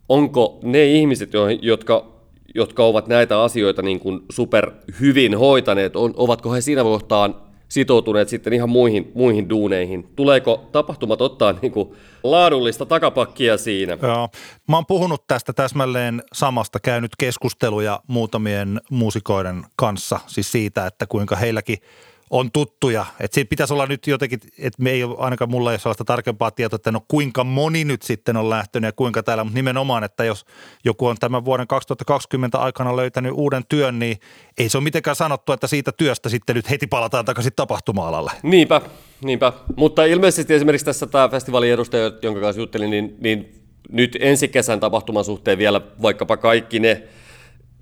Onko 0.09 0.59
ne 0.63 0.87
ihmiset, 0.87 1.31
jotka 1.63 2.19
jotka 2.55 2.85
ovat 2.85 3.07
näitä 3.07 3.43
asioita 3.43 3.83
niin 3.83 4.01
kuin 4.01 4.21
super 4.31 4.71
hyvin 5.01 5.39
hoitaneet, 5.39 5.97
on, 5.97 6.15
ovatko 6.17 6.53
he 6.53 6.61
siinä 6.61 6.83
kohtaan 6.83 7.35
sitoutuneet 7.69 8.29
sitten 8.29 8.53
ihan 8.53 8.69
muihin, 8.69 9.13
muihin 9.15 9.49
duuneihin? 9.49 10.09
Tuleeko 10.17 10.69
tapahtumat 10.73 11.21
ottaa 11.21 11.55
niin 11.63 11.73
kuin 11.73 11.93
laadullista 12.23 12.87
takapakkia 12.87 13.59
siinä? 13.59 13.99
Joo. 14.03 14.29
Mä 14.69 14.77
oon 14.77 14.87
puhunut 14.87 15.27
tästä 15.27 15.53
täsmälleen 15.53 16.23
samasta, 16.33 16.81
käynyt 16.81 17.11
keskusteluja 17.19 18.01
muutamien 18.07 18.81
muusikoiden 18.91 19.65
kanssa, 19.77 20.21
siis 20.27 20.53
siitä, 20.53 20.87
että 20.87 21.07
kuinka 21.07 21.37
heilläkin– 21.37 21.79
on 22.31 22.53
tuttuja. 22.53 23.07
Että 23.21 23.35
siitä 23.35 23.49
pitäisi 23.49 23.73
olla 23.73 23.87
nyt 23.87 24.07
jotenkin, 24.07 24.41
että 24.59 24.83
me 24.83 24.91
ei 24.91 25.05
ole 25.05 25.17
ainakaan 25.19 25.51
mulla 25.51 25.71
ei 25.71 25.73
ole 25.73 25.79
sellaista 25.79 26.05
tarkempaa 26.05 26.51
tietoa, 26.51 26.77
että 26.77 26.93
no 26.93 27.01
kuinka 27.09 27.45
moni 27.45 27.85
nyt 27.85 28.03
sitten 28.03 28.37
on 28.37 28.51
lähtenyt 28.51 28.89
ja 28.89 28.93
kuinka 28.93 29.23
täällä, 29.23 29.45
mutta 29.45 29.59
nimenomaan, 29.59 30.05
että 30.05 30.25
jos 30.25 30.45
joku 30.85 31.07
on 31.07 31.17
tämän 31.21 31.45
vuoden 31.45 31.67
2020 31.67 32.59
aikana 32.59 32.97
löytänyt 32.97 33.33
uuden 33.35 33.63
työn, 33.69 33.99
niin 33.99 34.17
ei 34.59 34.69
se 34.69 34.79
ole 34.79 34.85
mitenkään 34.85 35.17
sanottu, 35.17 35.53
että 35.53 35.67
siitä 35.67 35.93
työstä 35.93 36.29
sitten 36.29 36.57
nyt 36.57 36.71
heti 36.71 36.87
palataan 36.87 37.25
takaisin 37.25 37.53
tapahtuma-alalle. 37.57 38.33
Niinpä, 38.43 38.81
niinpä. 39.25 39.53
Mutta 39.77 40.05
ilmeisesti 40.05 40.55
esimerkiksi 40.55 40.85
tässä 40.85 41.07
tämä 41.07 41.29
festivaalin 41.29 41.73
edustaja, 41.73 42.13
jonka 42.23 42.41
kanssa 42.41 42.61
juttelin, 42.61 42.91
niin, 42.91 43.17
niin 43.21 43.63
nyt 43.89 44.17
ensi 44.21 44.49
kesän 44.49 44.81
tapahtuman 44.81 45.25
suhteen 45.25 45.59
vielä 45.59 45.81
vaikkapa 46.03 46.37
kaikki 46.37 46.81
ne 46.81 47.03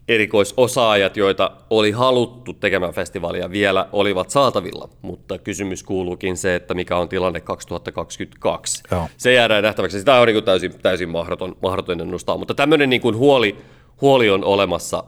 erikoisosaajat, 0.08 1.16
joita 1.16 1.50
oli 1.70 1.90
haluttu 1.90 2.52
tekemään 2.52 2.94
festivaalia, 2.94 3.50
vielä 3.50 3.88
olivat 3.92 4.30
saatavilla, 4.30 4.88
mutta 5.02 5.38
kysymys 5.38 5.82
kuuluukin 5.82 6.36
se, 6.36 6.54
että 6.54 6.74
mikä 6.74 6.96
on 6.96 7.08
tilanne 7.08 7.40
2022. 7.40 8.82
Joo. 8.90 9.08
Se 9.16 9.32
jäädään 9.32 9.64
nähtäväksi. 9.64 9.98
Sitä 9.98 10.14
on 10.14 10.26
niin 10.26 10.34
kuin 10.34 10.44
täysin, 10.44 10.72
täysin 10.82 11.08
mahdoton, 11.08 11.56
mahdoton 11.62 12.00
ennustaa, 12.00 12.38
mutta 12.38 12.54
tämmöinen 12.54 12.90
niin 12.90 13.00
kuin 13.00 13.16
huoli, 13.16 13.56
huoli 14.00 14.30
on 14.30 14.44
olemassa 14.44 15.04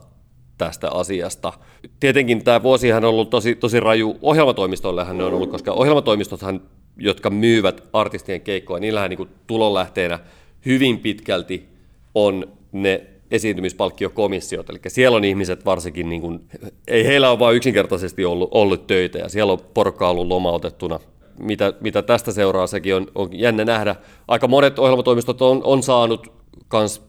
tästä 0.58 0.90
asiasta. 0.90 1.52
Tietenkin 2.00 2.44
tämä 2.44 2.62
vuosihan 2.62 3.04
on 3.04 3.10
ollut 3.10 3.30
tosi, 3.30 3.54
tosi 3.54 3.80
raju 3.80 4.18
ohjelmatoimistollehan 4.22 5.18
ne 5.18 5.24
on 5.24 5.34
ollut, 5.34 5.50
koska 5.50 5.72
ohjelmatoimistothan, 5.72 6.60
jotka 6.96 7.30
myyvät 7.30 7.82
artistien 7.92 8.40
keikkoja, 8.40 8.80
niillähän 8.80 9.10
niin 9.10 9.16
kuin 9.16 9.28
tulonlähteenä 9.46 10.18
hyvin 10.66 10.98
pitkälti 10.98 11.68
on 12.14 12.48
ne 12.72 13.06
esiintymispalkkiokomissiot, 13.30 14.70
eli 14.70 14.78
siellä 14.88 15.16
on 15.16 15.24
ihmiset 15.24 15.64
varsinkin, 15.64 16.08
niin 16.08 16.20
kuin, 16.20 16.40
ei 16.88 17.06
heillä 17.06 17.30
ole 17.30 17.38
vain 17.38 17.56
yksinkertaisesti 17.56 18.24
ollut, 18.24 18.48
ollut 18.52 18.86
töitä, 18.86 19.18
ja 19.18 19.28
siellä 19.28 19.52
on 19.52 19.58
porukka 19.74 20.08
ollut 20.08 20.28
lomautettuna. 20.28 21.00
Mitä, 21.38 21.72
mitä 21.80 22.02
tästä 22.02 22.32
seuraa, 22.32 22.66
sekin 22.66 22.94
on, 22.94 23.06
on 23.14 23.28
jännä 23.32 23.64
nähdä. 23.64 23.96
Aika 24.28 24.48
monet 24.48 24.78
ohjelmatoimistot 24.78 25.42
on, 25.42 25.60
on 25.64 25.82
saanut 25.82 26.32
kans, 26.68 27.02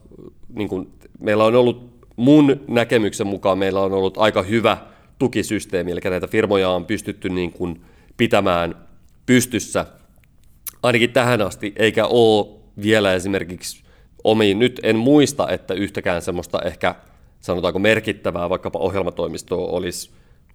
niin 0.54 0.68
kuin, 0.68 0.90
meillä 1.20 1.44
on 1.44 1.54
ollut 1.54 1.90
mun 2.16 2.60
näkemyksen 2.68 3.26
mukaan 3.26 3.58
meillä 3.58 3.80
on 3.80 3.92
ollut 3.92 4.18
aika 4.18 4.42
hyvä 4.42 4.76
tukisysteemi, 5.18 5.90
eli 5.90 6.00
näitä 6.04 6.26
firmoja 6.26 6.70
on 6.70 6.86
pystytty 6.86 7.28
niin 7.28 7.52
kuin 7.52 7.80
pitämään 8.16 8.74
pystyssä 9.26 9.86
ainakin 10.82 11.12
tähän 11.12 11.40
asti, 11.40 11.72
eikä 11.76 12.06
ole 12.06 12.46
vielä 12.82 13.14
esimerkiksi 13.14 13.82
omiin. 14.24 14.58
Nyt 14.58 14.80
en 14.82 14.96
muista, 14.96 15.48
että 15.48 15.74
yhtäkään 15.74 16.22
semmoista 16.22 16.62
ehkä 16.62 16.94
sanotaanko 17.40 17.78
merkittävää 17.78 18.50
vaikkapa 18.50 18.78
ohjelmatoimistoa 18.78 19.66
olisi, 19.66 20.10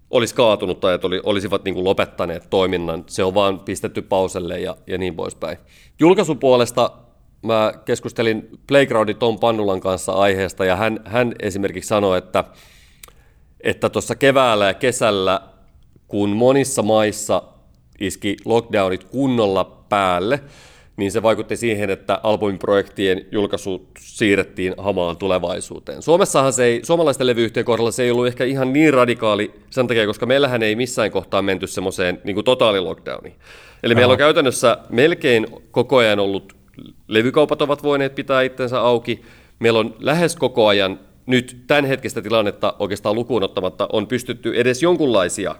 olisi 0.09 0.35
kaatunut 0.35 0.79
tai 0.79 0.95
että 0.95 1.07
oli, 1.07 1.21
olisivat 1.23 1.63
niin 1.63 1.75
kuin 1.75 1.83
lopettaneet 1.83 2.47
toiminnan. 2.49 3.03
Se 3.07 3.23
on 3.23 3.33
vaan 3.33 3.59
pistetty 3.59 4.01
pauselle 4.01 4.59
ja, 4.59 4.77
ja 4.87 4.97
niin 4.97 5.15
poispäin. 5.15 5.57
Julkaisupuolesta 5.99 6.91
mä 7.41 7.73
keskustelin 7.85 8.49
Playgroundin 8.67 9.17
Tom 9.17 9.39
Pannulan 9.39 9.79
kanssa 9.79 10.11
aiheesta 10.11 10.65
ja 10.65 10.75
hän, 10.75 10.99
hän 11.05 11.33
esimerkiksi 11.39 11.87
sanoi, 11.87 12.17
että 12.17 12.43
että 13.65 13.89
tuossa 13.89 14.15
keväällä 14.15 14.65
ja 14.65 14.73
kesällä, 14.73 15.41
kun 16.07 16.29
monissa 16.29 16.81
maissa 16.81 17.43
iski 17.99 18.37
lockdownit 18.45 19.03
kunnolla 19.03 19.83
päälle, 19.89 20.39
niin 20.97 21.11
se 21.11 21.23
vaikutti 21.23 21.57
siihen, 21.57 21.89
että 21.89 22.19
albumiprojektien 22.23 23.25
julkaisu 23.31 23.87
siirrettiin 23.99 24.73
hamaan 24.77 25.17
tulevaisuuteen. 25.17 26.01
Suomessahan 26.01 26.53
se 26.53 26.63
ei, 26.63 26.79
suomalaisten 26.83 27.27
levyyhtiön 27.27 27.65
kohdalla 27.65 27.91
se 27.91 28.03
ei 28.03 28.11
ollut 28.11 28.27
ehkä 28.27 28.43
ihan 28.43 28.73
niin 28.73 28.93
radikaali 28.93 29.51
sen 29.69 29.87
takia, 29.87 30.05
koska 30.05 30.25
meillähän 30.25 30.63
ei 30.63 30.75
missään 30.75 31.11
kohtaa 31.11 31.41
menty 31.41 31.67
semmoiseen 31.67 32.21
niin 32.23 32.35
kuin 32.35 32.45
totaalilockdowniin. 32.45 33.35
Eli 33.83 33.93
Aha. 33.93 33.99
meillä 33.99 34.11
on 34.11 34.17
käytännössä 34.17 34.77
melkein 34.89 35.47
koko 35.71 35.97
ajan 35.97 36.19
ollut, 36.19 36.55
levykaupat 37.07 37.61
ovat 37.61 37.83
voineet 37.83 38.15
pitää 38.15 38.41
itsensä 38.41 38.81
auki, 38.81 39.21
meillä 39.59 39.79
on 39.79 39.95
lähes 39.99 40.35
koko 40.35 40.67
ajan 40.67 40.99
nyt 41.25 41.57
tämänhetkistä 41.67 42.21
tilannetta 42.21 42.75
oikeastaan 42.79 43.15
lukuun 43.15 43.43
ottamatta 43.43 43.89
on 43.93 44.07
pystytty 44.07 44.53
edes 44.55 44.83
jonkunlaisia 44.83 45.55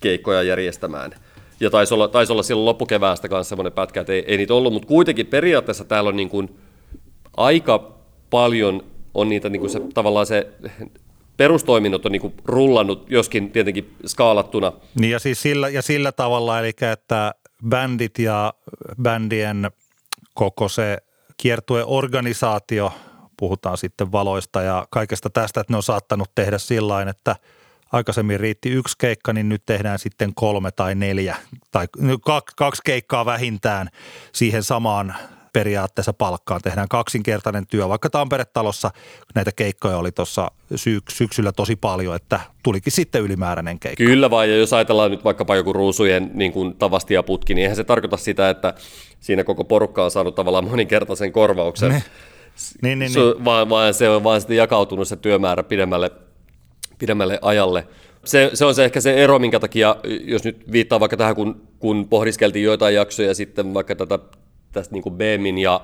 keikkoja 0.00 0.42
järjestämään– 0.42 1.14
ja 1.60 1.70
taisi 1.70 1.94
olla, 1.94 2.08
taisi 2.08 2.32
olla 2.32 2.42
silloin 2.42 2.64
loppukeväästä 2.64 3.28
kanssa 3.28 3.48
semmoinen 3.48 3.72
pätkä, 3.72 4.00
että 4.00 4.12
ei, 4.12 4.24
ei 4.26 4.36
niitä 4.36 4.54
ollut, 4.54 4.72
mutta 4.72 4.88
kuitenkin 4.88 5.26
periaatteessa 5.26 5.84
täällä 5.84 6.08
on 6.08 6.16
niin 6.16 6.28
kuin 6.28 6.58
aika 7.36 7.92
paljon 8.30 8.84
on 9.14 9.28
niitä 9.28 9.48
niin 9.48 9.60
kuin 9.60 9.70
se, 9.70 9.80
tavallaan 9.94 10.26
se 10.26 10.46
perustoiminnot 11.36 12.06
on 12.06 12.12
niin 12.12 12.22
kuin 12.22 12.34
rullannut, 12.44 13.10
joskin 13.10 13.50
tietenkin 13.50 13.94
skaalattuna. 14.06 14.72
Niin 15.00 15.10
ja 15.10 15.18
siis 15.18 15.42
sillä, 15.42 15.68
ja 15.68 15.82
sillä 15.82 16.12
tavalla, 16.12 16.58
eli 16.58 16.72
että 16.92 17.34
bändit 17.68 18.18
ja 18.18 18.54
bändien 19.02 19.70
koko 20.34 20.68
se 20.68 20.98
kiertueorganisaatio, 21.36 22.92
puhutaan 23.36 23.78
sitten 23.78 24.12
valoista 24.12 24.62
ja 24.62 24.86
kaikesta 24.90 25.30
tästä, 25.30 25.60
että 25.60 25.72
ne 25.72 25.76
on 25.76 25.82
saattanut 25.82 26.30
tehdä 26.34 26.58
sillä 26.58 27.02
että 27.02 27.36
aikaisemmin 27.92 28.40
riitti 28.40 28.70
yksi 28.70 28.96
keikka, 28.98 29.32
niin 29.32 29.48
nyt 29.48 29.62
tehdään 29.66 29.98
sitten 29.98 30.32
kolme 30.34 30.70
tai 30.70 30.94
neljä 30.94 31.36
tai 31.72 31.86
kaksi 32.56 32.82
keikkaa 32.84 33.26
vähintään 33.26 33.88
siihen 34.32 34.62
samaan 34.62 35.14
periaatteessa 35.52 36.12
palkkaan. 36.12 36.60
Tehdään 36.60 36.88
kaksinkertainen 36.88 37.66
työ, 37.66 37.88
vaikka 37.88 38.10
Tampere-talossa 38.10 38.90
näitä 39.34 39.50
keikkoja 39.56 39.96
oli 39.96 40.12
tuossa 40.12 40.50
syk- 40.74 41.10
syksyllä 41.10 41.52
tosi 41.52 41.76
paljon, 41.76 42.16
että 42.16 42.40
tulikin 42.62 42.92
sitten 42.92 43.22
ylimääräinen 43.22 43.80
keikka. 43.80 44.04
Kyllä 44.04 44.30
vaan, 44.30 44.50
ja 44.50 44.56
jos 44.56 44.72
ajatellaan 44.72 45.10
nyt 45.10 45.24
vaikkapa 45.24 45.56
joku 45.56 45.72
ruusujen 45.72 46.30
niin 46.34 46.52
kuin 46.52 46.76
tavasti 46.76 47.14
ja 47.14 47.22
putki, 47.22 47.54
niin 47.54 47.62
eihän 47.62 47.76
se 47.76 47.84
tarkoita 47.84 48.16
sitä, 48.16 48.50
että 48.50 48.74
siinä 49.20 49.44
koko 49.44 49.64
porukka 49.64 50.04
on 50.04 50.10
saanut 50.10 50.34
tavallaan 50.34 50.64
moninkertaisen 50.64 51.32
korvauksen. 51.32 51.88
Ne. 51.88 52.02
Niin, 52.82 52.98
niin, 52.98 53.12
niin. 53.12 53.44
Vaan, 53.44 53.68
vaan 53.68 53.94
se 53.94 54.08
on 54.08 54.24
vaan 54.24 54.40
sitten 54.40 54.56
jakautunut 54.56 55.08
se 55.08 55.16
työmäärä 55.16 55.62
pidemmälle, 55.62 56.10
pidemmälle 57.00 57.38
ajalle. 57.42 57.86
Se, 58.24 58.50
se 58.54 58.64
on 58.64 58.74
se 58.74 58.84
ehkä 58.84 59.00
se 59.00 59.24
ero, 59.24 59.38
minkä 59.38 59.60
takia, 59.60 59.96
jos 60.24 60.44
nyt 60.44 60.72
viittaa 60.72 61.00
vaikka 61.00 61.16
tähän, 61.16 61.36
kun, 61.36 61.62
kun 61.78 62.08
pohdiskeltiin 62.08 62.64
joitain 62.64 62.94
jaksoja 62.94 63.34
sitten 63.34 63.74
vaikka 63.74 63.96
tätä 63.96 64.18
tästä 64.72 64.94
niin 64.94 65.14
Beemin 65.16 65.58
ja 65.58 65.80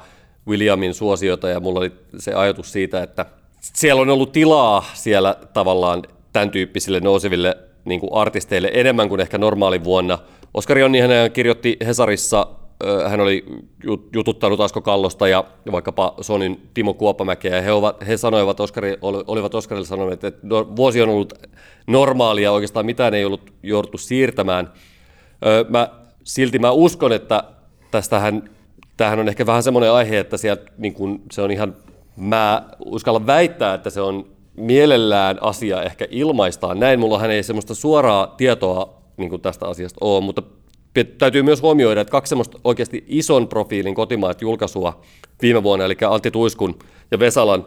Williamin 0.48 0.94
suosiota 0.94 1.48
ja 1.48 1.60
mulla 1.60 1.80
oli 1.80 1.92
se 2.18 2.34
ajatus 2.34 2.72
siitä, 2.72 3.02
että 3.02 3.26
siellä 3.60 4.02
on 4.02 4.10
ollut 4.10 4.32
tilaa 4.32 4.84
siellä 4.94 5.36
tavallaan 5.52 6.02
tämän 6.32 6.50
tyyppisille 6.50 7.00
nouseville 7.00 7.56
niin 7.84 8.00
kuin 8.00 8.12
artisteille 8.12 8.70
enemmän 8.74 9.08
kuin 9.08 9.20
ehkä 9.20 9.38
normaali 9.38 9.84
vuonna. 9.84 10.18
Oskari 10.54 10.82
Onni 10.82 11.00
hän 11.00 11.10
kirjoitti 11.32 11.76
Hesarissa, 11.86 12.46
hän 13.08 13.20
oli 13.20 13.44
jututtanut 14.14 14.60
Asko 14.60 14.80
Kallosta 14.80 15.28
ja 15.28 15.44
vaikkapa 15.72 16.14
Sonin 16.20 16.68
Timo 16.74 16.94
Kuoppamäkeä, 16.94 17.56
ja 17.56 17.62
he, 17.62 17.72
ovat, 17.72 18.06
he 18.06 18.16
sanoivat, 18.16 18.60
Oskari, 18.60 18.98
olivat 19.02 19.54
Oskarille 19.54 19.86
sanoneet, 19.86 20.24
että 20.24 20.46
no, 20.46 20.76
vuosi 20.76 21.02
on 21.02 21.08
ollut 21.08 21.34
normaalia, 21.86 22.52
oikeastaan 22.52 22.86
mitään 22.86 23.14
ei 23.14 23.24
ollut 23.24 23.52
jouduttu 23.62 23.98
siirtämään. 23.98 24.72
Mä, 25.68 25.88
silti 26.24 26.58
mä 26.58 26.70
uskon, 26.70 27.12
että 27.12 27.44
tästähän 27.90 28.50
tämähän 28.96 29.18
on 29.18 29.28
ehkä 29.28 29.46
vähän 29.46 29.62
semmoinen 29.62 29.92
aihe, 29.92 30.18
että 30.18 30.36
siellä, 30.36 30.62
niin 30.78 30.94
kun, 30.94 31.22
se 31.32 31.42
on 31.42 31.50
ihan, 31.50 31.76
mä 32.16 32.62
uskallan 32.84 33.26
väittää, 33.26 33.74
että 33.74 33.90
se 33.90 34.00
on 34.00 34.26
mielellään 34.56 35.38
asia 35.40 35.82
ehkä 35.82 36.06
ilmaistaan. 36.10 36.80
Näin 36.80 37.00
mulla 37.00 37.26
ei 37.26 37.42
semmoista 37.42 37.74
suoraa 37.74 38.26
tietoa 38.36 39.02
niin 39.16 39.40
tästä 39.40 39.66
asiasta 39.66 39.98
ole, 40.00 40.24
mutta 40.24 40.42
täytyy 41.04 41.42
myös 41.42 41.62
huomioida, 41.62 42.00
että 42.00 42.12
kaksi 42.12 42.28
semmoista 42.28 42.58
oikeasti 42.64 43.04
ison 43.06 43.48
profiilin 43.48 43.94
kotimaat 43.94 44.42
julkaisua 44.42 45.00
viime 45.42 45.62
vuonna, 45.62 45.84
eli 45.84 45.96
Antti 46.10 46.30
Tuiskun 46.30 46.78
ja 47.10 47.18
Vesalan 47.18 47.66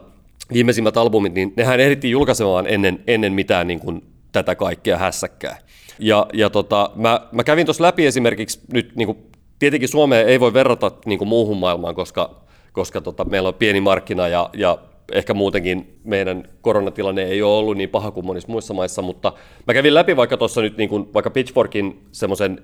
viimeisimmät 0.54 0.98
albumit, 0.98 1.34
niin 1.34 1.54
nehän 1.58 1.80
ehdittiin 1.80 2.12
julkaisemaan 2.12 2.68
ennen, 2.68 3.04
ennen 3.08 3.34
mitään 3.34 3.68
niin 3.68 3.80
kuin 3.80 4.04
tätä 4.32 4.56
kaikkea 4.56 4.98
hässäkkää. 4.98 5.58
Ja, 6.00 6.28
ja 6.34 6.50
tota, 6.50 6.92
mä, 6.96 7.28
mä 7.32 7.44
kävin 7.44 7.66
tuossa 7.66 7.84
läpi 7.84 8.06
esimerkiksi 8.06 8.60
nyt 8.74 8.96
niin 8.96 9.06
kuin 9.06 9.18
tietenkin 9.60 9.90
Suomea 9.90 10.22
ei 10.22 10.40
voi 10.40 10.54
verrata 10.54 10.92
niin 11.06 11.20
kuin 11.20 11.28
muuhun 11.28 11.58
maailmaan, 11.58 11.96
koska, 11.96 12.42
koska 12.74 13.02
tota, 13.02 13.26
meillä 13.26 13.48
on 13.50 13.54
pieni 13.54 13.82
markkina 13.82 14.28
ja, 14.28 14.50
ja 14.54 14.78
ehkä 15.12 15.34
muutenkin 15.34 16.00
meidän 16.04 16.44
koronatilanne 16.62 17.24
ei 17.24 17.42
ole 17.42 17.58
ollut 17.58 17.78
niin 17.78 17.90
paha 17.90 18.12
kuin 18.12 18.26
monissa 18.26 18.52
muissa 18.52 18.74
maissa, 18.74 19.02
mutta 19.02 19.34
mä 19.68 19.74
kävin 19.74 19.94
läpi 19.94 20.16
vaikka 20.16 20.38
tuossa 20.38 20.62
nyt 20.62 20.78
niin 20.78 20.90
kuin, 20.90 21.14
vaikka 21.14 21.30
Pitchforkin 21.30 22.00
semmoisen 22.12 22.62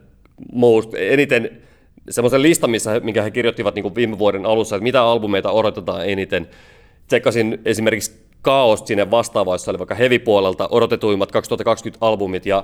most, 0.53 0.93
eniten 0.93 1.61
semmoisen 2.09 2.41
listan, 2.41 2.69
missä, 2.69 2.99
minkä 2.99 3.21
he 3.21 3.31
kirjoittivat 3.31 3.75
niin 3.75 3.95
viime 3.95 4.19
vuoden 4.19 4.45
alussa, 4.45 4.75
että 4.75 4.83
mitä 4.83 5.03
albumeita 5.03 5.51
odotetaan 5.51 6.09
eniten. 6.09 6.47
Tsekkasin 7.07 7.61
esimerkiksi 7.65 8.25
Kaos 8.41 8.83
sinne 8.85 9.11
vastaavassa, 9.11 9.71
oli 9.71 9.79
vaikka 9.79 9.95
heavy-puolelta 9.95 10.67
odotetuimmat 10.71 11.31
2020 11.31 12.05
albumit, 12.05 12.45
ja 12.45 12.63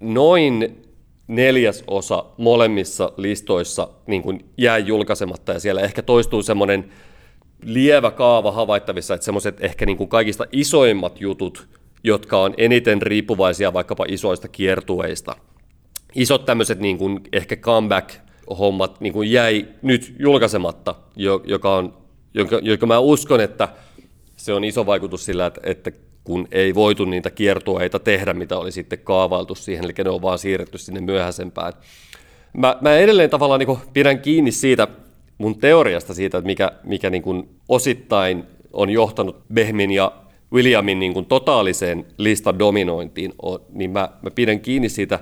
noin 0.00 0.82
neljäsosa 1.26 2.24
molemmissa 2.36 3.12
listoissa 3.16 3.88
niin 4.06 4.22
kuin 4.22 4.44
jää 4.58 4.78
julkaisematta 4.78 5.52
ja 5.52 5.60
siellä 5.60 5.80
ehkä 5.80 6.02
toistuu 6.02 6.42
semmoinen 6.42 6.90
lievä 7.62 8.10
kaava 8.10 8.52
havaittavissa, 8.52 9.14
että 9.14 9.24
semmoiset 9.24 9.64
ehkä 9.64 9.86
niin 9.86 9.96
kuin 9.96 10.08
kaikista 10.08 10.46
isoimmat 10.52 11.20
jutut, 11.20 11.66
jotka 12.04 12.38
on 12.38 12.54
eniten 12.56 13.02
riippuvaisia 13.02 13.72
vaikkapa 13.72 14.04
isoista 14.08 14.48
kiertueista. 14.48 15.36
Isot 16.14 16.44
tämmöiset 16.44 16.80
niin 16.80 16.98
kuin 16.98 17.20
ehkä 17.32 17.56
comeback-hommat 17.56 19.00
niin 19.00 19.12
kuin 19.12 19.32
jäi 19.32 19.68
nyt 19.82 20.14
julkaisematta, 20.18 20.94
joka 21.44 21.76
on, 21.76 21.94
jonka, 22.34 22.58
jonka 22.62 22.86
mä 22.86 22.98
uskon, 22.98 23.40
että 23.40 23.68
se 24.36 24.52
on 24.52 24.64
iso 24.64 24.86
vaikutus 24.86 25.24
sillä, 25.24 25.46
että, 25.46 25.60
että 25.64 25.92
kun 26.24 26.48
ei 26.52 26.74
voitu 26.74 27.04
niitä 27.04 27.30
kiertueita 27.30 27.98
tehdä, 27.98 28.34
mitä 28.34 28.58
oli 28.58 28.72
sitten 28.72 28.98
kaavailtu 28.98 29.54
siihen, 29.54 29.84
eli 29.84 29.92
ne 30.04 30.10
on 30.10 30.22
vaan 30.22 30.38
siirretty 30.38 30.78
sinne 30.78 31.00
myöhäisempään. 31.00 31.72
Mä, 32.52 32.76
mä 32.80 32.96
edelleen 32.96 33.30
tavallaan 33.30 33.58
niin 33.58 33.78
pidän 33.92 34.20
kiinni 34.20 34.52
siitä 34.52 34.88
mun 35.38 35.58
teoriasta 35.58 36.14
siitä, 36.14 36.38
että 36.38 36.46
mikä, 36.46 36.72
mikä 36.84 37.10
niin 37.10 37.22
kuin 37.22 37.48
osittain 37.68 38.44
on 38.72 38.90
johtanut 38.90 39.42
Behmin 39.54 39.90
ja 39.90 40.12
Williamin 40.52 40.98
niin 40.98 41.14
kuin 41.14 41.26
totaaliseen 41.26 42.06
listadominointiin, 42.18 43.32
niin 43.72 43.90
mä, 43.90 44.08
mä 44.22 44.30
pidän 44.30 44.60
kiinni 44.60 44.88
siitä 44.88 45.18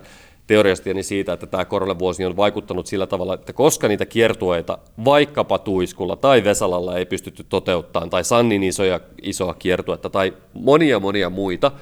teoriastani 0.46 1.02
siitä, 1.02 1.32
että 1.32 1.46
tämä 1.46 1.64
koronavuosi 1.64 2.24
on 2.24 2.36
vaikuttanut 2.36 2.86
sillä 2.86 3.06
tavalla, 3.06 3.34
että 3.34 3.52
koska 3.52 3.88
niitä 3.88 4.06
kiertueita 4.06 4.78
vaikkapa 5.04 5.58
Tuiskulla 5.58 6.16
tai 6.16 6.44
Vesalalla 6.44 6.98
ei 6.98 7.06
pystytty 7.06 7.44
toteuttamaan, 7.48 8.10
tai 8.10 8.24
Sannin 8.24 8.62
isoja, 8.62 9.00
isoa 9.22 9.54
kiertuetta 9.54 10.10
tai 10.10 10.32
monia 10.54 11.00
monia 11.00 11.30
muita, 11.30 11.72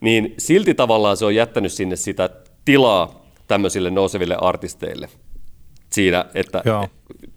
niin 0.00 0.34
silti 0.38 0.74
tavallaan 0.74 1.16
se 1.16 1.24
on 1.24 1.34
jättänyt 1.34 1.72
sinne 1.72 1.96
sitä 1.96 2.30
tilaa 2.64 3.24
tämmöisille 3.46 3.90
nouseville 3.90 4.36
artisteille 4.40 5.08
siinä, 5.90 6.24
että 6.34 6.62
Joo. 6.64 6.88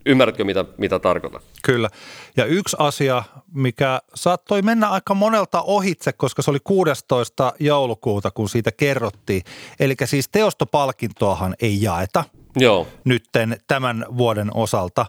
Ymmärrätkö 0.07 0.43
mitä, 0.43 0.65
mitä 0.77 0.99
tarkoitan? 0.99 1.41
Kyllä. 1.63 1.89
Ja 2.37 2.45
yksi 2.45 2.75
asia, 2.79 3.23
mikä 3.53 4.01
saattoi 4.15 4.61
mennä 4.61 4.89
aika 4.89 5.13
monelta 5.13 5.61
ohitse, 5.61 6.13
koska 6.13 6.41
se 6.41 6.51
oli 6.51 6.59
16. 6.63 7.53
joulukuuta, 7.59 8.31
kun 8.31 8.49
siitä 8.49 8.71
kerrottiin. 8.71 9.41
Eli 9.79 9.95
siis 10.05 10.29
teostopalkintoahan 10.29 11.55
ei 11.61 11.81
jaeta 11.81 12.23
Joo. 12.55 12.87
nytten 13.03 13.57
tämän 13.67 14.05
vuoden 14.17 14.51
osalta. 14.53 15.05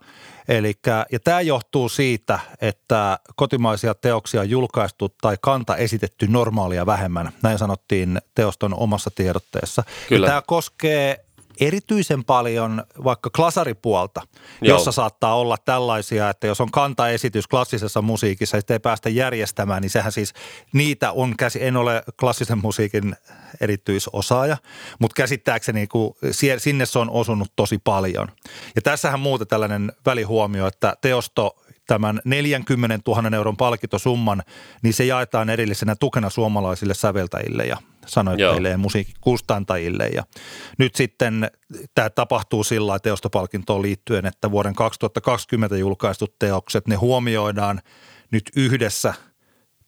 Elikkä, 0.49 1.07
ja 1.13 1.21
tämä 1.21 1.41
johtuu 1.41 1.89
siitä, 1.89 2.39
että 2.61 3.19
kotimaisia 3.37 3.95
teoksia 3.95 4.41
on 4.41 4.51
julkaistu 4.51 5.09
tai 5.21 5.37
kanta 5.41 5.77
esitetty 5.77 6.27
normaalia 6.27 6.87
vähemmän. 6.87 7.33
Näin 7.43 7.59
sanottiin 7.59 8.19
teoston 8.35 8.75
omassa 8.75 9.11
tiedotteessa. 9.15 9.83
Kyllä. 10.09 10.27
Ja 10.27 10.31
tämä 10.31 10.43
koskee 10.47 11.28
erityisen 11.61 12.25
paljon 12.25 12.85
vaikka 13.05 13.31
klasaripuolta, 13.31 14.23
Joo. 14.63 14.77
jossa 14.77 14.93
saattaa 14.93 15.37
olla 15.37 15.57
tällaisia, 15.65 16.31
että 16.31 16.47
jos 16.47 16.61
on 16.61 16.71
kantaesitys 16.71 17.49
klassisessa 17.49 18.03
musiikissa, 18.03 18.57
että 18.57 18.75
ei 18.75 18.81
päästä 18.81 19.09
järjestämään, 19.09 19.83
niin 19.83 19.91
sehän 19.91 20.13
siis 20.13 20.33
niitä 20.73 21.13
on 21.13 21.37
käsi, 21.37 21.65
en 21.65 21.77
ole 21.77 22.03
klassisen 22.21 22.59
musiikin 22.59 23.17
erityisosaaja, 23.61 24.57
mutta 25.01 25.15
käsittääkseni 25.15 25.87
kun 25.87 26.15
sinne 26.59 26.87
se 26.87 26.99
on 26.99 27.11
osunut 27.11 27.53
tosi 27.57 27.79
paljon. 27.85 28.29
Ja 28.77 28.83
tässähän 28.83 29.21
muuten 29.21 29.49
tällainen 29.49 29.93
välihuomio, 30.07 30.67
että 30.67 30.95
teosto 31.01 31.57
tämän 31.87 32.21
40 32.25 32.99
000 33.07 33.37
euron 33.37 33.57
palkitosumman, 33.57 34.43
niin 34.83 34.95
se 34.95 35.05
jaetaan 35.05 35.51
erillisenä 35.51 35.97
tukena 35.97 36.31
suomalaisille 36.31 36.95
säveltäjille 36.95 37.65
ja 37.65 37.77
sanoittajille 38.07 38.69
ja 38.69 38.79
musiikkikustantajille. 38.79 40.07
Ja 40.07 40.25
nyt 40.79 40.95
sitten 40.95 41.51
tämä 41.95 42.11
tapahtuu 42.11 42.65
sillä 42.65 42.99
teostopalkintoon 42.99 43.83
liittyen, 43.83 44.27
että 44.27 44.51
vuoden 44.51 44.75
2020 44.75 45.77
julkaistut 45.77 46.39
teokset, 46.39 46.89
ne 46.89 46.95
huomioidaan 46.95 47.81
nyt 48.31 48.51
yhdessä 48.57 49.15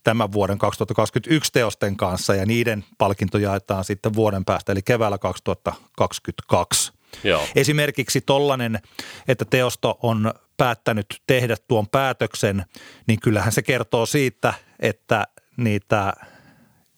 tämän 0.03 0.31
vuoden 0.31 0.57
2021 0.57 1.51
teosten 1.51 1.97
kanssa 1.97 2.35
ja 2.35 2.45
niiden 2.45 2.83
palkinto 2.97 3.37
jaetaan 3.37 3.83
sitten 3.83 4.13
vuoden 4.13 4.45
päästä, 4.45 4.71
eli 4.71 4.81
keväällä 4.81 5.17
2022. 5.17 6.91
Joo. 7.23 7.47
Esimerkiksi 7.55 8.21
tollainen, 8.21 8.79
että 9.27 9.45
teosto 9.45 9.99
on 10.03 10.33
päättänyt 10.57 11.05
tehdä 11.27 11.55
tuon 11.67 11.87
päätöksen, 11.87 12.65
niin 13.07 13.19
kyllähän 13.19 13.51
se 13.51 13.61
kertoo 13.61 14.05
siitä, 14.05 14.53
että 14.79 15.27
niitä 15.57 16.13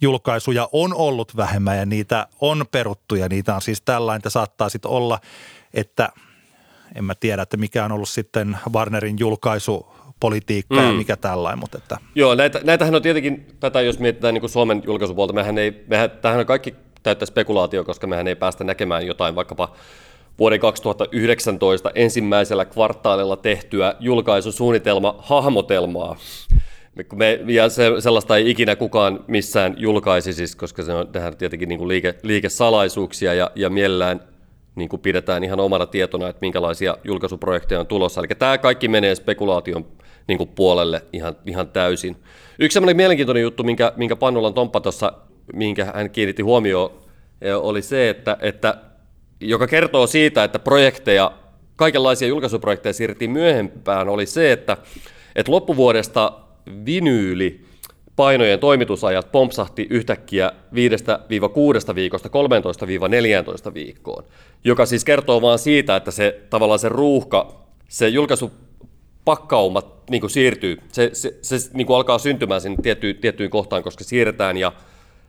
julkaisuja 0.01 0.69
on 0.71 0.93
ollut 0.93 1.37
vähemmän 1.37 1.77
ja 1.77 1.85
niitä 1.85 2.27
on 2.41 2.65
peruttu 2.71 3.15
ja 3.15 3.29
niitä 3.29 3.55
on 3.55 3.61
siis 3.61 3.81
tällainen, 3.81 4.17
että 4.17 4.29
saattaa 4.29 4.69
sitten 4.69 4.91
olla, 4.91 5.19
että 5.73 6.09
en 6.95 7.03
mä 7.03 7.15
tiedä, 7.15 7.41
että 7.41 7.57
mikä 7.57 7.85
on 7.85 7.91
ollut 7.91 8.09
sitten 8.09 8.57
Warnerin 8.73 9.15
julkaisu 9.19 9.87
politiikka 10.19 10.75
mm. 10.75 10.87
ja 10.87 10.93
mikä 10.93 11.17
tällainen. 11.17 11.59
Mutta 11.59 11.77
että. 11.77 11.97
Joo, 12.15 12.35
näitä, 12.35 12.59
näitähän 12.63 12.95
on 12.95 13.01
tietenkin, 13.01 13.47
tätä 13.59 13.81
jos 13.81 13.99
mietitään 13.99 14.33
niin 14.33 14.41
kuin 14.41 14.49
Suomen 14.49 14.81
julkaisupuolta, 14.85 15.33
mehän 15.33 15.57
ei, 15.57 15.83
mehän, 15.87 16.11
tämähän 16.11 16.39
on 16.39 16.45
kaikki 16.45 16.75
täyttä 17.03 17.25
spekulaatio, 17.25 17.83
koska 17.83 18.07
mehän 18.07 18.27
ei 18.27 18.35
päästä 18.35 18.63
näkemään 18.63 19.07
jotain 19.07 19.35
vaikkapa 19.35 19.75
vuoden 20.39 20.59
2019 20.59 21.91
ensimmäisellä 21.95 22.65
kvartaalilla 22.65 23.37
tehtyä 23.37 23.95
julkaisusuunnitelma 23.99 25.15
hahmotelmaa. 25.19 26.15
Me, 27.15 27.39
ja 27.47 27.69
se, 27.69 27.91
sellaista 27.99 28.37
ei 28.37 28.49
ikinä 28.49 28.75
kukaan 28.75 29.19
missään 29.27 29.75
julkaisi, 29.77 30.33
siis, 30.33 30.55
koska 30.55 30.83
se 30.83 30.93
on 30.93 31.07
tähän 31.07 31.37
tietenkin 31.37 31.69
niin 31.69 31.79
kuin 31.79 31.87
liike, 31.87 32.15
liikesalaisuuksia 32.23 33.33
ja, 33.33 33.51
ja 33.55 33.69
mielellään 33.69 34.19
niin 34.75 34.89
kuin 34.89 35.01
pidetään 35.01 35.43
ihan 35.43 35.59
omana 35.59 35.85
tietona, 35.85 36.29
että 36.29 36.41
minkälaisia 36.41 36.97
julkaisuprojekteja 37.03 37.79
on 37.79 37.87
tulossa. 37.87 38.21
Eli 38.21 38.27
tämä 38.27 38.57
kaikki 38.57 38.87
menee 38.87 39.15
spekulaation 39.15 39.85
niin 40.27 40.37
kuin 40.37 40.49
puolelle 40.49 41.01
ihan, 41.13 41.35
ihan 41.45 41.67
täysin. 41.67 42.15
Yksi 42.59 42.73
sellainen 42.73 42.97
mielenkiintoinen 42.97 43.43
juttu, 43.43 43.63
minkä, 43.63 43.93
minkä 43.95 44.15
Pannulan 44.15 44.53
Tomppa 44.53 44.79
tuossa, 44.81 45.13
minkä 45.53 45.85
hän 45.85 46.09
kiinnitti 46.09 46.41
huomioon, 46.41 46.91
e, 47.41 47.53
oli 47.53 47.81
se, 47.81 48.09
että, 48.09 48.37
että 48.41 48.77
joka 49.39 49.67
kertoo 49.67 50.07
siitä, 50.07 50.43
että 50.43 50.59
projekteja, 50.59 51.31
kaikenlaisia 51.75 52.27
julkaisuprojekteja 52.27 52.93
siirrettiin 52.93 53.31
myöhempään, 53.31 54.09
oli 54.09 54.25
se, 54.25 54.51
että, 54.51 54.77
että 55.35 55.51
loppuvuodesta 55.51 56.42
vinyyli 56.85 57.65
painojen 58.15 58.59
toimitusajat 58.59 59.31
pompsahti 59.31 59.87
yhtäkkiä 59.89 60.51
5-6 61.91 61.95
viikosta 61.95 62.29
13-14 63.69 63.73
viikkoon, 63.73 64.23
joka 64.63 64.85
siis 64.85 65.05
kertoo 65.05 65.41
vaan 65.41 65.59
siitä, 65.59 65.95
että 65.95 66.11
se 66.11 66.41
tavallaan 66.49 66.79
se 66.79 66.89
ruuhka, 66.89 67.65
se 67.87 68.07
julkaisu 68.07 68.51
pakkauma 69.25 69.83
niin 70.09 70.21
kuin 70.21 70.31
siirtyy, 70.31 70.77
se, 70.91 71.09
se, 71.13 71.37
se 71.41 71.69
niin 71.73 71.87
kuin 71.87 71.97
alkaa 71.97 72.17
syntymään 72.17 72.61
sinne 72.61 72.77
tiettyyn, 72.83 73.15
tiettyyn 73.15 73.49
kohtaan, 73.49 73.83
koska 73.83 74.03
siirretään 74.03 74.57
ja 74.57 74.71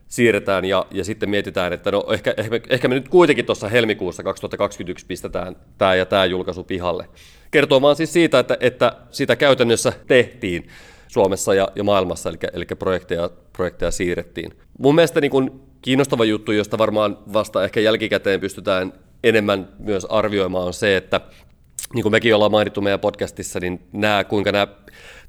siirretään 0.08 0.64
ja, 0.64 0.86
ja 0.90 1.04
sitten 1.04 1.30
mietitään, 1.30 1.72
että 1.72 1.90
no 1.90 2.04
ehkä, 2.12 2.34
ehkä, 2.36 2.60
ehkä 2.68 2.88
me 2.88 2.94
nyt 2.94 3.08
kuitenkin 3.08 3.46
tuossa 3.46 3.68
helmikuussa 3.68 4.22
2021 4.22 5.06
pistetään 5.06 5.56
tämä 5.78 5.94
ja 5.94 6.06
tämä 6.06 6.24
julkaisu 6.24 6.64
pihalle. 6.64 7.08
Kertoo 7.50 7.82
vaan 7.82 7.96
siis 7.96 8.12
siitä, 8.12 8.38
että, 8.38 8.56
että 8.60 8.96
sitä 9.10 9.36
käytännössä 9.36 9.92
tehtiin. 10.06 10.68
Suomessa 11.14 11.54
ja, 11.54 11.68
ja 11.74 11.84
maailmassa, 11.84 12.28
eli, 12.28 12.38
eli 12.52 12.64
projekteja, 12.78 13.30
projekteja 13.52 13.90
siirrettiin. 13.90 14.52
Mun 14.78 14.94
mielestä 14.94 15.20
niin 15.20 15.30
kun 15.30 15.60
kiinnostava 15.82 16.24
juttu, 16.24 16.52
josta 16.52 16.78
varmaan 16.78 17.18
vasta 17.32 17.64
ehkä 17.64 17.80
jälkikäteen 17.80 18.40
pystytään 18.40 18.92
enemmän 19.24 19.68
myös 19.78 20.04
arvioimaan, 20.04 20.66
on 20.66 20.74
se, 20.74 20.96
että 20.96 21.20
niin 21.94 22.02
kuin 22.02 22.12
mekin 22.12 22.34
ollaan 22.34 22.50
mainittu 22.50 22.80
meidän 22.80 23.00
podcastissa, 23.00 23.60
niin 23.60 23.80
nämä, 23.92 24.24
kuinka 24.24 24.52
nämä 24.52 24.66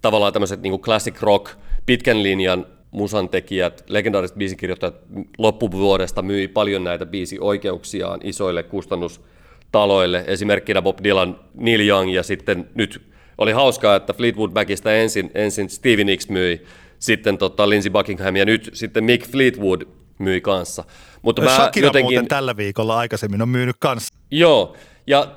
tavallaan 0.01 0.33
tämmöiset 0.33 0.61
niin 0.61 0.79
classic 0.79 1.21
rock, 1.21 1.51
pitkän 1.86 2.23
linjan 2.23 2.65
musantekijät, 2.91 3.83
legendaariset 3.88 4.38
biisikirjoittajat 4.38 4.95
loppuvuodesta 5.38 6.21
myi 6.21 6.47
paljon 6.47 6.83
näitä 6.83 7.05
biisioikeuksiaan 7.05 8.19
isoille 8.23 8.63
kustannustaloille, 8.63 10.23
esimerkkinä 10.27 10.81
Bob 10.81 10.97
Dylan, 11.03 11.39
Neil 11.53 11.79
Young 11.79 12.13
ja 12.13 12.23
sitten 12.23 12.69
nyt 12.75 13.14
oli 13.38 13.51
hauskaa, 13.51 13.95
että 13.95 14.13
Fleetwood 14.13 14.51
Macista 14.53 14.93
ensin, 14.93 15.31
ensin 15.36 15.69
Stevie 15.69 16.03
Nicks 16.03 16.29
myi, 16.29 16.65
sitten 16.99 17.38
tota 17.38 17.69
Lindsey 17.69 17.91
Buckingham 17.91 18.36
ja 18.36 18.45
nyt 18.45 18.69
sitten 18.73 19.03
Mick 19.03 19.31
Fleetwood 19.31 19.81
myi 20.17 20.41
kanssa. 20.41 20.83
Mutta 21.21 21.41
mä 21.41 21.55
Shakira 21.55 21.88
jotenkin... 21.88 22.05
muuten 22.05 22.27
tällä 22.27 22.57
viikolla 22.57 22.97
aikaisemmin 22.97 23.41
on 23.41 23.49
myynyt 23.49 23.75
kanssa. 23.79 24.13
Joo, 24.31 24.75
ja 25.07 25.27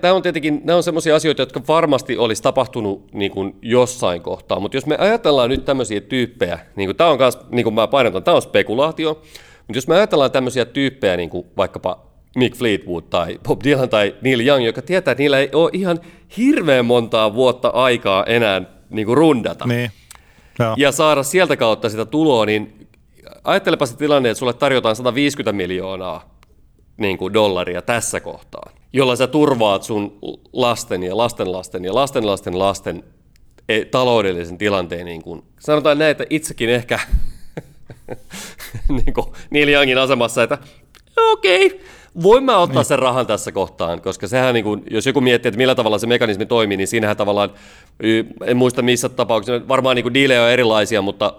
tämä 0.00 0.14
on 0.14 0.22
tietenkin, 0.22 0.60
nämä 0.64 0.76
on 0.76 0.82
sellaisia 0.82 1.16
asioita, 1.16 1.42
jotka 1.42 1.60
varmasti 1.68 2.16
olisi 2.16 2.42
tapahtunut 2.42 3.12
niin 3.12 3.30
kuin 3.30 3.56
jossain 3.62 4.22
kohtaa, 4.22 4.60
mutta 4.60 4.76
jos 4.76 4.86
me 4.86 4.96
ajatellaan 4.98 5.50
nyt 5.50 5.64
tämmöisiä 5.64 6.00
tyyppejä, 6.00 6.58
niin 6.76 6.88
kuin 6.88 6.96
tämä 6.96 7.10
on 7.10 7.18
myös, 7.18 7.38
niin 7.50 7.64
kuin 7.64 7.74
mä 7.74 7.86
painotan, 7.86 8.24
tämä 8.24 8.34
on 8.34 8.42
spekulaatio, 8.42 9.22
mutta 9.66 9.76
jos 9.76 9.88
me 9.88 9.96
ajatellaan 9.96 10.30
tämmöisiä 10.30 10.64
tyyppejä, 10.64 11.16
niin 11.16 11.30
kuin 11.30 11.46
vaikkapa 11.56 12.07
Mick 12.36 12.56
Fleetwood 12.56 13.04
tai 13.10 13.38
Bob 13.42 13.60
Dylan 13.64 13.88
tai 13.88 14.14
Neil 14.22 14.40
Young, 14.40 14.66
joka 14.66 14.82
tietää, 14.82 15.12
että 15.12 15.22
niillä 15.22 15.38
ei 15.38 15.48
ole 15.52 15.70
ihan 15.72 16.00
hirveän 16.36 16.84
montaa 16.84 17.34
vuotta 17.34 17.68
aikaa 17.68 18.24
enää 18.24 18.62
niin 18.90 19.06
kuin 19.06 19.16
rundata. 19.16 19.66
Niin. 19.66 19.90
Joo. 20.58 20.74
Ja 20.76 20.92
saada 20.92 21.22
sieltä 21.22 21.56
kautta 21.56 21.90
sitä 21.90 22.04
tuloa, 22.04 22.46
niin 22.46 22.88
ajattelepa 23.44 23.86
se 23.86 23.96
tilanne, 23.96 24.30
että 24.30 24.38
sulle 24.38 24.52
tarjotaan 24.52 24.96
150 24.96 25.52
miljoonaa 25.52 26.38
niin 26.96 27.18
kuin 27.18 27.34
dollaria 27.34 27.82
tässä 27.82 28.20
kohtaa, 28.20 28.70
jolla 28.92 29.16
sä 29.16 29.26
turvaat 29.26 29.82
sun 29.82 30.18
lasten 30.52 31.02
ja 31.02 31.16
lastenlasten 31.16 31.84
ja 31.84 31.94
lastenlasten 31.94 32.58
lasten 32.58 33.04
e, 33.68 33.84
taloudellisen 33.84 34.58
tilanteen, 34.58 35.06
niin 35.06 35.22
kuin, 35.22 35.42
sanotaan 35.60 35.98
näin, 35.98 36.10
että 36.10 36.24
itsekin 36.30 36.68
ehkä 36.68 36.98
niin 39.04 39.14
kuin 39.14 39.26
Neil 39.50 39.68
Youngin 39.68 39.98
asemassa, 39.98 40.42
että 40.42 40.58
okei, 41.32 41.66
okay, 41.66 41.78
voin 42.22 42.44
mä 42.44 42.58
ottaa 42.58 42.82
niin. 42.82 42.88
sen 42.88 42.98
rahan 42.98 43.26
tässä 43.26 43.52
kohtaan, 43.52 44.00
koska 44.00 44.28
sehän, 44.28 44.54
niin 44.54 44.64
kuin, 44.64 44.82
jos 44.90 45.06
joku 45.06 45.20
miettii, 45.20 45.48
että 45.48 45.58
millä 45.58 45.74
tavalla 45.74 45.98
se 45.98 46.06
mekanismi 46.06 46.46
toimii, 46.46 46.76
niin 46.76 46.88
siinähän 46.88 47.16
tavallaan, 47.16 47.50
en 48.46 48.56
muista 48.56 48.82
missä 48.82 49.08
tapauksessa, 49.08 49.68
varmaan 49.68 49.96
niin 49.96 50.14
diilejä 50.14 50.42
on 50.42 50.50
erilaisia, 50.50 51.02
mutta 51.02 51.34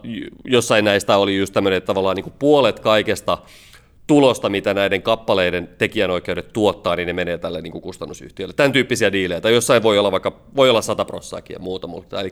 jossain 0.45 0.85
näistä 0.85 1.17
oli 1.17 1.37
just 1.37 1.53
tämmöinen, 1.53 1.77
että 1.77 1.87
tavallaan 1.87 2.15
niin 2.15 2.23
kuin 2.23 2.35
puolet 2.39 2.79
kaikesta 2.79 3.37
tulosta, 4.09 4.49
mitä 4.49 4.73
näiden 4.73 5.01
kappaleiden 5.01 5.69
tekijänoikeudet 5.77 6.53
tuottaa, 6.53 6.95
niin 6.95 7.07
ne 7.07 7.13
menee 7.13 7.37
tälle 7.37 7.61
niin 7.61 7.71
kuin 7.71 7.81
kustannusyhtiölle. 7.81 8.53
Tämän 8.53 8.71
tyyppisiä 8.71 9.11
diilejä, 9.11 9.41
tai 9.41 9.53
jossain 9.53 9.83
voi 9.83 9.99
olla 9.99 10.11
vaikka, 10.11 10.31
voi 10.55 10.69
olla 10.69 10.81
100 10.81 11.05
prossaakin 11.05 11.53
ja 11.53 11.59
muuta, 11.59 11.87
mutta 11.87 12.21
eli, 12.21 12.31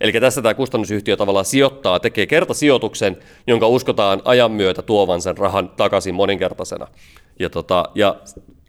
eli 0.00 0.12
tässä 0.12 0.42
tämä 0.42 0.54
kustannusyhtiö 0.54 1.16
tavallaan 1.16 1.44
sijoittaa, 1.44 2.00
tekee 2.00 2.26
kertasijoituksen, 2.26 3.16
jonka 3.46 3.68
uskotaan 3.68 4.22
ajan 4.24 4.52
myötä 4.52 4.82
tuovan 4.82 5.22
sen 5.22 5.38
rahan 5.38 5.68
takaisin 5.68 6.14
moninkertaisena. 6.14 6.86
Ja, 7.38 7.50
tota, 7.50 7.84
ja 7.94 8.16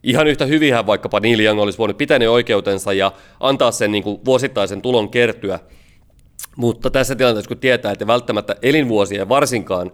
ihan 0.04 0.28
yhtä 0.28 0.46
hyvinhän 0.46 0.88
vaikkapa 0.88 1.20
Neil 1.20 1.40
Young 1.40 1.60
olisi 1.60 1.78
voinut 1.78 1.98
pitää 1.98 2.20
ne 2.20 2.30
oikeutensa 2.30 2.94
ja 2.94 3.12
antaa 3.40 3.72
sen 3.72 3.92
niin 3.92 4.04
kuin 4.04 4.20
vuosittaisen 4.26 4.82
tulon 4.82 5.10
kertyä, 5.10 5.60
mutta 6.56 6.90
tässä 6.90 7.16
tilanteessa, 7.16 7.48
kun 7.48 7.58
tietää, 7.58 7.92
että 7.92 8.08
välttämättä 8.08 8.56
elinvuosia 8.62 9.18
ja 9.18 9.30
varsinkaan 9.30 9.92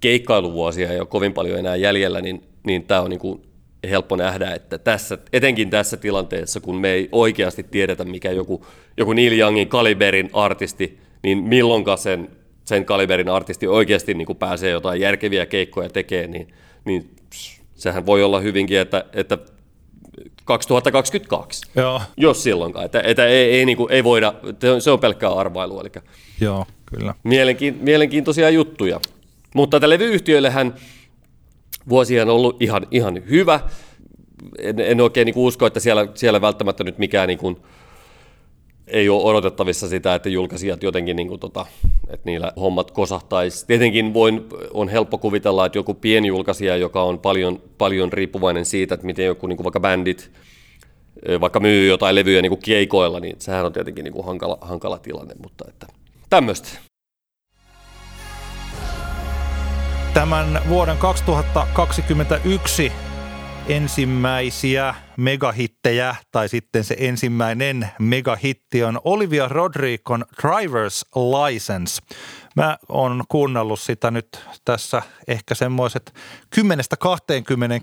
keikkailuvuosia 0.00 0.92
ei 0.92 0.98
ole 0.98 1.06
kovin 1.06 1.32
paljon 1.32 1.58
enää 1.58 1.76
jäljellä, 1.76 2.20
niin, 2.20 2.42
niin 2.64 2.82
tämä 2.82 3.00
on 3.00 3.10
niin 3.10 3.20
kuin 3.20 3.42
helppo 3.90 4.16
nähdä, 4.16 4.54
että 4.54 4.78
tässä, 4.78 5.18
etenkin 5.32 5.70
tässä 5.70 5.96
tilanteessa, 5.96 6.60
kun 6.60 6.80
me 6.80 6.90
ei 6.90 7.08
oikeasti 7.12 7.62
tiedetä, 7.62 8.04
mikä 8.04 8.30
joku, 8.30 8.66
joku 8.96 9.12
Neil 9.12 9.38
Youngin 9.38 9.68
kaliberin 9.68 10.30
artisti, 10.32 10.98
niin 11.22 11.38
milloinka 11.38 11.96
sen, 11.96 12.28
sen 12.64 12.84
kaliberin 12.84 13.28
artisti 13.28 13.66
oikeasti 13.66 14.14
niin 14.14 14.26
kuin 14.26 14.38
pääsee 14.38 14.70
jotain 14.70 15.00
järkeviä 15.00 15.46
keikkoja 15.46 15.88
tekemään, 15.88 16.30
niin, 16.30 16.48
niin 16.84 17.10
sehän 17.80 18.06
voi 18.06 18.22
olla 18.22 18.40
hyvinkin, 18.40 18.78
että, 18.78 19.04
että 19.12 19.38
2022, 20.44 21.62
Joo. 21.76 22.02
jos 22.16 22.42
silloinkaan. 22.42 22.84
Että, 22.84 23.00
että 23.04 23.26
ei, 23.26 23.52
ei, 23.52 23.66
niin 23.66 23.76
kuin, 23.76 23.92
ei 23.92 24.04
voida, 24.04 24.34
se 24.78 24.90
on 24.90 25.00
pelkkää 25.00 25.32
arvailua. 25.32 25.80
Eli 25.80 25.90
Joo, 26.40 26.66
kyllä. 26.86 27.14
Mielenkiin, 27.22 27.78
mielenkiintoisia 27.80 28.50
juttuja. 28.50 29.00
Mutta 29.54 29.80
tälle 29.80 29.94
levyyhtiöillehän 29.94 30.74
vuosi 31.88 32.20
on 32.20 32.28
ollut 32.28 32.62
ihan, 32.62 32.86
ihan 32.90 33.22
hyvä. 33.30 33.60
En, 34.58 34.80
en 34.80 35.00
oikein 35.00 35.26
niin 35.26 35.34
usko, 35.36 35.66
että 35.66 35.80
siellä, 35.80 36.08
siellä 36.14 36.40
välttämättä 36.40 36.84
nyt 36.84 36.98
mikään 36.98 37.28
niin 37.28 37.38
kuin, 37.38 37.56
ei 38.92 39.08
ole 39.08 39.22
odotettavissa 39.22 39.88
sitä, 39.88 40.14
että 40.14 40.28
julkaisijat 40.28 40.82
jotenkin, 40.82 41.16
niin 41.16 41.28
kuin, 41.28 41.40
tota, 41.40 41.66
että 42.08 42.24
niillä 42.24 42.52
hommat 42.56 42.90
kosahtaisi. 42.90 43.66
Tietenkin 43.66 44.14
voin, 44.14 44.44
on 44.74 44.88
helppo 44.88 45.18
kuvitella, 45.18 45.66
että 45.66 45.78
joku 45.78 45.94
pieni 45.94 46.28
julkaisija, 46.28 46.76
joka 46.76 47.02
on 47.02 47.18
paljon, 47.18 47.62
paljon 47.78 48.12
riippuvainen 48.12 48.64
siitä, 48.64 48.94
että 48.94 49.06
miten 49.06 49.26
joku 49.26 49.46
niin 49.46 49.56
kuin 49.56 49.64
vaikka 49.64 49.80
bändit 49.80 50.30
vaikka 51.40 51.60
myy 51.60 51.88
jotain 51.88 52.14
levyjä 52.14 52.42
niin 52.42 52.50
kuin 52.50 52.62
keikoilla, 52.62 53.20
niin 53.20 53.36
sehän 53.38 53.66
on 53.66 53.72
tietenkin 53.72 54.04
niin 54.04 54.12
kuin 54.12 54.26
hankala, 54.26 54.58
hankala 54.60 54.98
tilanne, 54.98 55.34
mutta 55.42 55.64
että 55.68 55.86
tämmöistä. 56.30 56.68
Tämän 60.14 60.60
vuoden 60.68 60.96
2021 60.96 62.92
ensimmäisiä 63.70 64.94
megahittejä, 65.16 66.16
tai 66.30 66.48
sitten 66.48 66.84
se 66.84 66.96
ensimmäinen 66.98 67.88
megahitti 67.98 68.84
on 68.84 69.00
Olivia 69.04 69.48
Rodrigon 69.48 70.24
Driver's 70.42 71.20
License. 71.20 72.02
Mä 72.60 72.78
oon 72.88 73.24
kuunnellut 73.28 73.80
sitä 73.80 74.10
nyt 74.10 74.44
tässä 74.64 75.02
ehkä 75.28 75.54
semmoiset 75.54 76.14
10-20 76.56 76.60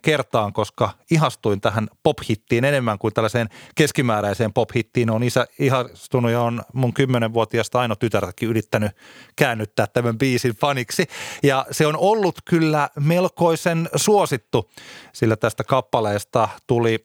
kertaan, 0.01 0.53
koska 0.53 0.89
ihastuin 1.11 1.61
tähän 1.61 1.87
pop-hittiin 2.03 2.65
enemmän 2.65 2.99
kuin 2.99 3.13
tällaiseen 3.13 3.49
keskimääräiseen 3.75 4.53
pop-hittiin. 4.53 5.09
On 5.09 5.23
isä 5.23 5.47
ihastunut 5.59 6.31
ja 6.31 6.41
on 6.41 6.61
mun 6.73 6.93
10-vuotiaasta 6.99 7.79
Aino 7.79 7.95
tytärtäkin 7.95 8.49
yrittänyt 8.49 8.91
käännyttää 9.35 9.87
tämän 9.87 10.17
biisin 10.17 10.55
faniksi. 10.55 11.07
Ja 11.43 11.65
se 11.71 11.87
on 11.87 11.97
ollut 11.97 12.35
kyllä 12.45 12.89
melkoisen 12.99 13.89
suosittu, 13.95 14.71
sillä 15.13 15.35
tästä 15.35 15.63
kappaleesta 15.63 16.49
tuli 16.67 17.03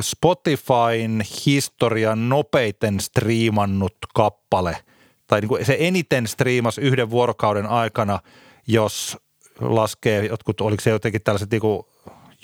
Spotifyn 0.00 1.22
historian 1.46 2.28
nopeiten 2.28 3.00
striimannut 3.00 3.96
kappale– 4.14 4.76
tai 5.32 5.40
niin 5.40 5.48
kuin 5.48 5.66
se 5.66 5.76
eniten 5.80 6.26
striimas 6.26 6.78
yhden 6.78 7.10
vuorokauden 7.10 7.66
aikana, 7.66 8.18
jos 8.66 9.18
laskee 9.60 10.26
jotkut, 10.26 10.60
oliko 10.60 10.80
se 10.80 10.90
jotenkin 10.90 11.22
tällaiset 11.22 11.50
niin 11.50 11.60
kuin 11.60 11.82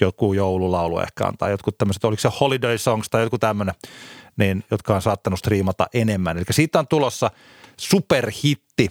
joku 0.01 0.33
joululaulu 0.33 0.99
ehkä 0.99 1.27
on, 1.27 1.37
tai 1.39 1.51
jotkut 1.51 1.79
tämmöiset, 1.79 2.05
oliko 2.05 2.21
se 2.21 2.31
holiday 2.41 2.79
songs 2.79 3.09
tai 3.11 3.23
joku 3.23 3.39
tämmöinen, 3.39 3.75
niin, 4.37 4.65
jotka 4.71 4.95
on 4.95 5.03
saattanut 5.03 5.39
striimata 5.39 5.87
enemmän. 5.95 6.37
Eli 6.37 6.45
siitä 6.51 6.79
on 6.79 6.87
tulossa 6.89 7.31
superhitti, 7.77 8.89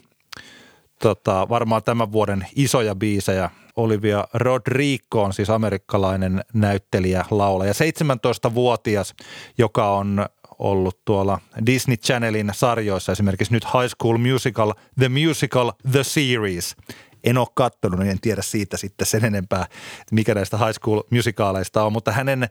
tota, 0.99 1.49
varmaan 1.49 1.83
tämän 1.83 2.11
vuoden 2.11 2.47
isoja 2.55 2.95
biisejä. 2.95 3.49
Olivia 3.75 4.27
Rodrigo 4.33 5.23
on 5.23 5.33
siis 5.33 5.49
amerikkalainen 5.49 6.43
näyttelijä, 6.53 7.25
laulaja, 7.31 7.73
17-vuotias, 7.73 9.13
joka 9.57 9.91
on 9.91 10.25
ollut 10.59 11.05
tuolla 11.05 11.39
Disney 11.65 11.97
Channelin 11.97 12.51
sarjoissa, 12.53 13.11
esimerkiksi 13.11 13.53
nyt 13.53 13.65
High 13.65 13.93
School 13.99 14.17
Musical, 14.17 14.73
The 14.99 15.09
Musical, 15.09 15.71
The 15.91 16.03
Series. 16.03 16.75
En 17.23 17.37
ole 17.37 17.47
katsonut, 17.53 17.99
niin 17.99 18.11
en 18.11 18.21
tiedä 18.21 18.41
siitä 18.41 18.77
sitten 18.77 19.07
sen 19.07 19.25
enempää, 19.25 19.65
mikä 20.11 20.33
näistä 20.35 20.57
High 20.57 20.79
School 20.81 21.01
Musicaaleista 21.09 21.83
on, 21.83 21.93
mutta 21.93 22.11
hänen 22.11 22.49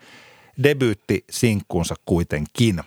debyyttisinkkunsa 0.63 1.95
kuitenkin 2.07 2.81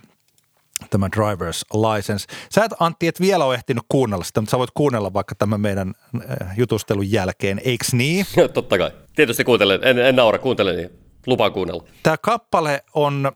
tämä 0.89 1.09
driver's 1.15 1.79
license. 1.91 2.25
Sä 2.49 2.63
et 2.63 2.71
Antti 2.79 3.07
et 3.07 3.21
vielä 3.21 3.45
ole 3.45 3.55
ehtinyt 3.55 3.83
kuunnella 3.89 4.23
sitä, 4.23 4.41
mutta 4.41 4.51
sä 4.51 4.57
voit 4.57 4.71
kuunnella 4.73 5.13
vaikka 5.13 5.35
tämän 5.35 5.61
meidän 5.61 5.93
äh, 6.15 6.57
jutustelun 6.57 7.11
jälkeen, 7.11 7.61
eiks 7.63 7.93
niin? 7.93 8.25
Totta 8.53 8.77
kai. 8.77 8.91
Tietysti 9.15 9.43
kuuntelen, 9.43 9.79
en, 9.83 9.99
en 9.99 10.15
naura, 10.15 10.37
kuuntelen, 10.37 10.75
niin 10.75 10.89
lupaan 11.27 11.51
kuunnella. 11.51 11.83
Tämä 12.03 12.17
kappale 12.17 12.83
on 12.93 13.31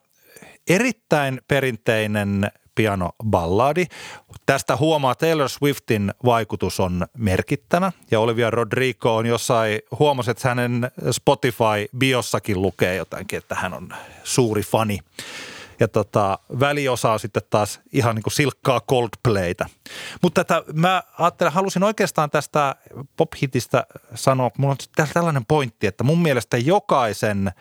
erittäin 0.67 1.41
perinteinen 1.47 2.51
pianoballadi. 2.75 3.85
Tästä 4.45 4.75
huomaa 4.75 5.15
Taylor 5.15 5.49
Swiftin 5.49 6.13
vaikutus 6.25 6.79
on 6.79 7.05
merkittävä 7.17 7.91
ja 8.11 8.19
Olivia 8.19 8.51
Rodrigo 8.51 9.15
on 9.15 9.25
jossain, 9.25 9.79
huomasi, 9.99 10.31
että 10.31 10.49
hänen 10.49 10.91
Spotify-biossakin 11.11 12.61
lukee 12.61 12.95
jotakin, 12.95 13.37
että 13.37 13.55
hän 13.55 13.73
on 13.73 13.93
suuri 14.23 14.61
fani. 14.61 14.99
Ja 15.79 15.87
tota, 15.87 16.39
väliosa 16.59 17.11
on 17.11 17.19
sitten 17.19 17.43
taas 17.49 17.79
ihan 17.93 18.15
niin 18.15 18.23
kuin 18.23 18.33
silkkaa 18.33 18.81
Coldplaytä. 18.81 19.65
Mutta 20.21 20.43
tätä, 20.43 20.63
mä 20.73 21.03
ajattelen, 21.19 21.53
halusin 21.53 21.83
oikeastaan 21.83 22.29
tästä 22.29 22.75
pop-hitistä 23.17 23.83
sanoa, 24.15 24.51
mulla 24.57 24.71
on 24.71 25.05
tällainen 25.13 25.45
pointti, 25.45 25.87
että 25.87 26.03
mun 26.03 26.21
mielestä 26.21 26.57
jokaisen– 26.57 27.51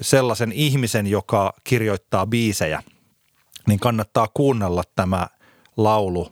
sellaisen 0.00 0.52
ihmisen, 0.52 1.06
joka 1.06 1.52
kirjoittaa 1.64 2.26
biisejä, 2.26 2.82
niin 3.66 3.80
kannattaa 3.80 4.28
kuunnella 4.34 4.82
tämä 4.94 5.26
laulu 5.76 6.30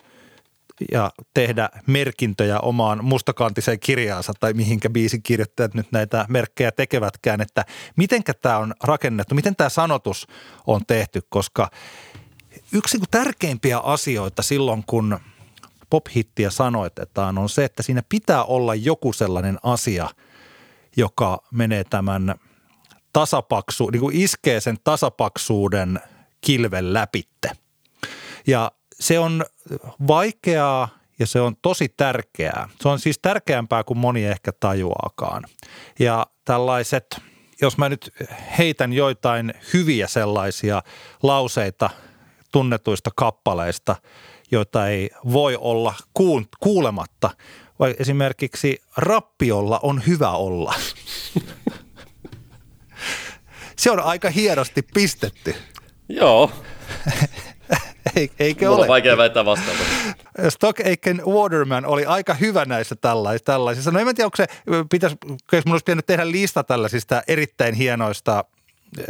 ja 0.93 1.11
tehdä 1.35 1.69
merkintöjä 1.87 2.61
omaan 2.61 3.05
mustakantiseen 3.05 3.81
kirjaansa 3.81 4.33
tai 4.41 4.53
mihinkä 4.53 4.91
biisin 4.91 5.23
kirjoittajat 5.23 5.75
nyt 5.75 5.93
näitä 5.93 6.27
merkkejä 6.29 6.73
tekevätkään, 6.73 7.41
että 7.41 7.65
mitenkä 7.97 8.35
tämä 8.35 8.59
on 8.59 8.75
rakennettu, 8.83 9.35
miten 9.35 9.57
tämä 9.57 9.69
sanotus 9.69 10.27
on 10.67 10.81
tehty, 10.87 11.23
koska 11.29 11.71
yksi 12.73 12.99
tärkeimpiä 13.11 13.79
asioita 13.79 14.43
silloin, 14.43 14.85
kun 14.87 15.19
pop-hittiä 15.91 16.51
sanoitetaan, 16.51 17.39
on 17.39 17.49
se, 17.49 17.65
että 17.65 17.83
siinä 17.83 18.03
pitää 18.09 18.45
olla 18.45 18.75
joku 18.75 19.13
sellainen 19.13 19.59
asia, 19.63 20.09
joka 20.97 21.43
menee 21.53 21.85
tämän– 21.85 22.35
tasapaksu, 23.19 23.91
niin 23.91 24.01
kuin 24.01 24.17
iskee 24.17 24.61
sen 24.61 24.77
tasapaksuuden 24.85 26.01
kilven 26.41 26.93
läpitte. 26.93 27.51
Ja 28.47 28.73
se 28.93 29.19
on 29.19 29.45
vaikeaa 30.09 30.89
ja 31.19 31.27
se 31.27 31.41
on 31.41 31.57
tosi 31.63 31.89
tärkeää. 31.97 32.69
Se 32.81 32.89
on 32.89 32.99
siis 32.99 33.19
tärkeämpää 33.23 33.85
kuin 33.85 33.99
moni 33.99 34.25
ehkä 34.25 34.53
tajuaakaan. 34.61 35.45
Ja 35.99 36.27
tällaiset, 36.45 37.21
jos 37.61 37.79
mä 37.79 37.89
nyt 37.89 38.15
heitän 38.59 38.93
joitain 38.93 39.55
hyviä 39.73 40.07
sellaisia 40.07 40.83
lauseita 41.23 41.91
tunnetuista 42.53 43.11
kappaleista, 43.17 43.97
joita 44.51 44.89
ei 44.89 45.11
voi 45.33 45.57
olla 45.57 45.95
kuulematta, 46.61 47.31
vai 47.79 47.95
esimerkiksi 47.99 48.83
rappiolla 48.97 49.81
on 49.83 50.03
hyvä 50.07 50.31
olla. 50.31 50.75
Se 53.79 53.91
on 53.91 54.01
aika 54.01 54.31
hienosti 54.31 54.83
pistetty. 54.95 55.55
Joo. 56.09 56.53
Eikö 58.39 58.65
Mulla 58.65 58.77
ole? 58.77 58.85
on 58.85 58.89
vaikea 58.89 59.17
väittää 59.17 59.45
vastaan. 59.45 59.77
Stock 60.49 60.81
Aiken 60.87 61.23
Waterman 61.27 61.87
oli 61.87 62.07
aika 62.07 62.35
hyvä 62.35 62.65
näissä 62.65 62.97
tällaisissa. 62.97 63.45
tällaisissa. 63.45 63.91
No 63.91 63.99
en 63.99 64.15
tiedä, 64.15 64.27
onko 64.27 64.37
se, 64.37 64.47
pitäisi, 64.91 65.17
jos 65.53 65.65
mun 65.65 65.75
olisi 65.75 65.85
pitänyt 65.85 66.07
tehdä 66.07 66.31
lista 66.31 66.65
tällaisista 66.65 67.23
erittäin 67.29 67.75
hienoista 67.75 68.45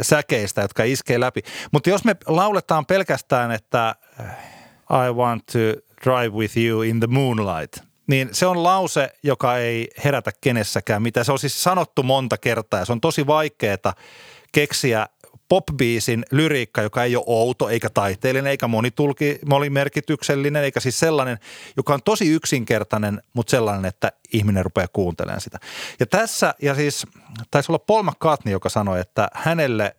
säkeistä, 0.01 0.61
jotka 0.61 0.83
iskee 0.83 1.19
läpi. 1.19 1.41
Mutta 1.71 1.89
jos 1.89 2.03
me 2.03 2.15
lauletaan 2.27 2.85
pelkästään, 2.85 3.51
että 3.51 3.95
I 4.91 5.13
want 5.13 5.45
to 5.45 5.59
drive 6.03 6.35
with 6.37 6.57
you 6.57 6.81
in 6.81 6.99
the 6.99 7.07
moonlight, 7.07 7.77
niin 8.07 8.29
se 8.31 8.45
on 8.45 8.63
lause, 8.63 9.09
joka 9.23 9.57
ei 9.57 9.87
herätä 10.03 10.31
kenessäkään 10.41 11.01
mitä. 11.01 11.23
Se 11.23 11.31
on 11.31 11.39
siis 11.39 11.63
sanottu 11.63 12.03
monta 12.03 12.37
kertaa 12.37 12.79
ja 12.79 12.85
se 12.85 12.91
on 12.91 13.01
tosi 13.01 13.27
vaikeaa 13.27 13.93
keksiä 14.51 15.07
popbiisin 15.49 16.25
lyriikka, 16.31 16.81
joka 16.81 17.03
ei 17.03 17.15
ole 17.15 17.23
outo, 17.27 17.69
eikä 17.69 17.89
taiteellinen, 17.89 18.51
eikä 18.51 18.67
monitulki, 18.67 19.39
monimerkityksellinen, 19.45 20.63
eikä 20.63 20.79
siis 20.79 20.99
sellainen, 20.99 21.37
joka 21.77 21.93
on 21.93 22.03
tosi 22.05 22.27
yksinkertainen, 22.29 23.23
mutta 23.33 23.51
sellainen, 23.51 23.85
että 23.85 24.11
ihminen 24.33 24.65
rupeaa 24.65 24.87
kuuntelemaan 24.93 25.41
sitä. 25.41 25.59
Ja 25.99 26.05
tässä, 26.05 26.55
ja 26.61 26.75
siis 26.75 27.07
taisi 27.51 27.71
olla 27.71 27.79
Paul 27.79 28.03
McCartney, 28.03 28.51
joka 28.51 28.69
sanoi, 28.69 28.99
että 28.99 29.27
hänelle 29.33 29.95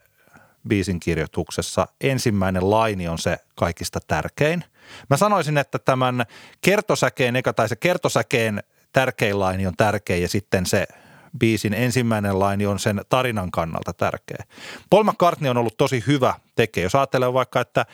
biisin 0.69 1.01
kirjoituksessa 1.01 1.89
ensimmäinen 2.01 2.71
laini 2.71 3.09
on 3.09 3.19
se 3.19 3.37
kaikista 3.55 4.01
tärkein. 4.07 4.65
Mä 5.11 5.17
sanoisin, 5.17 5.59
että 5.59 5.79
tämän 5.79 6.27
kertosäkeen, 6.61 7.35
tai 7.57 7.69
se 7.69 7.77
kertosäkeen 7.77 8.63
tärkein 8.93 9.41
laini 9.41 9.67
on 9.67 9.77
tärkein 9.77 10.23
ja 10.23 10.29
sitten 10.29 10.67
se 10.67 10.87
biisin 11.39 11.75
ensimmäinen 11.75 12.39
laini 12.39 12.67
on 12.67 12.79
sen 12.79 13.01
tarinan 13.09 13.51
kannalta 13.51 13.93
tärkeä. 13.93 14.45
Paul 14.91 15.05
McCartney 15.05 15.51
on 15.51 15.57
ollut 15.57 15.77
tosi 15.77 16.05
hyvä 16.07 16.35
tekijä. 16.55 16.85
Jos 16.85 16.95
ajattelee 16.95 17.33
vaikka, 17.33 17.61
että 17.61 17.87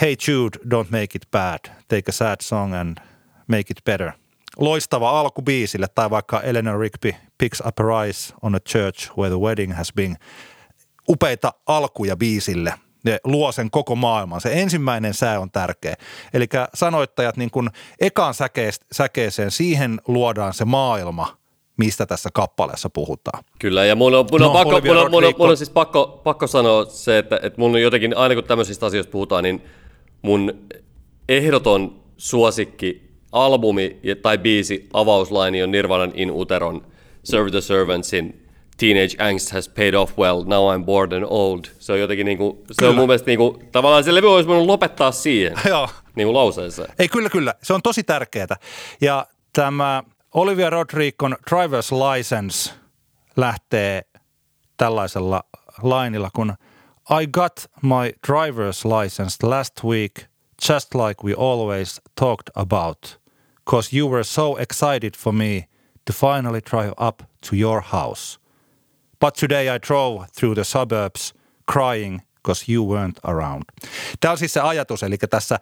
Hey 0.00 0.16
Jude, 0.28 0.58
don't 0.58 0.90
make 0.90 1.14
it 1.14 1.30
bad, 1.30 1.58
take 1.88 2.02
a 2.08 2.12
sad 2.12 2.36
song 2.42 2.74
and 2.74 2.98
make 3.46 3.64
it 3.70 3.84
better. 3.84 4.12
Loistava 4.58 5.20
alku 5.20 5.42
biisille 5.42 5.86
tai 5.94 6.10
vaikka 6.10 6.40
Eleanor 6.40 6.80
Rigby 6.80 7.14
picks 7.38 7.62
up 7.66 7.80
a 7.80 7.82
rise 7.82 8.34
on 8.42 8.54
a 8.54 8.60
church 8.60 9.18
where 9.18 9.30
the 9.30 9.40
wedding 9.40 9.76
has 9.76 9.92
been. 9.92 10.16
Upeita 11.08 11.52
alkuja 11.66 12.16
biisille– 12.16 12.74
ne 13.06 13.18
luo 13.24 13.52
sen 13.52 13.70
koko 13.70 13.96
maailman. 13.96 14.40
Se 14.40 14.50
ensimmäinen 14.52 15.14
sää 15.14 15.40
on 15.40 15.50
tärkeä. 15.50 15.94
Eli 16.34 16.46
sanoittajat 16.74 17.36
niin 17.36 17.50
kuin 17.50 17.70
ekaan 18.00 18.34
säkeeseen, 18.92 19.50
siihen 19.50 20.00
luodaan 20.08 20.54
se 20.54 20.64
maailma, 20.64 21.36
mistä 21.76 22.06
tässä 22.06 22.28
kappaleessa 22.32 22.90
puhutaan. 22.90 23.44
Kyllä, 23.58 23.84
ja 23.84 23.96
mun 23.96 24.14
on, 24.14 24.26
mun 24.30 24.42
on, 24.42 24.46
no, 24.46 24.52
pakko, 24.52 24.80
mun 24.80 24.96
on, 24.96 25.10
mun 25.10 25.24
on, 25.24 25.34
mun 25.38 25.50
on 25.50 25.56
siis 25.56 25.70
pakko, 25.70 26.20
pakko 26.24 26.46
sanoa 26.46 26.84
se, 26.84 27.18
että, 27.18 27.40
että 27.42 27.60
mun 27.60 27.70
on 27.74 27.82
jotenkin, 27.82 28.16
aina 28.16 28.34
kun 28.34 28.44
tämmöisistä 28.44 28.86
asioista 28.86 29.10
puhutaan, 29.10 29.44
niin 29.44 29.62
mun 30.22 30.54
ehdoton 31.28 32.00
suosikki 32.16 33.10
albumi 33.32 34.00
tai 34.22 34.38
biisi 34.38 34.88
avauslaini 34.92 35.62
on 35.62 35.70
Nirvanan 35.70 36.12
In 36.14 36.30
Uteron 36.30 36.86
Serve 37.24 37.50
the 37.50 37.60
Servantsin 37.60 38.46
Teenage 38.76 39.16
Angst 39.18 39.52
has 39.52 39.68
paid 39.68 39.94
off 39.94 40.18
well, 40.18 40.44
now 40.44 40.76
I'm 40.76 40.84
bored 40.84 41.12
and 41.12 41.24
old. 41.28 41.64
Se 41.78 41.92
on 41.92 42.00
jotenkin 42.00 42.24
niinku, 42.24 42.64
se 42.66 42.74
kyllä. 42.78 42.90
on 42.90 42.96
mun 42.96 43.06
mielestä 43.06 43.26
niinku, 43.26 43.62
tavallaan 43.72 44.04
se 44.04 44.14
levy 44.14 44.34
olisi 44.34 44.48
voinut 44.48 44.66
lopettaa 44.66 45.12
siihen, 45.12 45.52
Joo. 45.68 45.88
niinku 46.14 46.34
lauseeseen. 46.34 46.88
Ei, 46.98 47.08
kyllä, 47.08 47.30
kyllä. 47.30 47.54
Se 47.62 47.74
on 47.74 47.82
tosi 47.82 48.02
tärkeää. 48.02 48.56
Ja 49.00 49.26
tämä 49.52 50.02
Olivia 50.36 50.70
Rodrigon 50.70 51.36
Driver's 51.50 51.92
License 51.92 52.72
lähtee 53.36 54.02
tällaisella 54.76 55.44
lainilla, 55.82 56.30
kun 56.34 56.54
I 57.22 57.26
got 57.26 57.52
my 57.82 58.12
driver's 58.26 59.02
license 59.02 59.46
last 59.46 59.84
week 59.84 60.26
just 60.68 60.94
like 60.94 61.24
we 61.24 61.34
always 61.34 62.00
talked 62.20 62.50
about. 62.54 63.26
cause 63.70 63.96
you 63.96 64.08
were 64.08 64.24
so 64.24 64.56
excited 64.56 65.14
for 65.16 65.32
me 65.32 65.68
to 66.04 66.12
finally 66.12 66.60
drive 66.70 66.92
up 66.98 67.22
to 67.40 67.56
your 67.56 67.80
house. 67.80 68.38
But 69.20 69.34
today 69.34 69.68
I 69.68 69.78
drove 69.78 70.26
through 70.32 70.54
the 70.54 70.64
suburbs 70.64 71.34
crying 71.66 72.22
because 72.36 72.72
you 72.72 72.84
weren't 72.84 73.18
around. 73.24 73.64
Tämä 74.20 74.32
on 74.32 74.38
siis 74.38 74.52
se 74.52 74.60
ajatus, 74.60 75.02
eli 75.02 75.16
tässä 75.18 75.58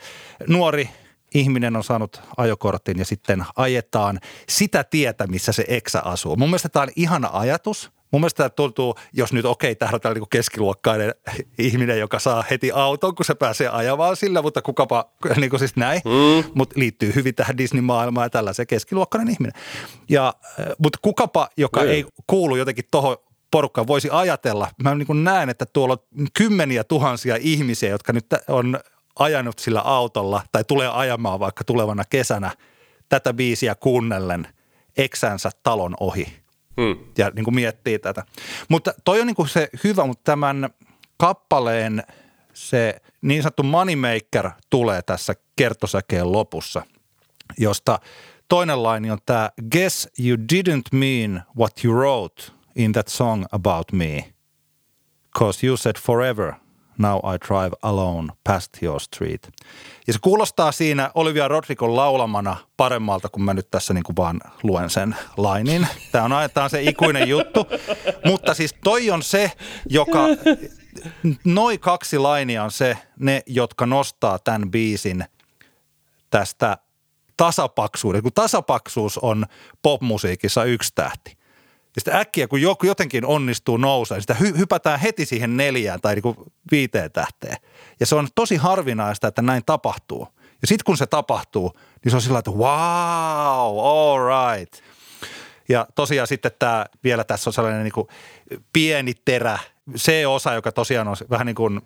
nuori 0.49 0.91
ihminen 1.35 1.76
on 1.76 1.85
saanut 1.85 2.22
ajokortin 2.37 2.99
ja 2.99 3.05
sitten 3.05 3.45
ajetaan 3.57 4.20
sitä 4.49 4.85
tietä, 4.85 5.26
missä 5.26 5.53
se 5.53 5.64
eksä 5.68 6.01
asuu. 6.01 6.37
Mun 6.37 6.49
mielestä 6.49 6.68
tämä 6.68 6.82
on 6.82 6.89
ihana 6.97 7.30
ajatus. 7.32 7.91
Mun 8.11 8.20
mielestä 8.20 8.37
tämä 8.37 8.49
tuntuu, 8.49 8.95
jos 9.12 9.32
nyt 9.32 9.45
okei, 9.45 9.72
okay, 9.72 9.89
täällä 9.89 10.11
on 10.11 10.14
niin 10.14 10.28
keskiluokkainen 10.30 11.14
ihminen, 11.59 11.99
joka 11.99 12.18
saa 12.18 12.45
heti 12.51 12.72
auton, 12.72 13.14
kun 13.14 13.24
se 13.24 13.35
pääsee 13.35 13.68
ajamaan 13.68 14.16
sillä, 14.16 14.43
mutta 14.43 14.62
kukapa, 14.62 15.11
niin 15.41 15.51
kuin 15.51 15.61
siis 15.61 15.76
näin. 15.76 16.01
Mm. 16.05 16.51
Mutta 16.55 16.80
liittyy 16.80 17.14
hyvin 17.14 17.35
tähän 17.35 17.59
Disney-maailmaan 17.59 18.24
ja 18.24 18.30
tällaisen 18.30 18.66
keskiluokkainen 18.66 19.32
ihminen. 19.35 19.53
Ja, 20.09 20.35
mutta 20.78 20.99
kukapa, 21.03 21.49
joka 21.57 21.80
mm. 21.80 21.89
ei 21.89 22.05
kuulu 22.26 22.57
jotenkin 22.57 22.85
tuohon 22.91 23.16
porukka 23.51 23.87
voisi 23.87 24.09
ajatella. 24.12 24.68
Mä 24.82 24.95
niin 24.95 25.24
näen, 25.24 25.49
että 25.49 25.66
tuolla 25.66 25.93
on 25.95 26.26
kymmeniä 26.37 26.85
tuhansia 26.85 27.37
ihmisiä, 27.41 27.91
jotka 27.91 28.12
nyt 28.12 28.26
on 28.49 28.78
ajanut 29.19 29.59
sillä 29.59 29.81
autolla 29.81 30.43
tai 30.53 30.65
tulee 30.65 30.89
ajamaan 30.89 31.41
vaikka 31.41 31.65
tulevana 31.65 32.05
kesänä 32.11 32.51
tätä 33.09 33.35
biisiä 33.35 33.75
kuunnellen 33.75 34.49
eksänsä 34.97 35.51
talon 35.62 35.95
ohi. 36.01 36.37
Hmm. 36.81 37.05
Ja 37.19 37.31
niin 37.35 37.45
kuin 37.45 37.55
miettii 37.55 37.99
tätä. 37.99 38.25
Mutta 38.69 38.95
toi 39.05 39.21
on 39.21 39.27
niin 39.27 39.37
kuin 39.37 39.49
se 39.49 39.69
hyvä, 39.85 40.07
mutta 40.07 40.33
tämän 40.33 40.71
kappaleen 41.17 42.03
se 42.53 43.03
niin 43.23 43.43
sanottu 43.43 43.62
moneymaker 43.62 44.51
tulee 44.71 45.03
tässä 45.03 45.35
kertosäkeen 45.57 46.33
lopussa, 46.33 46.83
josta 47.59 47.99
toinen 48.49 48.83
laini 48.83 49.11
on 49.11 49.19
tämä 49.27 49.51
Guess 49.71 50.09
you 50.19 50.37
didn't 50.37 50.99
mean 50.99 51.43
what 51.59 51.85
you 51.85 51.95
wrote 51.95 52.43
in 52.77 52.93
that 52.93 53.09
song 53.09 53.45
about 53.53 53.93
me. 53.93 54.35
Cause 55.39 55.67
you 55.67 55.77
said 55.77 55.97
forever– 55.99 56.53
Now 56.99 57.18
I 57.18 57.38
Drive 57.49 57.76
Alone 57.82 58.32
Past 58.45 58.82
Your 58.82 59.01
Street. 59.01 59.49
Ja 60.07 60.12
se 60.12 60.18
kuulostaa 60.22 60.72
siinä 60.72 61.11
Olivia 61.14 61.49
Rodrigon 61.49 61.97
laulamana 61.97 62.57
paremmalta, 62.76 63.28
kun 63.28 63.42
mä 63.42 63.55
nyt 63.55 63.70
tässä 63.70 63.95
niin 63.95 64.05
kuin 64.05 64.16
vaan 64.16 64.40
luen 64.62 64.90
sen 64.90 65.16
lainin. 65.36 65.88
Tämä 66.12 66.24
on, 66.24 66.51
tämä 66.55 66.68
se 66.68 66.82
ikuinen 66.82 67.28
juttu. 67.28 67.66
Mutta 68.24 68.55
siis 68.55 68.74
toi 68.84 69.11
on 69.11 69.22
se, 69.22 69.53
joka, 69.88 70.20
noin 71.45 71.80
kaksi 71.80 72.18
lainia 72.18 72.64
on 72.64 72.70
se, 72.70 72.99
ne, 73.18 73.42
jotka 73.47 73.86
nostaa 73.86 74.38
tämän 74.38 74.70
biisin 74.70 75.24
tästä 76.30 76.76
tasapaksuuden. 77.36 78.22
Kun 78.22 78.32
tasapaksuus 78.32 79.18
on 79.18 79.47
popmusiikissa 79.82 80.64
yksi 80.64 80.92
tähti 80.95 81.36
ja 81.97 82.01
sitten 82.01 82.16
äkkiä, 82.16 82.49
kun 82.49 82.62
joku 82.62 82.86
jotenkin 82.86 83.26
onnistuu 83.26 83.76
nousemaan, 83.76 84.20
sitä 84.20 84.36
hy- 84.40 84.59
hypätään 84.59 85.01
heti 85.01 85.26
siihen 85.26 85.57
neljään 85.57 86.01
tai 86.01 86.14
niin 86.14 86.36
viiteen 86.70 87.12
tähteen. 87.12 87.57
Ja 88.01 88.07
se 88.07 88.14
on 88.14 88.28
tosi 88.34 88.57
harvinaista, 88.57 89.28
että 89.28 89.42
näin 89.42 89.62
tapahtuu. 89.66 90.28
Ja 90.62 90.66
sitten 90.68 90.84
kun 90.84 90.97
se 90.97 91.07
tapahtuu, 91.07 91.72
niin 92.05 92.11
se 92.11 92.16
on 92.16 92.22
sillä 92.22 92.38
että 92.38 92.51
wow, 92.51 93.78
all 93.78 94.18
right. 94.28 94.74
Ja 95.68 95.86
tosiaan 95.95 96.26
sitten 96.26 96.53
tämä, 96.59 96.86
vielä 97.05 97.24
tässä 97.24 97.51
on 97.51 97.55
sellainen 97.55 97.84
niin 97.84 97.92
kuin 97.92 98.09
pieni 98.72 99.14
terä, 99.24 99.59
se 99.97 100.26
osa, 100.26 100.55
joka 100.55 100.72
tosiaan 100.72 101.09
on 101.09 101.16
vähän 101.30 101.47
niin 101.47 101.57
kuin– 101.57 101.80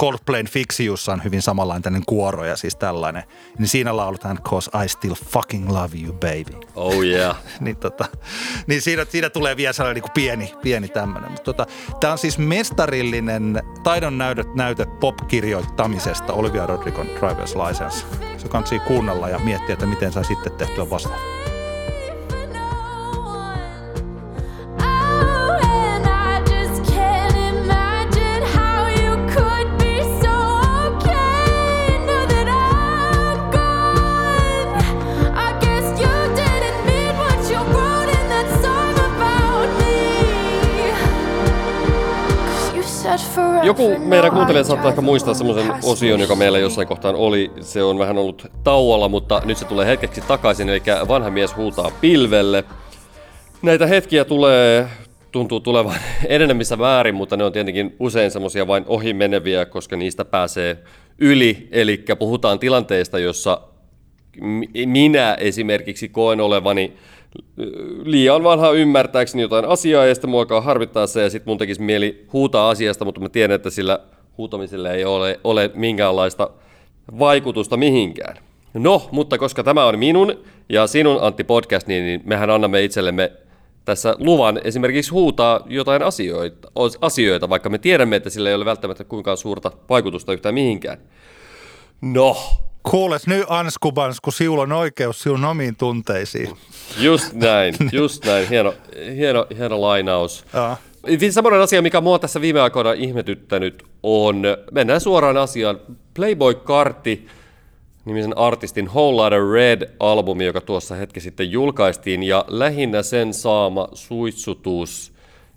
Coldplayn 0.00 0.46
Fixiussa 0.46 1.12
on 1.12 1.24
hyvin 1.24 1.42
samanlainen 1.42 1.82
tämmöinen 1.82 2.06
kuoro 2.06 2.44
ja 2.44 2.56
siis 2.56 2.76
tällainen. 2.76 3.22
Niin 3.58 3.68
siinä 3.68 3.96
lauletaan 3.96 4.38
Cause 4.42 4.70
I 4.84 4.88
still 4.88 5.14
fucking 5.14 5.70
love 5.70 5.98
you 6.04 6.12
baby. 6.12 6.66
Oh 6.74 7.02
yeah. 7.02 7.36
niin, 7.60 7.76
tota, 7.76 8.04
niin 8.66 8.82
siinä, 8.82 9.06
siinä 9.08 9.30
tulee 9.30 9.56
vielä 9.56 9.72
sellainen 9.72 10.02
niin 10.02 10.12
pieni, 10.14 10.54
pieni 10.62 10.88
tämmöinen. 10.88 11.30
Mutta 11.30 11.52
tota, 11.52 11.66
tämä 12.00 12.12
on 12.12 12.18
siis 12.18 12.38
mestarillinen 12.38 13.62
taidon 13.82 14.18
näyte, 14.18 14.44
näyte 14.54 14.86
pop-kirjoittamisesta 15.00 16.32
Olivia 16.32 16.66
Rodrigon 16.66 17.06
Driver's 17.06 17.68
License. 17.68 18.06
Se 18.36 18.48
kannattaa 18.48 18.78
kuunnella 18.78 19.28
ja 19.28 19.38
miettiä, 19.38 19.72
että 19.72 19.86
miten 19.86 20.12
saa 20.12 20.22
sitten 20.22 20.52
tehtyä 20.52 20.90
vastaan. 20.90 21.20
Joku 43.62 43.98
meidän 43.98 44.30
kuuntelija 44.30 44.64
saattaa 44.64 44.88
ehkä 44.88 45.00
muistaa 45.00 45.34
semmoisen 45.34 45.72
osion, 45.82 46.20
joka 46.20 46.34
meillä 46.34 46.58
jossain 46.58 46.88
kohtaan 46.88 47.14
oli. 47.14 47.50
Se 47.60 47.82
on 47.82 47.98
vähän 47.98 48.18
ollut 48.18 48.46
tauolla, 48.64 49.08
mutta 49.08 49.42
nyt 49.44 49.58
se 49.58 49.64
tulee 49.64 49.86
hetkeksi 49.86 50.20
takaisin, 50.20 50.68
eli 50.68 50.82
vanha 51.08 51.30
mies 51.30 51.56
huutaa 51.56 51.90
pilvelle. 52.00 52.64
Näitä 53.62 53.86
hetkiä 53.86 54.24
tulee, 54.24 54.86
tuntuu 55.32 55.60
tulevan 55.60 55.94
enenemissä 56.28 56.78
väärin, 56.78 57.14
mutta 57.14 57.36
ne 57.36 57.44
on 57.44 57.52
tietenkin 57.52 57.96
usein 58.00 58.30
semmoisia 58.30 58.66
vain 58.66 58.84
ohimeneviä, 58.86 59.66
koska 59.66 59.96
niistä 59.96 60.24
pääsee 60.24 60.78
yli. 61.18 61.68
Eli 61.70 62.04
puhutaan 62.18 62.58
tilanteesta, 62.58 63.18
jossa 63.18 63.60
minä 64.86 65.34
esimerkiksi 65.34 66.08
koen 66.08 66.40
olevani 66.40 66.96
liian 68.04 68.44
vanha 68.44 68.70
ymmärtääkseni 68.70 69.42
jotain 69.42 69.64
asiaa 69.64 70.06
ja 70.06 70.14
sitten 70.14 70.30
mua 70.30 70.60
harvittaa 70.60 71.06
se 71.06 71.22
ja 71.22 71.30
sitten 71.30 71.50
mun 71.50 71.58
tekisi 71.58 71.82
mieli 71.82 72.26
huutaa 72.32 72.70
asiasta, 72.70 73.04
mutta 73.04 73.20
mä 73.20 73.28
tiedän, 73.28 73.54
että 73.54 73.70
sillä 73.70 73.98
huutamiselle 74.38 74.94
ei 74.94 75.04
ole, 75.04 75.40
ole 75.44 75.70
minkäänlaista 75.74 76.50
vaikutusta 77.18 77.76
mihinkään. 77.76 78.36
No, 78.74 79.08
mutta 79.10 79.38
koska 79.38 79.62
tämä 79.62 79.86
on 79.86 79.98
minun 79.98 80.34
ja 80.68 80.86
sinun 80.86 81.18
Antti 81.22 81.44
podcast, 81.44 81.86
niin, 81.86 82.04
niin 82.04 82.22
mehän 82.24 82.50
annamme 82.50 82.84
itsellemme 82.84 83.32
tässä 83.84 84.14
luvan 84.18 84.60
esimerkiksi 84.64 85.10
huutaa 85.10 85.60
jotain 85.66 86.02
asioita, 86.02 86.68
asioita, 87.00 87.48
vaikka 87.48 87.68
me 87.68 87.78
tiedämme, 87.78 88.16
että 88.16 88.30
sillä 88.30 88.48
ei 88.48 88.54
ole 88.54 88.64
välttämättä 88.64 89.04
kuinka 89.04 89.36
suurta 89.36 89.72
vaikutusta 89.88 90.32
yhtään 90.32 90.54
mihinkään. 90.54 90.98
No, 92.00 92.36
Kuules 92.90 93.26
nyt 93.26 93.44
Anskubans, 93.48 94.20
kun 94.20 94.32
sinulla 94.32 94.62
on 94.62 94.72
oikeus 94.72 95.22
sinun 95.22 95.44
omiin 95.44 95.76
tunteisiin. 95.76 96.56
Just 96.98 97.32
näin, 97.32 97.74
just 97.92 98.24
näin. 98.24 98.48
Hieno, 98.48 98.74
hieno, 99.16 99.46
hieno 99.58 99.80
lainaus. 99.80 100.44
Ja. 100.52 100.76
Semmoinen 101.30 101.60
asia, 101.60 101.82
mikä 101.82 102.00
mua 102.00 102.18
tässä 102.18 102.40
viime 102.40 102.60
aikoina 102.60 102.92
ihmetyttänyt 102.92 103.84
on, 104.02 104.42
mennään 104.72 105.00
suoraan 105.00 105.36
asiaan, 105.36 105.80
Playboy 106.14 106.54
Kartti 106.54 107.26
nimisen 108.04 108.38
artistin 108.38 108.86
Whole 108.86 109.16
Lotta 109.16 109.36
Red-albumi, 109.52 110.44
joka 110.44 110.60
tuossa 110.60 110.94
hetki 110.94 111.20
sitten 111.20 111.50
julkaistiin, 111.50 112.22
ja 112.22 112.44
lähinnä 112.48 113.02
sen 113.02 113.34
saama 113.34 113.88
suitsutus 113.94 115.12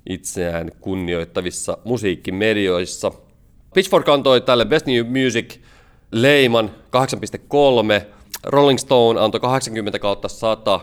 itseään 0.10 0.72
kunnioittavissa 0.80 1.78
musiikkimedioissa. 1.84 3.12
Pitchfork 3.74 4.10
antoi 4.10 4.42
tälle 4.42 4.66
Best 4.66 4.86
New 4.86 5.24
Music– 5.24 5.56
Leiman 6.12 6.72
8.3, 8.00 8.06
Rolling 8.44 8.80
Stone 8.80 9.20
antoi 9.20 9.40
80 9.40 10.00
kautta 10.00 10.28
100, 10.28 10.80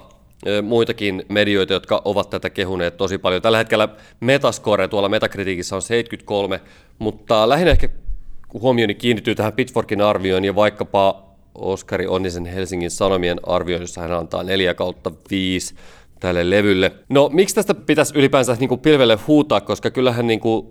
muitakin 0.62 1.24
medioita, 1.28 1.72
jotka 1.72 2.02
ovat 2.04 2.30
tätä 2.30 2.50
kehuneet 2.50 2.96
tosi 2.96 3.18
paljon. 3.18 3.42
Tällä 3.42 3.58
hetkellä 3.58 3.88
Metascore 4.20 4.88
tuolla 4.88 5.08
Metakritiikissä 5.08 5.76
on 5.76 5.82
73, 5.82 6.60
mutta 6.98 7.48
lähinnä 7.48 7.70
ehkä 7.70 7.88
huomioni 8.52 8.94
kiinnittyy 8.94 9.34
tähän 9.34 9.52
Pitchforkin 9.52 10.00
arvioon 10.00 10.44
ja 10.44 10.54
vaikkapa 10.54 11.22
Oskari 11.54 12.06
Onnisen 12.06 12.46
Helsingin 12.46 12.90
Sanomien 12.90 13.40
arvioon, 13.46 13.82
jossa 13.82 14.00
hän 14.00 14.12
antaa 14.12 14.42
4 14.42 14.74
kautta 14.74 15.12
5 15.30 15.74
tälle 16.20 16.50
levylle. 16.50 16.92
No 17.08 17.30
miksi 17.32 17.54
tästä 17.54 17.74
pitäisi 17.74 18.18
ylipäänsä 18.18 18.56
niin 18.60 18.68
kuin 18.68 18.80
pilvelle 18.80 19.18
huutaa, 19.26 19.60
koska 19.60 19.90
kyllähän 19.90 20.26
niin 20.26 20.40
kuin, 20.40 20.66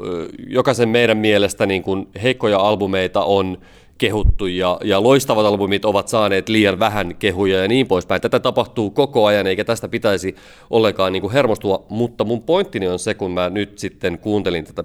jokaisen 0.47 0.89
meidän 0.89 1.17
mielestä 1.17 1.65
niin 1.65 1.83
kuin 1.83 2.07
heikkoja 2.23 2.57
albumeita 2.57 3.23
on 3.23 3.57
kehuttu 3.97 4.47
ja, 4.47 4.79
ja 4.83 5.03
loistavat 5.03 5.45
albumit 5.45 5.85
ovat 5.85 6.07
saaneet 6.07 6.49
liian 6.49 6.79
vähän 6.79 7.15
kehuja 7.15 7.61
ja 7.61 7.67
niin 7.67 7.87
poispäin. 7.87 8.21
Tätä 8.21 8.39
tapahtuu 8.39 8.91
koko 8.91 9.25
ajan 9.25 9.47
eikä 9.47 9.63
tästä 9.63 9.87
pitäisi 9.87 10.35
ollenkaan 10.69 11.13
niin 11.13 11.21
kuin 11.21 11.33
hermostua, 11.33 11.85
mutta 11.89 12.23
mun 12.23 12.41
pointtini 12.41 12.87
on 12.87 12.99
se, 12.99 13.13
kun 13.13 13.31
mä 13.31 13.49
nyt 13.49 13.79
sitten 13.79 14.19
kuuntelin 14.19 14.65
tätä 14.65 14.83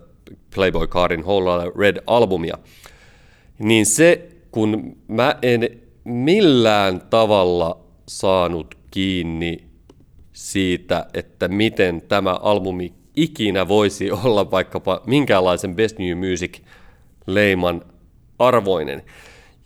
Playboy 0.55 0.87
Cardin 0.87 1.25
Whole 1.25 1.73
Red-albumia, 1.77 2.59
niin 3.59 3.87
se, 3.87 4.29
kun 4.51 4.97
mä 5.09 5.37
en 5.43 5.69
millään 6.05 7.03
tavalla 7.11 7.79
saanut 8.09 8.75
kiinni 8.91 9.65
siitä, 10.33 11.07
että 11.15 11.49
miten 11.49 12.03
tämä 12.03 12.35
albumi 12.35 12.93
ikinä 13.17 13.69
voisi 13.69 14.11
olla 14.11 14.51
vaikkapa 14.51 15.03
minkäänlaisen 15.07 15.77
Best 15.77 15.99
New 15.99 16.31
Music 16.31 16.59
leiman 17.27 17.83
arvoinen. 18.41 19.03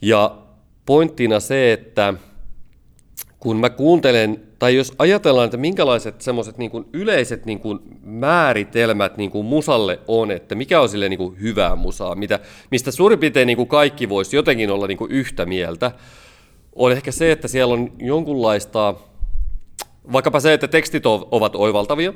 Ja 0.01 0.37
pointtina 0.85 1.39
se, 1.39 1.73
että 1.73 2.13
kun 3.39 3.57
mä 3.57 3.69
kuuntelen, 3.69 4.41
tai 4.59 4.75
jos 4.75 4.93
ajatellaan, 4.99 5.45
että 5.45 5.57
minkälaiset 5.57 6.21
semmoiset 6.21 6.57
niin 6.57 6.71
yleiset 6.93 7.45
niin 7.45 7.59
kuin 7.59 7.79
määritelmät 8.03 9.17
niin 9.17 9.31
kuin 9.31 9.45
musalle 9.45 9.99
on, 10.07 10.31
että 10.31 10.55
mikä 10.55 10.81
on 10.81 10.89
sille 10.89 11.09
niin 11.09 11.17
kuin 11.17 11.41
hyvää 11.41 11.75
musaa, 11.75 12.15
mitä, 12.15 12.39
mistä 12.71 12.91
suurin 12.91 13.19
piirtein 13.19 13.47
niin 13.47 13.57
kuin 13.57 13.69
kaikki 13.69 14.09
voisi 14.09 14.35
jotenkin 14.35 14.71
olla 14.71 14.87
niin 14.87 14.97
kuin 14.97 15.11
yhtä 15.11 15.45
mieltä, 15.45 15.91
on 16.75 16.91
ehkä 16.91 17.11
se, 17.11 17.31
että 17.31 17.47
siellä 17.47 17.73
on 17.73 17.91
jonkunlaista, 17.99 18.95
vaikkapa 20.13 20.39
se, 20.39 20.53
että 20.53 20.67
tekstit 20.67 21.05
ovat 21.05 21.55
oivaltavia, 21.55 22.13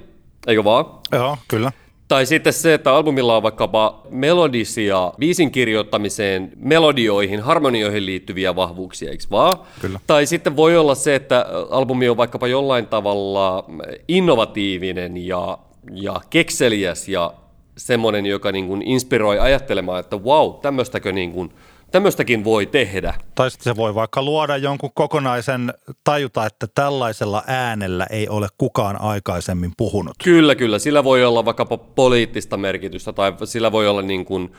eikö 0.47 0.63
vaan? 0.63 0.85
Joo, 1.11 1.37
kyllä. 1.47 1.71
Tai 2.09 2.25
sitten 2.25 2.53
se, 2.53 2.73
että 2.73 2.93
albumilla 2.95 3.37
on 3.37 3.43
vaikkapa 3.43 4.01
melodisia 4.09 5.13
biisin 5.19 5.51
kirjoittamiseen, 5.51 6.51
melodioihin, 6.55 7.39
harmonioihin 7.39 8.05
liittyviä 8.05 8.55
vahvuuksia, 8.55 9.11
eikö 9.11 9.23
vaan? 9.31 9.57
Kyllä. 9.81 9.99
Tai 10.07 10.25
sitten 10.25 10.55
voi 10.55 10.77
olla 10.77 10.95
se, 10.95 11.15
että 11.15 11.45
albumi 11.69 12.09
on 12.09 12.17
vaikkapa 12.17 12.47
jollain 12.47 12.87
tavalla 12.87 13.65
innovatiivinen 14.07 15.17
ja, 15.17 15.57
ja 15.93 16.21
kekseliäs 16.29 17.09
ja 17.09 17.33
semmoinen, 17.77 18.25
joka 18.25 18.51
niin 18.51 18.67
kuin 18.67 18.81
inspiroi 18.81 19.39
ajattelemaan, 19.39 19.99
että 19.99 20.17
wow, 20.17 20.53
tämmöistäkö 20.61 21.11
niin 21.11 21.31
kuin– 21.31 21.53
Tämmöistäkin 21.91 22.43
voi 22.43 22.65
tehdä. 22.65 23.13
Tai 23.35 23.51
sitten 23.51 23.73
se 23.73 23.75
voi 23.77 23.95
vaikka 23.95 24.21
luoda 24.21 24.57
jonkun 24.57 24.91
kokonaisen, 24.93 25.73
tajuta, 26.03 26.45
että 26.45 26.67
tällaisella 26.75 27.43
äänellä 27.47 28.07
ei 28.09 28.29
ole 28.29 28.47
kukaan 28.57 29.01
aikaisemmin 29.01 29.71
puhunut. 29.77 30.15
Kyllä, 30.23 30.55
kyllä. 30.55 30.79
Sillä 30.79 31.03
voi 31.03 31.25
olla 31.25 31.45
vaikkapa 31.45 31.77
poliittista 31.77 32.57
merkitystä 32.57 33.13
tai 33.13 33.33
sillä 33.43 33.71
voi 33.71 33.87
olla 33.87 34.01
niin 34.01 34.25
kuin, 34.25 34.51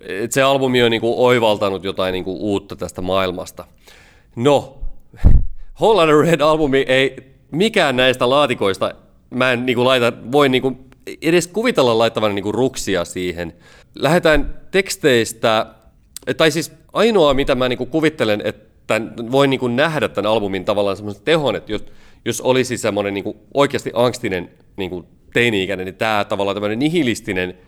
että 0.00 0.34
se 0.34 0.42
albumi 0.42 0.82
on 0.82 0.90
niin 0.90 1.00
kuin 1.00 1.14
oivaltanut 1.16 1.84
jotain 1.84 2.12
niin 2.12 2.24
kuin 2.24 2.36
uutta 2.40 2.76
tästä 2.76 3.00
maailmasta. 3.02 3.64
No, 4.36 4.78
Holland 5.80 6.10
Red-albumi 6.10 6.84
ei, 6.88 7.16
mikään 7.50 7.96
näistä 7.96 8.30
laatikoista, 8.30 8.94
mä 9.30 9.52
en 9.52 9.66
niin 9.66 9.76
kuin 9.76 9.86
laita, 9.86 10.12
voi 10.32 10.48
niin 10.48 10.62
kuin 10.62 10.78
edes 11.22 11.46
kuvitella 11.46 11.98
laittavan 11.98 12.34
niin 12.34 12.42
kuin 12.42 12.54
ruksia 12.54 13.04
siihen. 13.04 13.52
Lähdetään 13.94 14.60
teksteistä 14.70 15.66
tai 16.36 16.50
siis 16.50 16.72
ainoa, 16.92 17.34
mitä 17.34 17.54
mä 17.54 17.68
niinku 17.68 17.86
kuvittelen, 17.86 18.42
että 18.44 19.00
voin 19.32 19.50
niinku 19.50 19.68
nähdä 19.68 20.08
tämän 20.08 20.30
albumin 20.30 20.64
tavallaan 20.64 20.96
semmoisen 20.96 21.22
tehon, 21.24 21.56
että 21.56 21.72
jos, 21.72 21.84
jos 22.24 22.40
olisi 22.40 22.78
semmoinen 22.78 23.14
niinku 23.14 23.36
oikeasti 23.54 23.90
angstinen 23.94 24.50
niinku 24.76 25.04
teini-ikäinen, 25.32 25.84
niin 25.84 25.94
tämä 25.94 26.24
tavallaan 26.24 26.54
tämmöinen 26.54 26.78
nihilistinen 26.78 27.58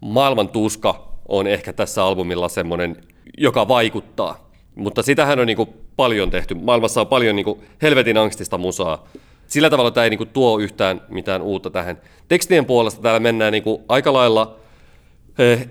maailman 0.00 0.48
tuska 0.48 1.08
on 1.28 1.46
ehkä 1.46 1.72
tässä 1.72 2.04
albumilla 2.04 2.48
semmoinen, 2.48 2.96
joka 3.38 3.68
vaikuttaa. 3.68 4.50
Mutta 4.74 5.02
sitähän 5.02 5.40
on 5.40 5.46
niinku 5.46 5.68
paljon 5.96 6.30
tehty. 6.30 6.54
Maailmassa 6.54 7.00
on 7.00 7.06
paljon 7.06 7.36
niinku 7.36 7.62
helvetin 7.82 8.16
angstista 8.16 8.58
musaa. 8.58 9.08
Sillä 9.46 9.70
tavalla 9.70 9.90
tämä 9.90 10.04
ei 10.04 10.10
niinku 10.10 10.26
tuo 10.26 10.58
yhtään 10.58 11.00
mitään 11.08 11.42
uutta 11.42 11.70
tähän. 11.70 12.00
Tekstien 12.28 12.64
puolesta 12.64 13.02
täällä 13.02 13.20
mennään 13.20 13.52
niinku 13.52 13.84
aika 13.88 14.12
lailla– 14.12 14.56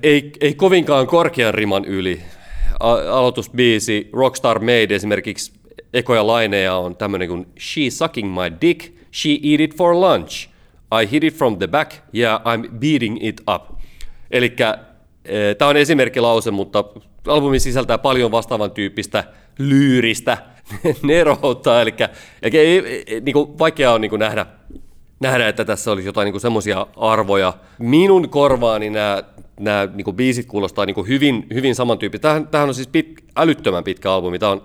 ei, 0.03 0.31
ei 0.41 0.53
kovinkaan 0.53 1.07
korkean 1.07 1.53
riman 1.53 1.85
yli. 1.85 2.21
Aloitusbiisi 3.11 4.09
Rockstar 4.13 4.59
Made 4.59 4.95
esimerkiksi 4.95 5.51
ekoja 5.93 6.27
laineja 6.27 6.75
on 6.75 6.95
tämmöinen 6.95 7.27
kuin 7.27 7.47
She 7.59 7.89
sucking 7.89 8.33
my 8.33 8.57
dick, 8.61 8.93
she 9.13 9.29
eat 9.29 9.59
it 9.59 9.75
for 9.75 9.95
lunch. 9.95 10.49
I 11.01 11.11
hit 11.11 11.23
it 11.23 11.33
from 11.33 11.57
the 11.57 11.67
back, 11.67 11.93
yeah, 12.15 12.41
I'm 12.41 12.69
beating 12.71 13.17
it 13.21 13.41
up. 13.55 13.79
Eli 14.31 14.55
eh, 15.25 15.55
tämä 15.57 15.69
on 15.69 15.77
esimerkkilause, 15.77 16.51
mutta 16.51 16.83
albumi 17.27 17.59
sisältää 17.59 17.97
paljon 17.97 18.31
vastaavan 18.31 18.71
tyyppistä 18.71 19.23
lyyristä 19.59 20.37
neroutta, 21.03 21.81
eli, 21.81 21.93
eli 22.41 22.57
ei, 22.57 23.05
niin 23.21 23.33
kuin, 23.33 23.59
vaikea 23.59 23.93
on 23.93 24.01
niin 24.01 24.09
kuin 24.09 24.19
nähdä, 24.19 24.45
nähdä, 25.19 25.47
että 25.47 25.65
tässä 25.65 25.91
olisi 25.91 26.07
jotain 26.07 26.31
niin 26.31 26.41
semmoisia 26.41 26.87
arvoja. 26.97 27.53
Minun 27.79 28.29
korvaani 28.29 28.89
nämä 28.89 29.23
nämä 29.59 29.87
niin 29.93 30.05
kuin 30.05 30.15
biisit 30.15 30.45
kuulostaa 30.45 30.85
niin 30.85 30.95
kuin 30.95 31.07
hyvin, 31.07 31.47
hyvin 31.53 31.75
samantyyppistä. 31.75 32.21
Tämähän, 32.21 32.47
tämähän 32.47 32.69
on 32.69 32.75
siis 32.75 32.87
pit, 32.87 33.23
älyttömän 33.35 33.83
pitkä 33.83 34.13
albumi. 34.13 34.39
Tämä 34.39 34.51
on 34.51 34.61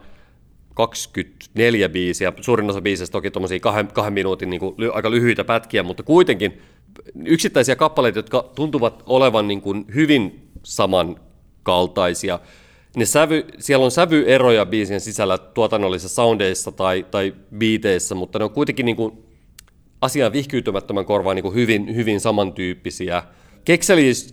24 0.75 1.89
biisiä. 1.89 2.33
Suurin 2.41 2.71
osa 2.71 2.81
biisistä 2.81 3.13
toki 3.13 3.31
tuommoisia 3.31 3.61
kahden, 3.61 3.89
kahden 3.89 4.13
minuutin 4.13 4.51
niin 4.51 4.61
kuin, 4.61 4.75
aika 4.93 5.11
lyhyitä 5.11 5.45
pätkiä, 5.45 5.83
mutta 5.83 6.03
kuitenkin 6.03 6.61
yksittäisiä 7.25 7.77
kappaleita, 7.77 8.19
jotka 8.19 8.51
tuntuvat 8.55 9.03
olevan 9.07 9.49
niin 9.49 9.61
kuin 9.61 9.85
hyvin 9.95 10.51
samankaltaisia. 10.63 12.39
Ne 12.97 13.05
sävy, 13.05 13.45
siellä 13.59 13.85
on 13.85 13.91
sävyeroja 13.91 14.67
biisien 14.67 15.01
sisällä 15.01 15.39
tuotannollisissa 15.39 16.15
soundeissa 16.15 16.73
tai, 16.73 17.07
tai 17.11 17.35
biiteissä, 17.59 18.15
mutta 18.15 18.39
ne 18.39 18.45
on 18.45 18.51
kuitenkin 18.51 18.87
niin 18.87 18.97
kuin 18.97 19.25
asian 20.01 20.33
vihkyytymättömän 20.33 21.05
korvaan 21.05 21.37
niin 21.37 21.43
kuin 21.43 21.55
hyvin, 21.55 21.95
hyvin 21.95 22.21
samantyyppisiä 22.21 23.23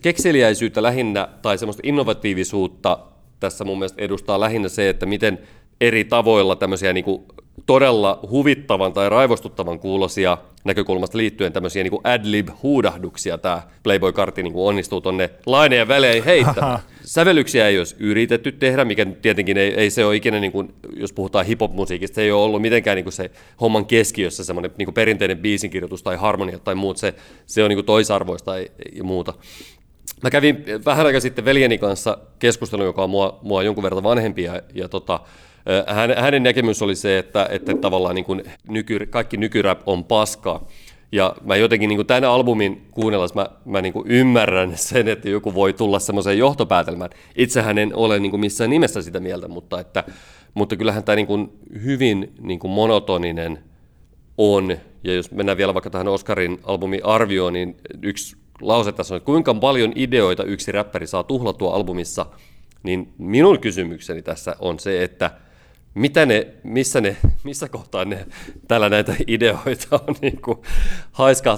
kekseliäisyyttä 0.01 0.83
lähinnä 0.83 1.27
tai 1.41 1.57
semmoista 1.57 1.81
innovatiivisuutta 1.85 2.99
tässä 3.39 3.63
mun 3.65 3.79
mielestä 3.79 4.01
edustaa 4.01 4.39
lähinnä 4.39 4.69
se, 4.69 4.89
että 4.89 5.05
miten 5.05 5.39
eri 5.81 6.05
tavoilla 6.05 6.55
tämmöisiä 6.55 6.93
niin 6.93 7.03
kuin 7.03 7.25
todella 7.71 8.19
huvittavan 8.29 8.93
tai 8.93 9.09
raivostuttavan 9.09 9.79
kuulosia 9.79 10.37
näkökulmasta 10.63 11.17
liittyen 11.17 11.53
tämmöisiä 11.53 11.83
niin 11.83 12.01
adlib-huudahduksia 12.03 13.37
tämä 13.37 13.61
Playboy 13.83 14.11
Kartti 14.11 14.43
niin 14.43 14.53
onnistuu 14.55 15.01
tonne 15.01 15.29
laineen 15.45 15.87
välein 15.87 16.23
heittämään. 16.23 16.79
Sävellyksiä 17.05 17.67
ei 17.67 17.77
olisi 17.77 17.95
yritetty 17.99 18.51
tehdä, 18.51 18.85
mikä 18.85 19.05
tietenkin 19.05 19.57
ei, 19.57 19.73
ei 19.73 19.89
se 19.89 20.05
ole 20.05 20.15
ikinä, 20.15 20.39
niin 20.39 20.51
kuin, 20.51 20.73
jos 20.95 21.13
puhutaan 21.13 21.45
hip-hop-musiikista, 21.45 22.15
se 22.15 22.21
ei 22.21 22.31
ole 22.31 22.43
ollut 22.43 22.61
mitenkään 22.61 22.95
niin 22.95 23.05
kuin 23.05 23.13
se 23.13 23.31
homman 23.61 23.85
keskiössä 23.85 24.43
semmoinen 24.43 24.71
niin 24.77 24.93
perinteinen 24.93 25.37
biisinkirjoitus 25.37 26.03
tai 26.03 26.15
harmonia 26.15 26.59
tai 26.59 26.75
muut, 26.75 26.97
se, 26.97 27.13
se 27.45 27.63
on 27.63 27.69
niin 27.69 27.77
kuin 27.77 27.85
toisarvoista 27.85 28.57
ja 28.93 29.03
muuta. 29.03 29.33
Mä 30.23 30.29
kävin 30.29 30.65
vähän 30.85 31.05
aikaa 31.05 31.21
sitten 31.21 31.45
veljeni 31.45 31.77
kanssa 31.77 32.17
keskustelun, 32.39 32.85
joka 32.85 33.03
on 33.03 33.09
mua, 33.09 33.39
mua 33.41 33.63
jonkun 33.63 33.83
verran 33.83 34.03
vanhempi, 34.03 34.43
ja, 34.43 34.61
ja 34.73 34.89
tota, 34.89 35.19
hänen 36.17 36.43
näkemys 36.43 36.81
oli 36.81 36.95
se, 36.95 37.17
että, 37.17 37.47
että 37.51 37.75
tavallaan 37.75 38.15
niin 38.15 38.25
kuin 38.25 38.43
nyky, 38.69 38.99
kaikki 39.09 39.37
nykyrap 39.37 39.81
on 39.85 40.03
paskaa. 40.03 40.67
Ja 41.11 41.35
mä 41.43 41.55
jotenkin 41.55 41.87
niin 41.87 41.97
kuin 41.97 42.07
tämän 42.07 42.23
albumin 42.23 42.87
kuunnellessa 42.91 43.35
mä, 43.35 43.49
mä 43.65 43.81
niin 43.81 43.93
kuin 43.93 44.07
ymmärrän 44.07 44.73
sen, 44.89 45.07
että 45.07 45.29
joku 45.29 45.53
voi 45.53 45.73
tulla 45.73 45.99
semmoiseen 45.99 46.37
johtopäätelmään. 46.37 47.09
Itsehän 47.35 47.77
en 47.77 47.95
ole 47.95 48.19
niin 48.19 48.29
kuin 48.29 48.41
missään 48.41 48.69
nimessä 48.69 49.01
sitä 49.01 49.19
mieltä, 49.19 49.47
mutta, 49.47 49.79
että, 49.79 50.03
mutta 50.53 50.75
kyllähän 50.75 51.03
tämä 51.03 51.15
niin 51.15 51.27
kuin 51.27 51.51
hyvin 51.83 52.33
niin 52.41 52.59
kuin 52.59 52.71
monotoninen 52.71 53.59
on. 54.37 54.77
Ja 55.03 55.13
jos 55.13 55.31
mennään 55.31 55.57
vielä 55.57 55.73
vaikka 55.73 55.89
tähän 55.89 56.07
Oscarin 56.07 56.59
albumin 56.63 57.05
arvioon, 57.05 57.53
niin 57.53 57.77
yksi 58.01 58.37
lause 58.61 58.91
tässä 58.91 59.13
on, 59.13 59.17
että 59.17 59.25
kuinka 59.25 59.53
paljon 59.53 59.93
ideoita 59.95 60.43
yksi 60.43 60.71
räppäri 60.71 61.07
saa 61.07 61.23
tuhlattua 61.23 61.75
albumissa, 61.75 62.25
niin 62.83 63.13
minun 63.17 63.59
kysymykseni 63.59 64.21
tässä 64.21 64.55
on 64.59 64.79
se, 64.79 65.03
että– 65.03 65.31
mitä 65.93 66.25
ne, 66.25 66.47
missä, 66.63 67.01
ne, 67.01 67.17
missä 67.43 67.69
kohtaa 67.69 68.05
ne, 68.05 68.25
täällä 68.67 68.89
näitä 68.89 69.15
ideoita 69.27 69.99
on 70.07 70.15
niin 70.21 70.41
kuin 70.41 70.57
haiska 71.11 71.51
äh, 71.51 71.57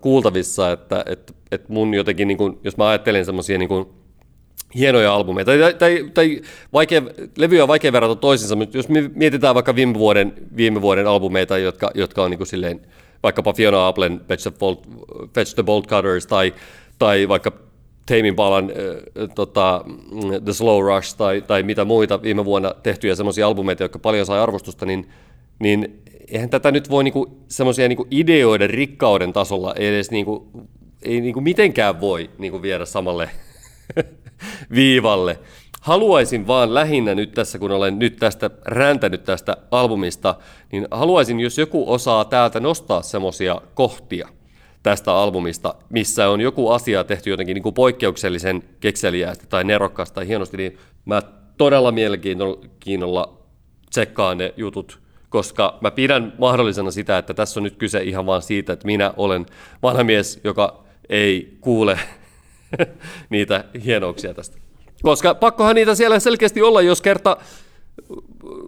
kuultavissa, 0.00 0.72
että 0.72 1.04
että 1.06 1.32
että 1.52 1.72
mun 1.72 1.94
jotenkin, 1.94 2.28
niin 2.28 2.38
kuin, 2.38 2.58
jos 2.64 2.76
mä 2.76 2.88
ajattelen 2.88 3.24
semmoisia 3.24 3.58
niin 3.58 3.86
hienoja 4.74 5.14
albumeita, 5.14 5.52
tai, 5.60 5.74
tai, 5.74 6.10
tai 6.14 6.42
vaikea, 6.72 7.02
levyjä 7.36 7.62
on 7.62 7.68
vaikea 7.68 7.92
verrata 7.92 8.16
toisinsa, 8.16 8.56
mutta 8.56 8.76
jos 8.76 8.88
mietitään 9.14 9.54
vaikka 9.54 9.74
viime 9.74 9.94
vuoden, 9.94 10.32
viime 10.56 10.82
vuoden 10.82 11.06
albumeita, 11.06 11.58
jotka, 11.58 11.90
jotka 11.94 12.22
on 12.22 12.30
niin 12.30 12.38
kuin 12.38 12.46
silleen, 12.46 12.80
vaikkapa 13.22 13.52
Fiona 13.52 13.86
Applen 13.86 14.20
Fetch 14.28 14.42
the 14.42 14.58
Bolt, 14.58 14.88
Fetch 15.34 15.54
the 15.54 15.62
Bolt 15.62 15.86
Cutters, 15.86 16.26
tai, 16.26 16.54
tai 16.98 17.28
vaikka 17.28 17.52
Tame 18.06 18.32
Palan 18.32 18.70
äh, 18.70 19.28
tota, 19.34 19.84
The 20.44 20.52
Slow 20.52 20.86
Rush 20.86 21.16
tai, 21.16 21.42
tai 21.42 21.62
mitä 21.62 21.84
muita 21.84 22.22
viime 22.22 22.44
vuonna 22.44 22.74
tehtyjä 22.82 23.14
semmoisia 23.14 23.46
albumeita, 23.46 23.82
jotka 23.82 23.98
paljon 23.98 24.26
sai 24.26 24.40
arvostusta, 24.40 24.86
niin, 24.86 25.10
niin 25.58 26.02
eihän 26.28 26.50
tätä 26.50 26.70
nyt 26.70 26.90
voi 26.90 27.04
niinku, 27.04 27.44
semmoisia 27.48 27.88
niinku 27.88 28.06
ideoiden 28.10 28.70
rikkauden 28.70 29.32
tasolla 29.32 29.74
edes 29.74 30.10
niinku, 30.10 30.50
ei 31.02 31.20
niinku 31.20 31.40
mitenkään 31.40 32.00
voi 32.00 32.30
niinku 32.38 32.62
viedä 32.62 32.84
samalle 32.84 33.30
viivalle. 34.74 35.38
Haluaisin 35.80 36.46
vaan 36.46 36.74
lähinnä 36.74 37.14
nyt 37.14 37.32
tässä, 37.32 37.58
kun 37.58 37.70
olen 37.70 37.98
nyt 37.98 38.16
tästä 38.16 38.50
räntänyt 38.66 39.24
tästä 39.24 39.56
albumista, 39.70 40.34
niin 40.72 40.86
haluaisin, 40.90 41.40
jos 41.40 41.58
joku 41.58 41.92
osaa 41.92 42.24
täältä 42.24 42.60
nostaa 42.60 43.02
semmoisia 43.02 43.60
kohtia– 43.74 44.28
tästä 44.82 45.14
albumista, 45.14 45.74
missä 45.88 46.28
on 46.28 46.40
joku 46.40 46.70
asia 46.70 47.04
tehty 47.04 47.30
jotenkin 47.30 47.54
niin 47.54 47.62
kuin 47.62 47.74
poikkeuksellisen 47.74 48.62
kekseliäästi 48.80 49.46
tai 49.48 49.64
nerokkaasti 49.64 50.14
tai 50.14 50.26
hienosti, 50.26 50.56
niin 50.56 50.78
mä 51.04 51.22
todella 51.56 51.92
mielenkiinnolla 51.92 53.38
tsekkaan 53.90 54.38
ne 54.38 54.54
jutut, 54.56 54.98
koska 55.28 55.78
mä 55.80 55.90
pidän 55.90 56.32
mahdollisena 56.38 56.90
sitä, 56.90 57.18
että 57.18 57.34
tässä 57.34 57.60
on 57.60 57.64
nyt 57.64 57.76
kyse 57.76 58.02
ihan 58.02 58.26
vaan 58.26 58.42
siitä, 58.42 58.72
että 58.72 58.86
minä 58.86 59.14
olen 59.16 59.46
vanha 59.82 60.04
mies, 60.04 60.40
joka 60.44 60.84
ei 61.08 61.58
kuule 61.60 61.98
niitä 63.30 63.64
hienouksia 63.84 64.34
tästä. 64.34 64.58
Koska 65.02 65.34
pakkohan 65.34 65.74
niitä 65.74 65.94
siellä 65.94 66.18
selkeästi 66.18 66.62
olla, 66.62 66.82
jos 66.82 67.02
kerta 67.02 67.36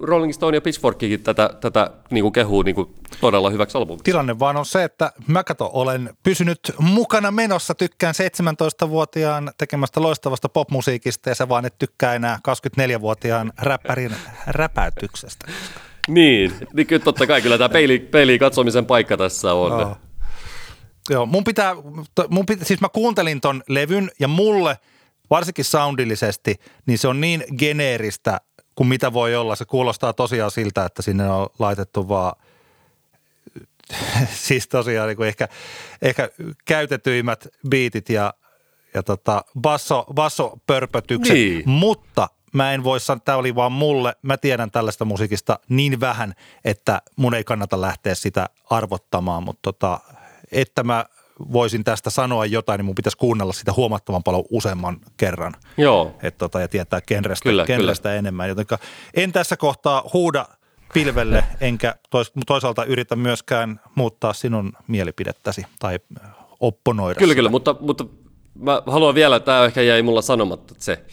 Rolling 0.03 0.33
Stone 0.33 0.57
ja 0.57 0.61
Pitchforkikin 0.61 1.23
tätä, 1.23 1.51
tätä 1.61 1.91
niin 2.11 2.23
kuin 2.23 2.33
kehuu 2.33 2.63
niin 2.63 2.75
kuin 2.75 2.95
todella 3.21 3.51
hyväksi 3.51 3.79
albumiksi. 3.79 4.05
Tilanne 4.05 4.39
vaan 4.39 4.57
on 4.57 4.67
se, 4.67 4.85
että 4.85 5.13
mä 5.27 5.45
kato, 5.45 5.71
olen 5.73 6.11
pysynyt 6.23 6.61
mukana 6.79 7.31
menossa, 7.31 7.75
tykkään 7.75 8.15
17-vuotiaan 8.15 9.53
tekemästä 9.59 10.03
loistavasta 10.03 10.49
popmusiikista 10.49 11.29
ja 11.29 11.35
sä 11.35 11.49
vaan 11.49 11.65
et 11.65 11.79
tykkää 11.79 12.15
enää 12.15 12.39
24-vuotiaan 12.49 13.53
räppärin 13.59 14.15
räpäytyksestä. 14.47 15.47
Niin, 16.09 16.53
niin 16.73 16.87
kyllä 16.87 17.05
totta 17.05 17.27
kai 17.27 17.43
kyllä 17.43 17.59
tämä 17.59 17.69
peili, 17.69 17.99
peiliin 17.99 18.39
katsomisen 18.39 18.87
paikka 18.87 19.17
tässä 19.17 19.55
on. 19.55 19.81
Joo. 19.81 19.97
Joo, 21.11 21.27
mun 21.27 21.45
pitää, 21.45 21.75
mun 22.29 22.47
pitää, 22.47 22.65
siis 22.65 22.81
mä 22.81 22.89
kuuntelin 22.89 23.41
ton 23.41 23.63
levyn 23.69 24.11
ja 24.21 24.29
mulle, 24.29 24.79
varsinkin 25.31 25.65
soundillisesti, 25.65 26.55
niin 26.87 26.99
se 26.99 27.09
on 27.09 27.21
niin 27.21 27.45
geneeristä 27.59 28.41
kuin 28.75 28.89
mitä 28.89 29.13
voi 29.13 29.37
olla. 29.37 29.57
Se 29.57 29.65
kuulostaa 29.65 30.13
tosiaan 30.13 30.51
siltä, 30.51 30.85
että 30.85 31.03
sinne 31.03 31.31
on 31.31 31.47
laitettu 31.59 32.09
vaan 32.09 32.33
siis 34.47 34.69
tosiaan 34.69 35.09
niin 35.09 35.17
kuin 35.17 35.29
ehkä, 35.29 35.49
ehkä 36.03 36.31
käytetyimmät 36.65 37.49
biitit 37.69 38.09
ja, 38.09 38.35
ja 38.95 39.03
tota 39.03 39.45
basso, 39.61 40.07
bassopörpötykset, 40.15 41.35
Niin. 41.35 41.69
mutta 41.71 42.29
mä 42.53 42.73
en 42.73 42.85
voi 42.85 43.01
sanoa, 43.01 43.21
tämä 43.25 43.39
oli 43.39 43.55
vaan 43.55 43.73
mulle, 43.73 44.17
mä 44.23 44.37
tiedän 44.37 44.71
tällaista 44.71 45.05
musiikista 45.05 45.59
niin 45.69 46.01
vähän, 46.01 46.35
että 46.65 47.03
mun 47.17 47.35
ei 47.35 47.45
kannata 47.45 47.81
lähteä 47.81 48.15
sitä 48.15 48.49
arvottamaan, 48.71 49.43
mutta 49.43 49.73
tota, 49.73 50.01
että 50.53 50.83
mä 50.83 51.05
voisin 51.53 51.85
tästä 51.85 52.11
sanoa 52.11 52.47
jotain, 52.47 52.79
niin 52.79 52.85
mun 52.85 52.95
pitäisi 52.95 53.19
kuunnella 53.19 53.53
sitä 53.53 53.73
huomattavan 53.77 54.23
paljon 54.23 54.45
useamman 54.51 54.97
kerran. 55.17 55.55
Joo, 55.77 56.17
Et 56.23 56.39
tota, 56.39 56.61
ja 56.61 56.69
tietää 56.69 57.01
genrestä, 57.01 57.49
Kyllä, 57.49 57.67
genrestä 57.67 58.15
enemmän. 58.15 58.49
Jotenka 58.49 58.79
en 59.15 59.33
tässä 59.33 59.57
kohtaa 59.57 60.05
huuda 60.13 60.47
pilvelle, 60.95 61.45
enkä 61.61 61.95
tois, 62.11 62.33
toisaalta 62.47 62.85
yritä 62.85 63.17
myöskään 63.17 63.81
muuttaa 63.95 64.33
sinun 64.33 64.73
mielipidettäsi 64.87 65.67
tai 65.79 65.99
opponoida. 66.61 67.19
kyllä, 67.19 67.31
sitä. 67.31 67.39
kyllä, 67.39 67.51
mutta, 67.51 67.77
mutta 67.81 68.05
mä 68.55 68.83
haluan 68.87 69.15
vielä, 69.15 69.41
tämä 69.41 69.65
ehkä 69.65 69.83
jäi 69.83 70.03
mulla 70.03 70.23
sanomatta, 70.23 70.73
että 70.73 70.85
se, 70.85 71.05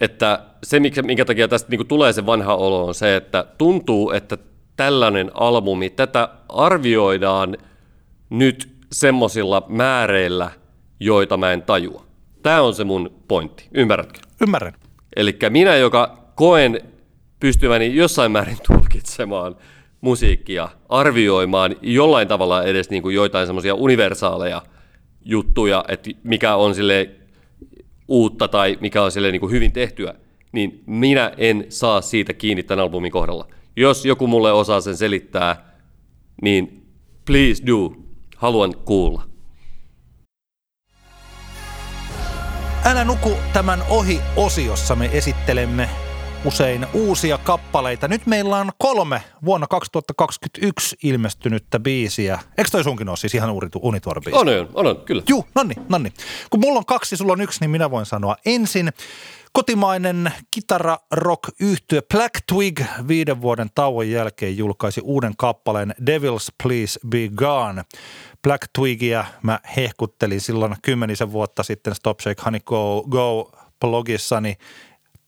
että 0.00 0.42
se, 0.62 0.80
minkä 0.80 1.24
takia 1.24 1.48
tästä 1.48 1.70
niin 1.70 1.86
tulee 1.86 2.12
se 2.12 2.26
vanha 2.26 2.54
olo, 2.54 2.86
on 2.86 2.94
se, 2.94 3.16
että 3.16 3.46
tuntuu, 3.58 4.10
että 4.10 4.38
tällainen 4.76 5.30
albumi, 5.34 5.90
tätä 5.90 6.28
arvioidaan 6.48 7.56
nyt 8.30 8.71
semmoisilla 8.92 9.66
määreillä, 9.68 10.50
joita 11.00 11.36
mä 11.36 11.52
en 11.52 11.62
tajua. 11.62 12.04
Tämä 12.42 12.62
on 12.62 12.74
se 12.74 12.84
mun 12.84 13.12
pointti, 13.28 13.68
ymmärrätkö? 13.74 14.20
Ymmärrän. 14.40 14.74
Eli 15.16 15.38
minä, 15.50 15.76
joka 15.76 16.18
koen 16.34 16.80
pystyväni 17.40 17.94
jossain 17.94 18.32
määrin 18.32 18.58
tulkitsemaan 18.72 19.56
musiikkia, 20.00 20.68
arvioimaan 20.88 21.76
jollain 21.82 22.28
tavalla 22.28 22.64
edes 22.64 22.90
niin 22.90 23.02
kuin 23.02 23.14
joitain 23.14 23.46
semmoisia 23.46 23.74
universaaleja 23.74 24.62
juttuja, 25.24 25.84
että 25.88 26.10
mikä 26.24 26.56
on 26.56 26.74
sille 26.74 27.10
uutta 28.08 28.48
tai 28.48 28.78
mikä 28.80 29.02
on 29.02 29.12
sille 29.12 29.32
niin 29.32 29.40
kuin 29.40 29.52
hyvin 29.52 29.72
tehtyä, 29.72 30.14
niin 30.52 30.82
minä 30.86 31.32
en 31.36 31.66
saa 31.68 32.00
siitä 32.00 32.32
kiinni 32.32 32.62
tämän 32.62 32.82
albumin 32.82 33.12
kohdalla. 33.12 33.48
Jos 33.76 34.06
joku 34.06 34.26
mulle 34.26 34.52
osaa 34.52 34.80
sen 34.80 34.96
selittää, 34.96 35.74
niin 36.42 36.86
please 37.24 37.66
do, 37.66 37.96
haluan 38.42 38.74
kuulla. 38.84 39.22
Älä 42.84 43.04
nuku 43.04 43.36
tämän 43.52 43.82
ohi 43.88 44.20
osiossa 44.36 44.96
me 44.96 45.10
esittelemme 45.12 45.88
usein 46.44 46.86
uusia 46.92 47.38
kappaleita. 47.38 48.08
Nyt 48.08 48.26
meillä 48.26 48.56
on 48.56 48.70
kolme 48.78 49.22
vuonna 49.44 49.66
2021 49.66 50.96
ilmestynyttä 51.02 51.80
biisiä. 51.80 52.38
Eikö 52.58 52.70
toi 52.70 52.84
sunkin 52.84 53.08
ole 53.08 53.16
siis 53.16 53.34
ihan 53.34 53.50
unituore 53.82 54.20
biisi? 54.20 54.38
On, 54.38 54.48
on, 54.48 54.68
on, 54.74 54.86
on 54.86 54.96
kyllä. 54.96 55.22
Juu, 55.28 55.46
nonni, 55.54 55.74
nonni. 55.88 56.12
Kun 56.50 56.60
mulla 56.60 56.78
on 56.78 56.86
kaksi, 56.86 57.16
sulla 57.16 57.32
on 57.32 57.40
yksi, 57.40 57.60
niin 57.60 57.70
minä 57.70 57.90
voin 57.90 58.06
sanoa 58.06 58.36
ensin. 58.46 58.92
Kotimainen 59.52 60.32
kitara 60.50 60.98
rock 61.10 61.42
yhtye 61.60 62.02
Black 62.14 62.34
Twig 62.46 62.80
viiden 63.08 63.40
vuoden 63.40 63.68
tauon 63.74 64.10
jälkeen 64.10 64.56
julkaisi 64.56 65.00
uuden 65.04 65.32
kappaleen 65.36 65.94
Devils 66.06 66.52
Please 66.62 67.00
Be 67.08 67.28
Gone. 67.28 67.82
Black 68.42 68.68
Twigia 68.72 69.24
mä 69.42 69.60
hehkuttelin 69.76 70.40
silloin 70.40 70.76
kymmenisen 70.82 71.32
vuotta 71.32 71.62
sitten 71.62 71.94
Stop 71.94 72.20
Shake 72.20 72.42
Honey 72.44 72.60
Go, 72.64 73.02
Go 73.02 73.50
blogissani 73.80 74.56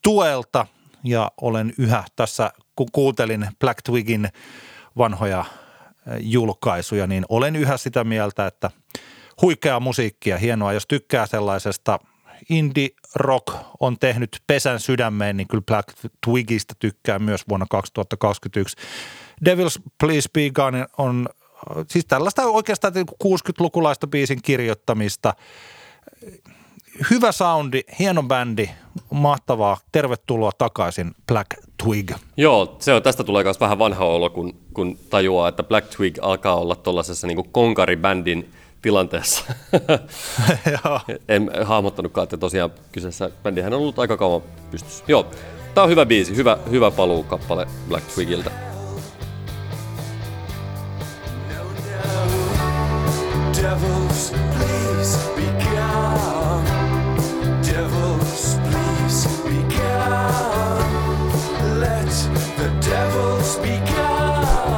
tuelta 0.03 0.67
ja 1.03 1.31
olen 1.41 1.73
yhä 1.77 2.03
tässä, 2.15 2.51
kun 2.75 2.87
kuuntelin 2.91 3.47
Black 3.59 3.81
Twigin 3.81 4.29
vanhoja 4.97 5.39
eh, 5.39 6.17
julkaisuja, 6.19 7.07
niin 7.07 7.25
olen 7.29 7.55
yhä 7.55 7.77
sitä 7.77 8.03
mieltä, 8.03 8.47
että 8.47 8.71
huikeaa 9.41 9.79
musiikkia, 9.79 10.37
hienoa. 10.37 10.73
Jos 10.73 10.87
tykkää 10.87 11.25
sellaisesta 11.25 11.99
indie 12.49 12.89
rock 13.15 13.55
on 13.79 13.99
tehnyt 13.99 14.41
pesän 14.47 14.79
sydämeen, 14.79 15.37
niin 15.37 15.47
kyllä 15.47 15.63
Black 15.67 15.89
Twigistä 16.25 16.73
tykkää 16.79 17.19
myös 17.19 17.41
vuonna 17.49 17.65
2021. 17.69 18.77
Devil's 19.45 19.81
Please 19.99 20.29
Be 20.33 20.49
Gone 20.49 20.85
on 20.97 21.29
äh, 21.29 21.44
siis 21.89 22.05
tällaista 22.05 22.45
oikeastaan 22.45 22.93
60-lukulaista 23.23 24.07
biisin 24.07 24.39
kirjoittamista. 24.41 25.33
Hyvä 27.11 27.31
soundi, 27.31 27.81
hieno 27.99 28.23
bändi, 28.23 28.69
mahtavaa. 29.11 29.77
Tervetuloa 29.91 30.51
takaisin 30.57 31.11
Black 31.27 31.49
Twig. 31.83 32.11
Joo, 32.37 32.75
se 32.79 32.93
on, 32.93 33.03
tästä 33.03 33.23
tulee 33.23 33.43
myös 33.43 33.59
vähän 33.59 33.79
vanha 33.79 34.05
olo, 34.05 34.29
kun, 34.29 34.55
kun 34.73 34.97
tajuaa, 35.09 35.47
että 35.47 35.63
Black 35.63 35.95
Twig 35.95 36.17
alkaa 36.21 36.55
olla 36.55 36.75
tuollaisessa 36.75 37.27
niin 37.27 37.49
konkaribändin 37.51 38.51
tilanteessa. 38.81 39.43
En 41.27 41.51
hahmottanutkaan, 41.63 42.23
että 42.23 42.37
tosiaan 42.37 42.71
kyseessä 42.91 43.31
bändihän 43.43 43.73
on 43.73 43.79
ollut 43.79 43.99
aika 43.99 44.17
kauan 44.17 44.41
pystyssä. 44.71 45.03
Joo, 45.07 45.25
tää 45.73 45.83
on 45.83 45.89
hyvä 45.89 46.05
biisi, 46.05 46.35
hyvä, 46.35 46.57
hyvä 46.71 46.91
paluu 46.91 47.23
kappale 47.23 47.67
Black 47.89 48.07
Twigiltä. 48.13 48.74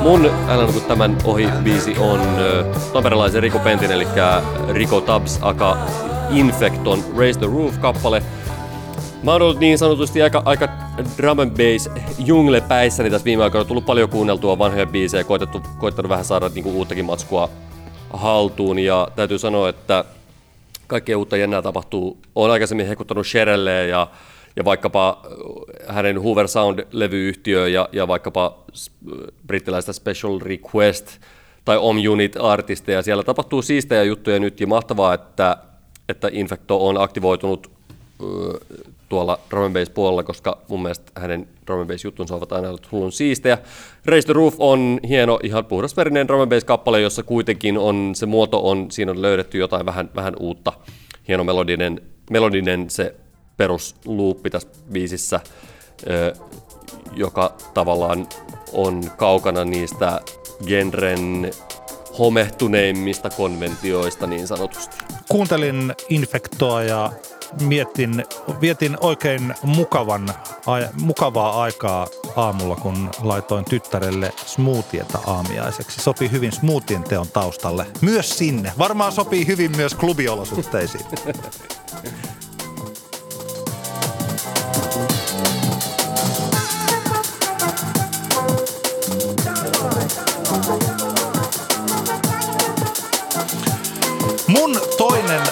Mun 0.02 0.32
älä 0.48 0.66
nuku 0.66 0.80
tämän 0.80 1.18
ohi 1.24 1.48
biisi 1.64 1.96
on 2.00 2.20
ö, 2.40 2.66
tamperelaisen 2.94 3.44
Riko 3.44 3.60
Pentin, 3.60 3.92
eli 3.92 4.08
Riko 4.70 5.02
Tabs 5.02 5.40
aka 5.42 5.78
Infecton 6.30 7.04
Raise 7.18 7.40
the 7.40 7.48
Roof-kappale. 7.48 8.24
Mä 9.24 9.32
oon 9.32 9.42
ollut 9.42 9.60
niin 9.60 9.78
sanotusti 9.78 10.22
aika, 10.22 10.42
aika 10.46 10.68
drum 11.18 11.40
and 11.40 11.52
bass 11.52 11.90
junglepäissäni 12.20 13.10
tässä 13.10 13.26
viime 13.26 13.44
aikoina. 13.44 13.62
On 13.62 13.68
tullut 13.68 13.86
paljon 13.86 14.10
kuunneltua 14.10 14.60
vanhoja 14.60 14.86
biisejä, 14.86 15.24
koitettu, 15.24 15.62
koittanut 15.78 16.10
vähän 16.10 16.26
saada 16.26 16.50
niinku 16.50 16.72
uutakin 16.72 17.06
matskua 17.06 17.50
haltuun. 18.14 18.80
Ja 18.80 19.08
täytyy 19.16 19.39
sanoa, 19.39 19.70
että 19.70 20.05
kaikkea 20.88 21.18
uutta 21.18 21.38
jännää 21.38 21.62
tapahtuu. 21.62 22.18
Olen 22.36 22.51
aikaisemmin 22.51 22.88
hekuttanut 22.88 23.28
Sherelle 23.28 23.88
ja, 23.88 24.07
ja 24.56 24.65
vaikkapa 24.65 25.22
hänen 25.88 26.22
Hoover 26.22 26.48
Sound-levyyhtiö 26.48 27.68
ja, 27.68 27.90
ja 27.91 28.07
vaikkapa 28.07 28.57
s- 28.73 28.91
brittiläistä 29.48 29.94
Special 29.94 30.40
Request 30.40 31.07
tai 31.65 31.77
Om 31.77 31.98
Unit 32.10 32.36
artisteja. 32.40 33.02
Siellä 33.02 33.23
tapahtuu 33.23 33.61
siistejä 33.61 34.03
juttuja 34.03 34.40
nyt 34.40 34.60
ja 34.60 34.68
mahtavaa, 34.68 35.14
että, 35.14 35.57
että 36.10 36.30
Infecto 36.32 36.88
on 36.88 37.02
aktivoitunut 37.02 37.72
ö, 38.22 38.60
tuolla 39.10 39.40
drum 39.50 39.64
and 39.64 39.74
bass 39.74 39.90
puolella, 39.90 40.24
koska 40.24 40.58
mun 40.68 40.82
mielestä 40.82 41.12
hänen 41.16 41.48
drum 41.68 41.80
and 41.80 41.88
bass 41.88 42.04
juttunsa 42.04 42.36
ovat 42.36 42.52
aina 42.52 42.68
ollut 42.68 42.92
hullun 42.92 43.12
siistejä. 43.12 43.58
Raise 44.06 44.26
the 44.26 44.34
Roof 44.34 44.56
on 44.58 45.00
hieno, 45.08 45.40
ihan 45.44 45.66
puhdasverinen 45.66 46.28
drum 46.28 46.42
and 46.42 46.50
bass 46.50 46.66
kappale, 46.66 47.02
jossa 47.02 47.24
kuitenkin 47.24 47.78
on, 47.78 48.12
se 48.16 48.26
muoto 48.26 48.70
on, 48.70 48.92
siinä 48.92 49.12
on 49.12 49.22
löydetty 49.22 49.58
jotain 49.58 49.86
vähän, 49.86 50.10
vähän 50.16 50.34
uutta. 50.40 50.74
Hieno 51.28 51.44
melodinen, 51.44 52.02
melodinen 52.30 52.90
se 52.90 53.16
perusluuppi 53.58 54.50
tässä 54.50 54.70
biisissä, 54.92 55.40
joka 57.16 57.54
tavallaan 57.74 58.28
on 58.74 59.04
kaukana 59.18 59.66
niistä 59.66 60.22
genren 60.68 61.52
homehtuneimmista 62.20 63.30
konventioista 63.30 64.28
niin 64.28 64.48
sanotusti. 64.48 64.98
kuuntelin 65.30 65.94
Infektoa 66.10 66.84
ja 66.84 67.12
mietin, 67.61 68.26
vietin 68.61 68.98
oikein 69.02 69.56
mukavan, 69.64 70.34
mukavaa 71.02 71.61
aikaa 71.61 72.07
aamulla, 72.36 72.76
kun 72.76 73.10
laitoin 73.22 73.65
tyttärelle 73.65 74.34
smoothieta 74.45 75.19
aamiaiseksi. 75.28 76.02
Sopii 76.02 76.32
hyvin 76.32 76.52
smoothien 76.52 77.03
teon 77.03 77.28
taustalle. 77.28 77.86
Myös 78.02 78.38
sinne. 78.38 78.72
Varmaan 78.78 79.11
sopii 79.11 79.48
hyvin 79.48 79.78
myös 79.78 79.95
klubiolosuhteisiin. 79.95 81.06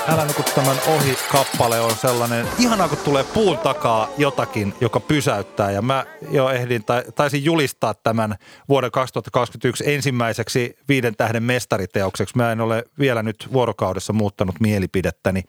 älä 0.07 0.25
nuku 0.25 0.43
tämän 0.55 0.77
ohi 0.87 1.17
kappale 1.31 1.79
on 1.79 1.95
sellainen, 1.95 2.47
ihanaa 2.59 2.87
kun 2.87 2.97
tulee 2.97 3.23
puun 3.23 3.57
takaa 3.57 4.09
jotakin, 4.17 4.73
joka 4.81 4.99
pysäyttää. 4.99 5.71
Ja 5.71 5.81
mä 5.81 6.05
jo 6.31 6.49
ehdin, 6.49 6.85
tai, 6.85 7.03
taisin 7.15 7.45
julistaa 7.45 7.93
tämän 7.93 8.35
vuoden 8.69 8.91
2021 8.91 9.83
ensimmäiseksi 9.93 10.77
viiden 10.89 11.15
tähden 11.15 11.43
mestariteokseksi. 11.43 12.37
Mä 12.37 12.51
en 12.51 12.61
ole 12.61 12.83
vielä 12.99 13.23
nyt 13.23 13.47
vuorokaudessa 13.53 14.13
muuttanut 14.13 14.59
mielipidettäni. 14.59 15.43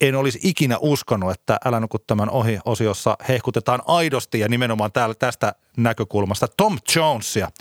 En 0.00 0.14
olisi 0.14 0.38
ikinä 0.42 0.76
uskonut, 0.80 1.30
että 1.32 1.58
Älä 1.64 1.80
nuku 1.80 1.98
tämän 1.98 2.30
ohi 2.30 2.58
osiossa 2.64 3.16
hehkutetaan 3.28 3.82
aidosti 3.86 4.40
ja 4.40 4.48
nimenomaan 4.48 4.92
täällä 4.92 5.14
tästä 5.14 5.54
näkökulmasta 5.76 6.48
Tom 6.48 6.78
Jonesia– 6.96 7.50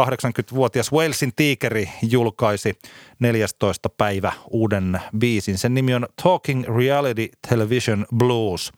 80-vuotias 0.00 0.92
Walesin 0.92 1.32
tiikeri 1.36 1.90
julkaisi 2.02 2.78
14. 3.18 3.88
päivä 3.88 4.32
uuden 4.50 5.00
biisin. 5.18 5.58
Sen 5.58 5.74
nimi 5.74 5.94
on 5.94 6.06
Talking 6.22 6.64
Reality 6.76 7.28
Television 7.48 8.06
Blues. 8.16 8.72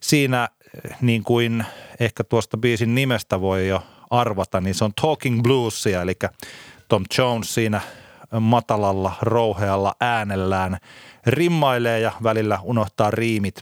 Siinä, 0.00 0.48
niin 1.00 1.24
kuin 1.24 1.64
ehkä 2.00 2.24
tuosta 2.24 2.56
biisin 2.56 2.94
nimestä 2.94 3.40
voi 3.40 3.68
jo 3.68 3.82
arvata, 4.10 4.60
niin 4.60 4.74
se 4.74 4.84
on 4.84 4.92
Talking 5.00 5.42
Bluesia, 5.42 6.02
eli 6.02 6.14
Tom 6.88 7.04
Jones 7.18 7.54
siinä 7.54 7.80
matalalla, 8.40 9.12
rouhealla 9.22 9.94
äänellään 10.00 10.78
rimmailee 11.26 12.00
ja 12.00 12.12
välillä 12.22 12.58
unohtaa 12.62 13.10
riimit. 13.10 13.60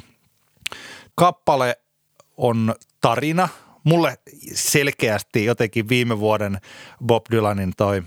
Kappale 1.14 1.78
on 2.36 2.74
tarina– 3.00 3.48
mulle 3.84 4.18
selkeästi 4.54 5.44
jotenkin 5.44 5.88
viime 5.88 6.18
vuoden 6.18 6.58
Bob 7.06 7.24
Dylanin 7.30 7.72
toi 7.76 8.02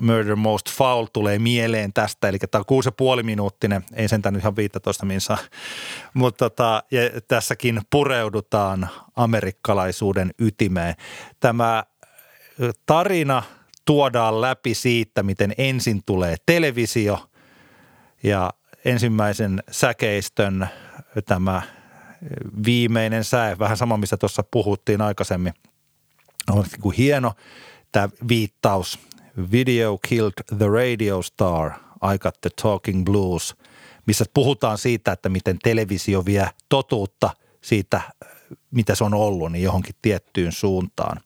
Murder 0.00 0.36
Most 0.36 0.70
Foul 0.70 1.06
tulee 1.12 1.38
mieleen 1.38 1.92
tästä, 1.92 2.28
eli 2.28 2.38
tämä 2.38 2.60
on 2.60 2.66
kuusi 2.66 2.88
ja 2.88 2.92
puoli 2.92 3.22
minuuttinen, 3.22 3.84
ei 3.94 4.08
sentään 4.08 4.36
ihan 4.36 4.56
15 4.56 5.06
minsa, 5.06 5.38
mutta 6.14 6.50
tota, 6.50 6.82
ja 6.90 7.00
tässäkin 7.28 7.80
pureudutaan 7.90 8.88
amerikkalaisuuden 9.16 10.30
ytimeen. 10.38 10.94
Tämä 11.40 11.84
tarina 12.86 13.42
tuodaan 13.84 14.40
läpi 14.40 14.74
siitä, 14.74 15.22
miten 15.22 15.54
ensin 15.58 16.02
tulee 16.06 16.36
televisio 16.46 17.28
ja 18.22 18.50
ensimmäisen 18.84 19.62
säkeistön 19.70 20.68
tämä 21.26 21.62
viimeinen 22.66 23.24
sää, 23.24 23.58
vähän 23.58 23.76
sama, 23.76 23.96
mistä 23.96 24.16
tuossa 24.16 24.42
puhuttiin 24.50 25.00
aikaisemmin. 25.00 25.52
On 26.50 26.62
niin 26.62 26.80
kuin 26.80 26.96
hieno 26.96 27.32
tämä 27.92 28.08
viittaus. 28.28 28.98
Video 29.52 29.98
killed 30.08 30.32
the 30.58 30.68
radio 30.68 31.22
star, 31.22 31.70
I 32.14 32.18
got 32.18 32.40
the 32.40 32.50
talking 32.62 33.04
blues, 33.04 33.56
missä 34.06 34.24
puhutaan 34.34 34.78
siitä, 34.78 35.12
että 35.12 35.28
miten 35.28 35.58
televisio 35.62 36.24
vie 36.24 36.48
totuutta 36.68 37.30
siitä, 37.60 38.00
mitä 38.70 38.94
se 38.94 39.04
on 39.04 39.14
ollut, 39.14 39.52
niin 39.52 39.64
johonkin 39.64 39.94
tiettyyn 40.02 40.52
suuntaan. 40.52 41.20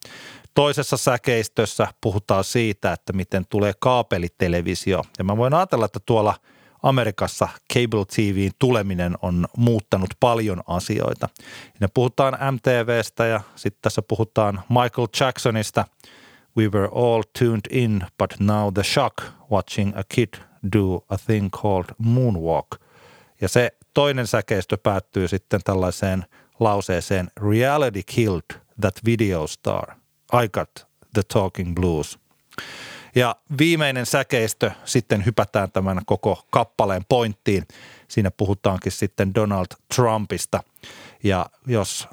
Toisessa 0.53 0.97
säkeistössä 0.97 1.87
puhutaan 2.01 2.43
siitä, 2.43 2.93
että 2.93 3.13
miten 3.13 3.45
tulee 3.49 3.73
kaapelitelevisio. 3.79 5.03
Ja 5.17 5.23
mä 5.23 5.37
voin 5.37 5.53
ajatella, 5.53 5.85
että 5.85 5.99
tuolla– 6.05 6.35
Amerikassa 6.83 7.47
cable 7.73 8.05
TVin 8.15 8.51
tuleminen 8.59 9.17
on 9.21 9.47
muuttanut 9.57 10.09
paljon 10.19 10.63
asioita. 10.67 11.29
Ja 11.81 11.89
puhutaan 11.93 12.37
MTVstä 12.51 13.25
ja 13.25 13.41
sitten 13.55 13.81
tässä 13.81 14.01
puhutaan 14.01 14.63
Michael 14.69 15.07
Jacksonista. 15.19 15.85
We 16.57 16.67
were 16.67 16.89
all 16.95 17.23
tuned 17.39 17.61
in, 17.69 18.03
but 18.17 18.39
now 18.39 18.73
the 18.73 18.83
shock 18.83 19.17
watching 19.51 19.97
a 19.97 20.03
kid 20.15 20.33
do 20.73 21.05
a 21.09 21.17
thing 21.25 21.49
called 21.49 21.95
moonwalk. 21.97 22.67
Ja 23.41 23.49
se 23.49 23.71
toinen 23.93 24.27
säkeistö 24.27 24.77
päättyy 24.77 25.27
sitten 25.27 25.61
tällaiseen 25.63 26.25
lauseeseen 26.59 27.27
Reality 27.51 28.01
killed 28.03 28.61
that 28.81 28.95
video 29.05 29.47
star. 29.47 29.95
I 30.43 30.49
got 30.49 30.87
the 31.13 31.23
talking 31.33 31.75
blues. 31.75 32.19
Ja 33.17 33.35
viimeinen 33.59 34.05
säkeistö 34.05 34.71
sitten 34.85 35.25
hypätään 35.25 35.71
tämän 35.71 36.01
koko 36.05 36.45
kappaleen 36.49 37.01
pointtiin. 37.09 37.63
Siinä 38.07 38.31
puhutaankin 38.31 38.91
sitten 38.91 39.35
Donald 39.35 39.65
Trumpista. 39.95 40.63
Ja 41.23 41.45
jos 41.67 42.07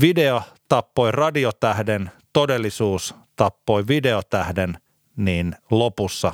video 0.00 0.42
tappoi 0.68 1.12
radiotähden, 1.12 2.10
todellisuus 2.32 3.14
tappoi 3.36 3.86
videotähden, 3.86 4.78
niin 5.16 5.54
lopussa 5.70 6.32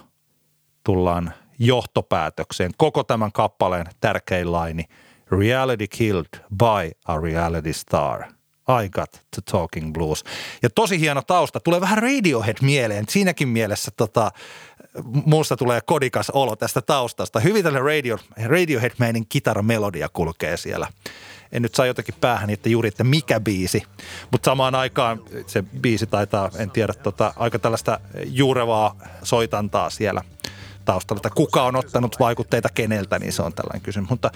tullaan 0.84 1.32
johtopäätökseen. 1.58 2.70
Koko 2.76 3.04
tämän 3.04 3.32
kappaleen 3.32 3.86
tärkein 4.00 4.52
laini. 4.52 4.84
Reality 5.30 5.86
killed 5.86 6.40
by 6.56 6.90
a 7.04 7.20
reality 7.20 7.72
star– 7.72 8.24
I 8.84 8.88
Got 8.88 9.12
the 9.12 9.42
Talking 9.50 9.92
Blues. 9.92 10.24
Ja 10.62 10.70
tosi 10.70 11.00
hieno 11.00 11.22
tausta. 11.22 11.60
Tulee 11.60 11.80
vähän 11.80 11.98
Radiohead 11.98 12.56
mieleen. 12.60 13.04
Siinäkin 13.08 13.48
mielessä 13.48 13.90
tota, 13.96 14.30
muusta 15.04 15.56
tulee 15.56 15.80
kodikas 15.80 16.30
olo 16.30 16.56
tästä 16.56 16.82
taustasta. 16.82 17.40
Hyvin 17.40 17.62
tällainen 17.62 17.86
radio, 17.86 18.18
Radiohead-mäinen 18.44 19.26
kitaramelodia 19.28 20.08
kulkee 20.08 20.56
siellä. 20.56 20.86
En 21.52 21.62
nyt 21.62 21.74
saa 21.74 21.86
jotenkin 21.86 22.14
päähän, 22.20 22.50
että 22.50 22.68
juuri, 22.68 22.88
että 22.88 23.04
mikä 23.04 23.40
biisi. 23.40 23.82
Mutta 24.32 24.50
samaan 24.50 24.74
aikaan 24.74 25.20
se 25.46 25.64
biisi 25.80 26.06
taitaa, 26.06 26.50
en 26.58 26.70
tiedä, 26.70 26.92
tota, 26.92 27.34
aika 27.36 27.58
tällaista 27.58 28.00
juurevaa 28.24 28.96
soitantaa 29.22 29.90
siellä 29.90 30.22
taustalla. 30.84 31.18
Että 31.18 31.30
kuka 31.30 31.62
on 31.62 31.76
ottanut 31.76 32.16
vaikutteita 32.20 32.68
keneltä, 32.74 33.18
niin 33.18 33.32
se 33.32 33.42
on 33.42 33.54
tällainen 33.54 33.82
kysymys. 33.82 34.10
Mutta 34.10 34.30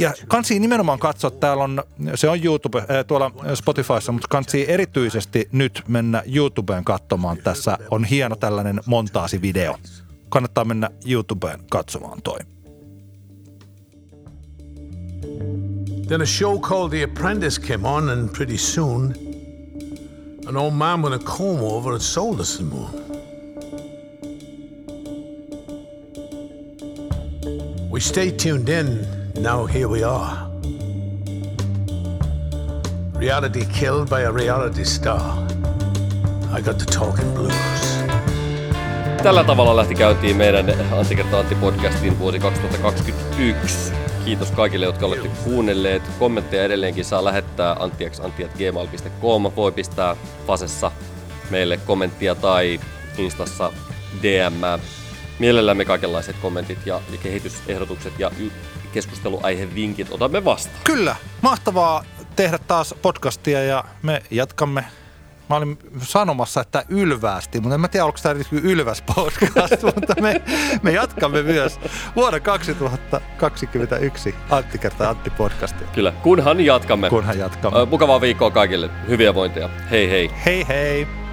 ja 0.00 0.12
kansi 0.28 0.58
nimenomaan 0.58 0.98
katsoa, 0.98 1.30
täällä 1.30 1.64
on, 1.64 1.82
se 2.14 2.28
on 2.28 2.44
YouTube, 2.44 2.78
äh, 2.78 2.86
tuolla 3.06 3.30
Spotifyssa, 3.54 4.12
mutta 4.12 4.28
kansi 4.28 4.70
erityisesti 4.70 5.48
nyt 5.52 5.82
mennä 5.88 6.22
YouTubeen 6.34 6.84
katsomaan. 6.84 7.36
Tässä 7.36 7.78
on 7.90 8.04
hieno 8.04 8.36
tällainen 8.36 8.80
montaasivideo. 8.86 9.76
Kannattaa 10.28 10.64
mennä 10.64 10.90
YouTubeen 11.06 11.60
katsomaan 11.70 12.22
toi. 12.22 12.38
Then 16.06 16.22
a 16.22 16.26
show 16.26 16.60
called 16.60 16.90
The 16.90 17.04
Apprentice 17.04 17.60
came 17.60 17.88
on, 17.88 18.08
and 18.08 18.28
pretty 18.28 18.58
soon, 18.58 19.14
an 20.46 20.56
old 20.56 20.74
man 20.74 21.02
with 21.02 21.14
a 21.14 21.18
comb 21.18 21.62
over 21.62 21.92
had 21.92 22.00
sold 22.00 22.40
us 22.40 22.56
the 22.56 22.64
moon. 22.64 23.06
We 27.90 28.00
stayed 28.00 28.38
tuned 28.38 28.68
in 28.68 29.25
Now 29.38 29.66
here 29.66 29.88
we 29.88 30.02
are. 30.02 30.48
Reality 33.18 33.66
killed 33.80 34.08
by 34.08 34.22
a 34.22 34.32
reality 34.32 34.84
star. 34.84 35.48
I 36.58 36.62
got 36.62 36.78
the 36.78 36.86
talking 36.98 37.34
blues. 37.34 37.98
Tällä 39.22 39.44
tavalla 39.44 39.76
lähti 39.76 39.94
käyntiin 39.94 40.36
meidän 40.36 40.66
Antti 40.92 41.16
kertaa 41.16 41.40
Antti 41.40 41.54
podcastin 41.54 42.18
vuosi 42.18 42.38
2021. 42.38 43.92
Kiitos 44.24 44.50
kaikille, 44.50 44.86
jotka 44.86 45.06
olette 45.06 45.28
kuunnelleet. 45.44 46.02
Kommentteja 46.18 46.64
edelleenkin 46.64 47.04
saa 47.04 47.24
lähettää 47.24 47.76
anttiaks.gmail.com. 47.78 49.52
Voi 49.56 49.72
pistää 49.72 50.16
Fasessa 50.46 50.92
meille 51.50 51.76
kommenttia 51.76 52.34
tai 52.34 52.80
Instassa 53.18 53.72
DM. 54.22 54.80
Mielellämme 55.38 55.84
kaikenlaiset 55.84 56.36
kommentit 56.42 56.78
ja, 56.86 57.00
ja 57.12 57.18
kehitysehdotukset 57.22 58.12
ja 58.18 58.30
keskusteluaihevinkit 58.96 60.08
otamme 60.10 60.44
vastaan. 60.44 60.80
Kyllä, 60.84 61.16
mahtavaa 61.42 62.04
tehdä 62.36 62.58
taas 62.58 62.94
podcastia 63.02 63.64
ja 63.64 63.84
me 64.02 64.22
jatkamme 64.30 64.84
Mä 65.50 65.56
olin 65.56 65.78
sanomassa, 66.02 66.60
että 66.60 66.84
ylväästi, 66.88 67.60
mutta 67.60 67.74
en 67.74 67.80
mä 67.80 67.88
tiedä, 67.88 68.04
onko 68.06 68.18
tämä 68.22 68.34
ylväs 68.52 69.02
podcast, 69.14 69.82
mutta 69.94 70.14
me, 70.20 70.42
me 70.82 70.92
jatkamme 70.92 71.42
myös 71.42 71.80
vuoden 72.16 72.42
2021 72.42 74.34
Antti 74.50 74.78
kertaa 74.78 75.10
Antti 75.10 75.30
podcastia. 75.30 75.88
Kyllä, 75.94 76.12
kunhan 76.22 76.60
jatkamme. 76.60 77.10
Kunhan 77.10 77.38
jatkamme. 77.38 77.84
Mukavaa 77.84 78.20
viikkoa 78.20 78.50
kaikille. 78.50 78.90
Hyviä 79.08 79.34
vointeja. 79.34 79.70
Hei 79.90 80.10
hei. 80.10 80.30
Hei 80.44 80.68
hei. 80.68 81.25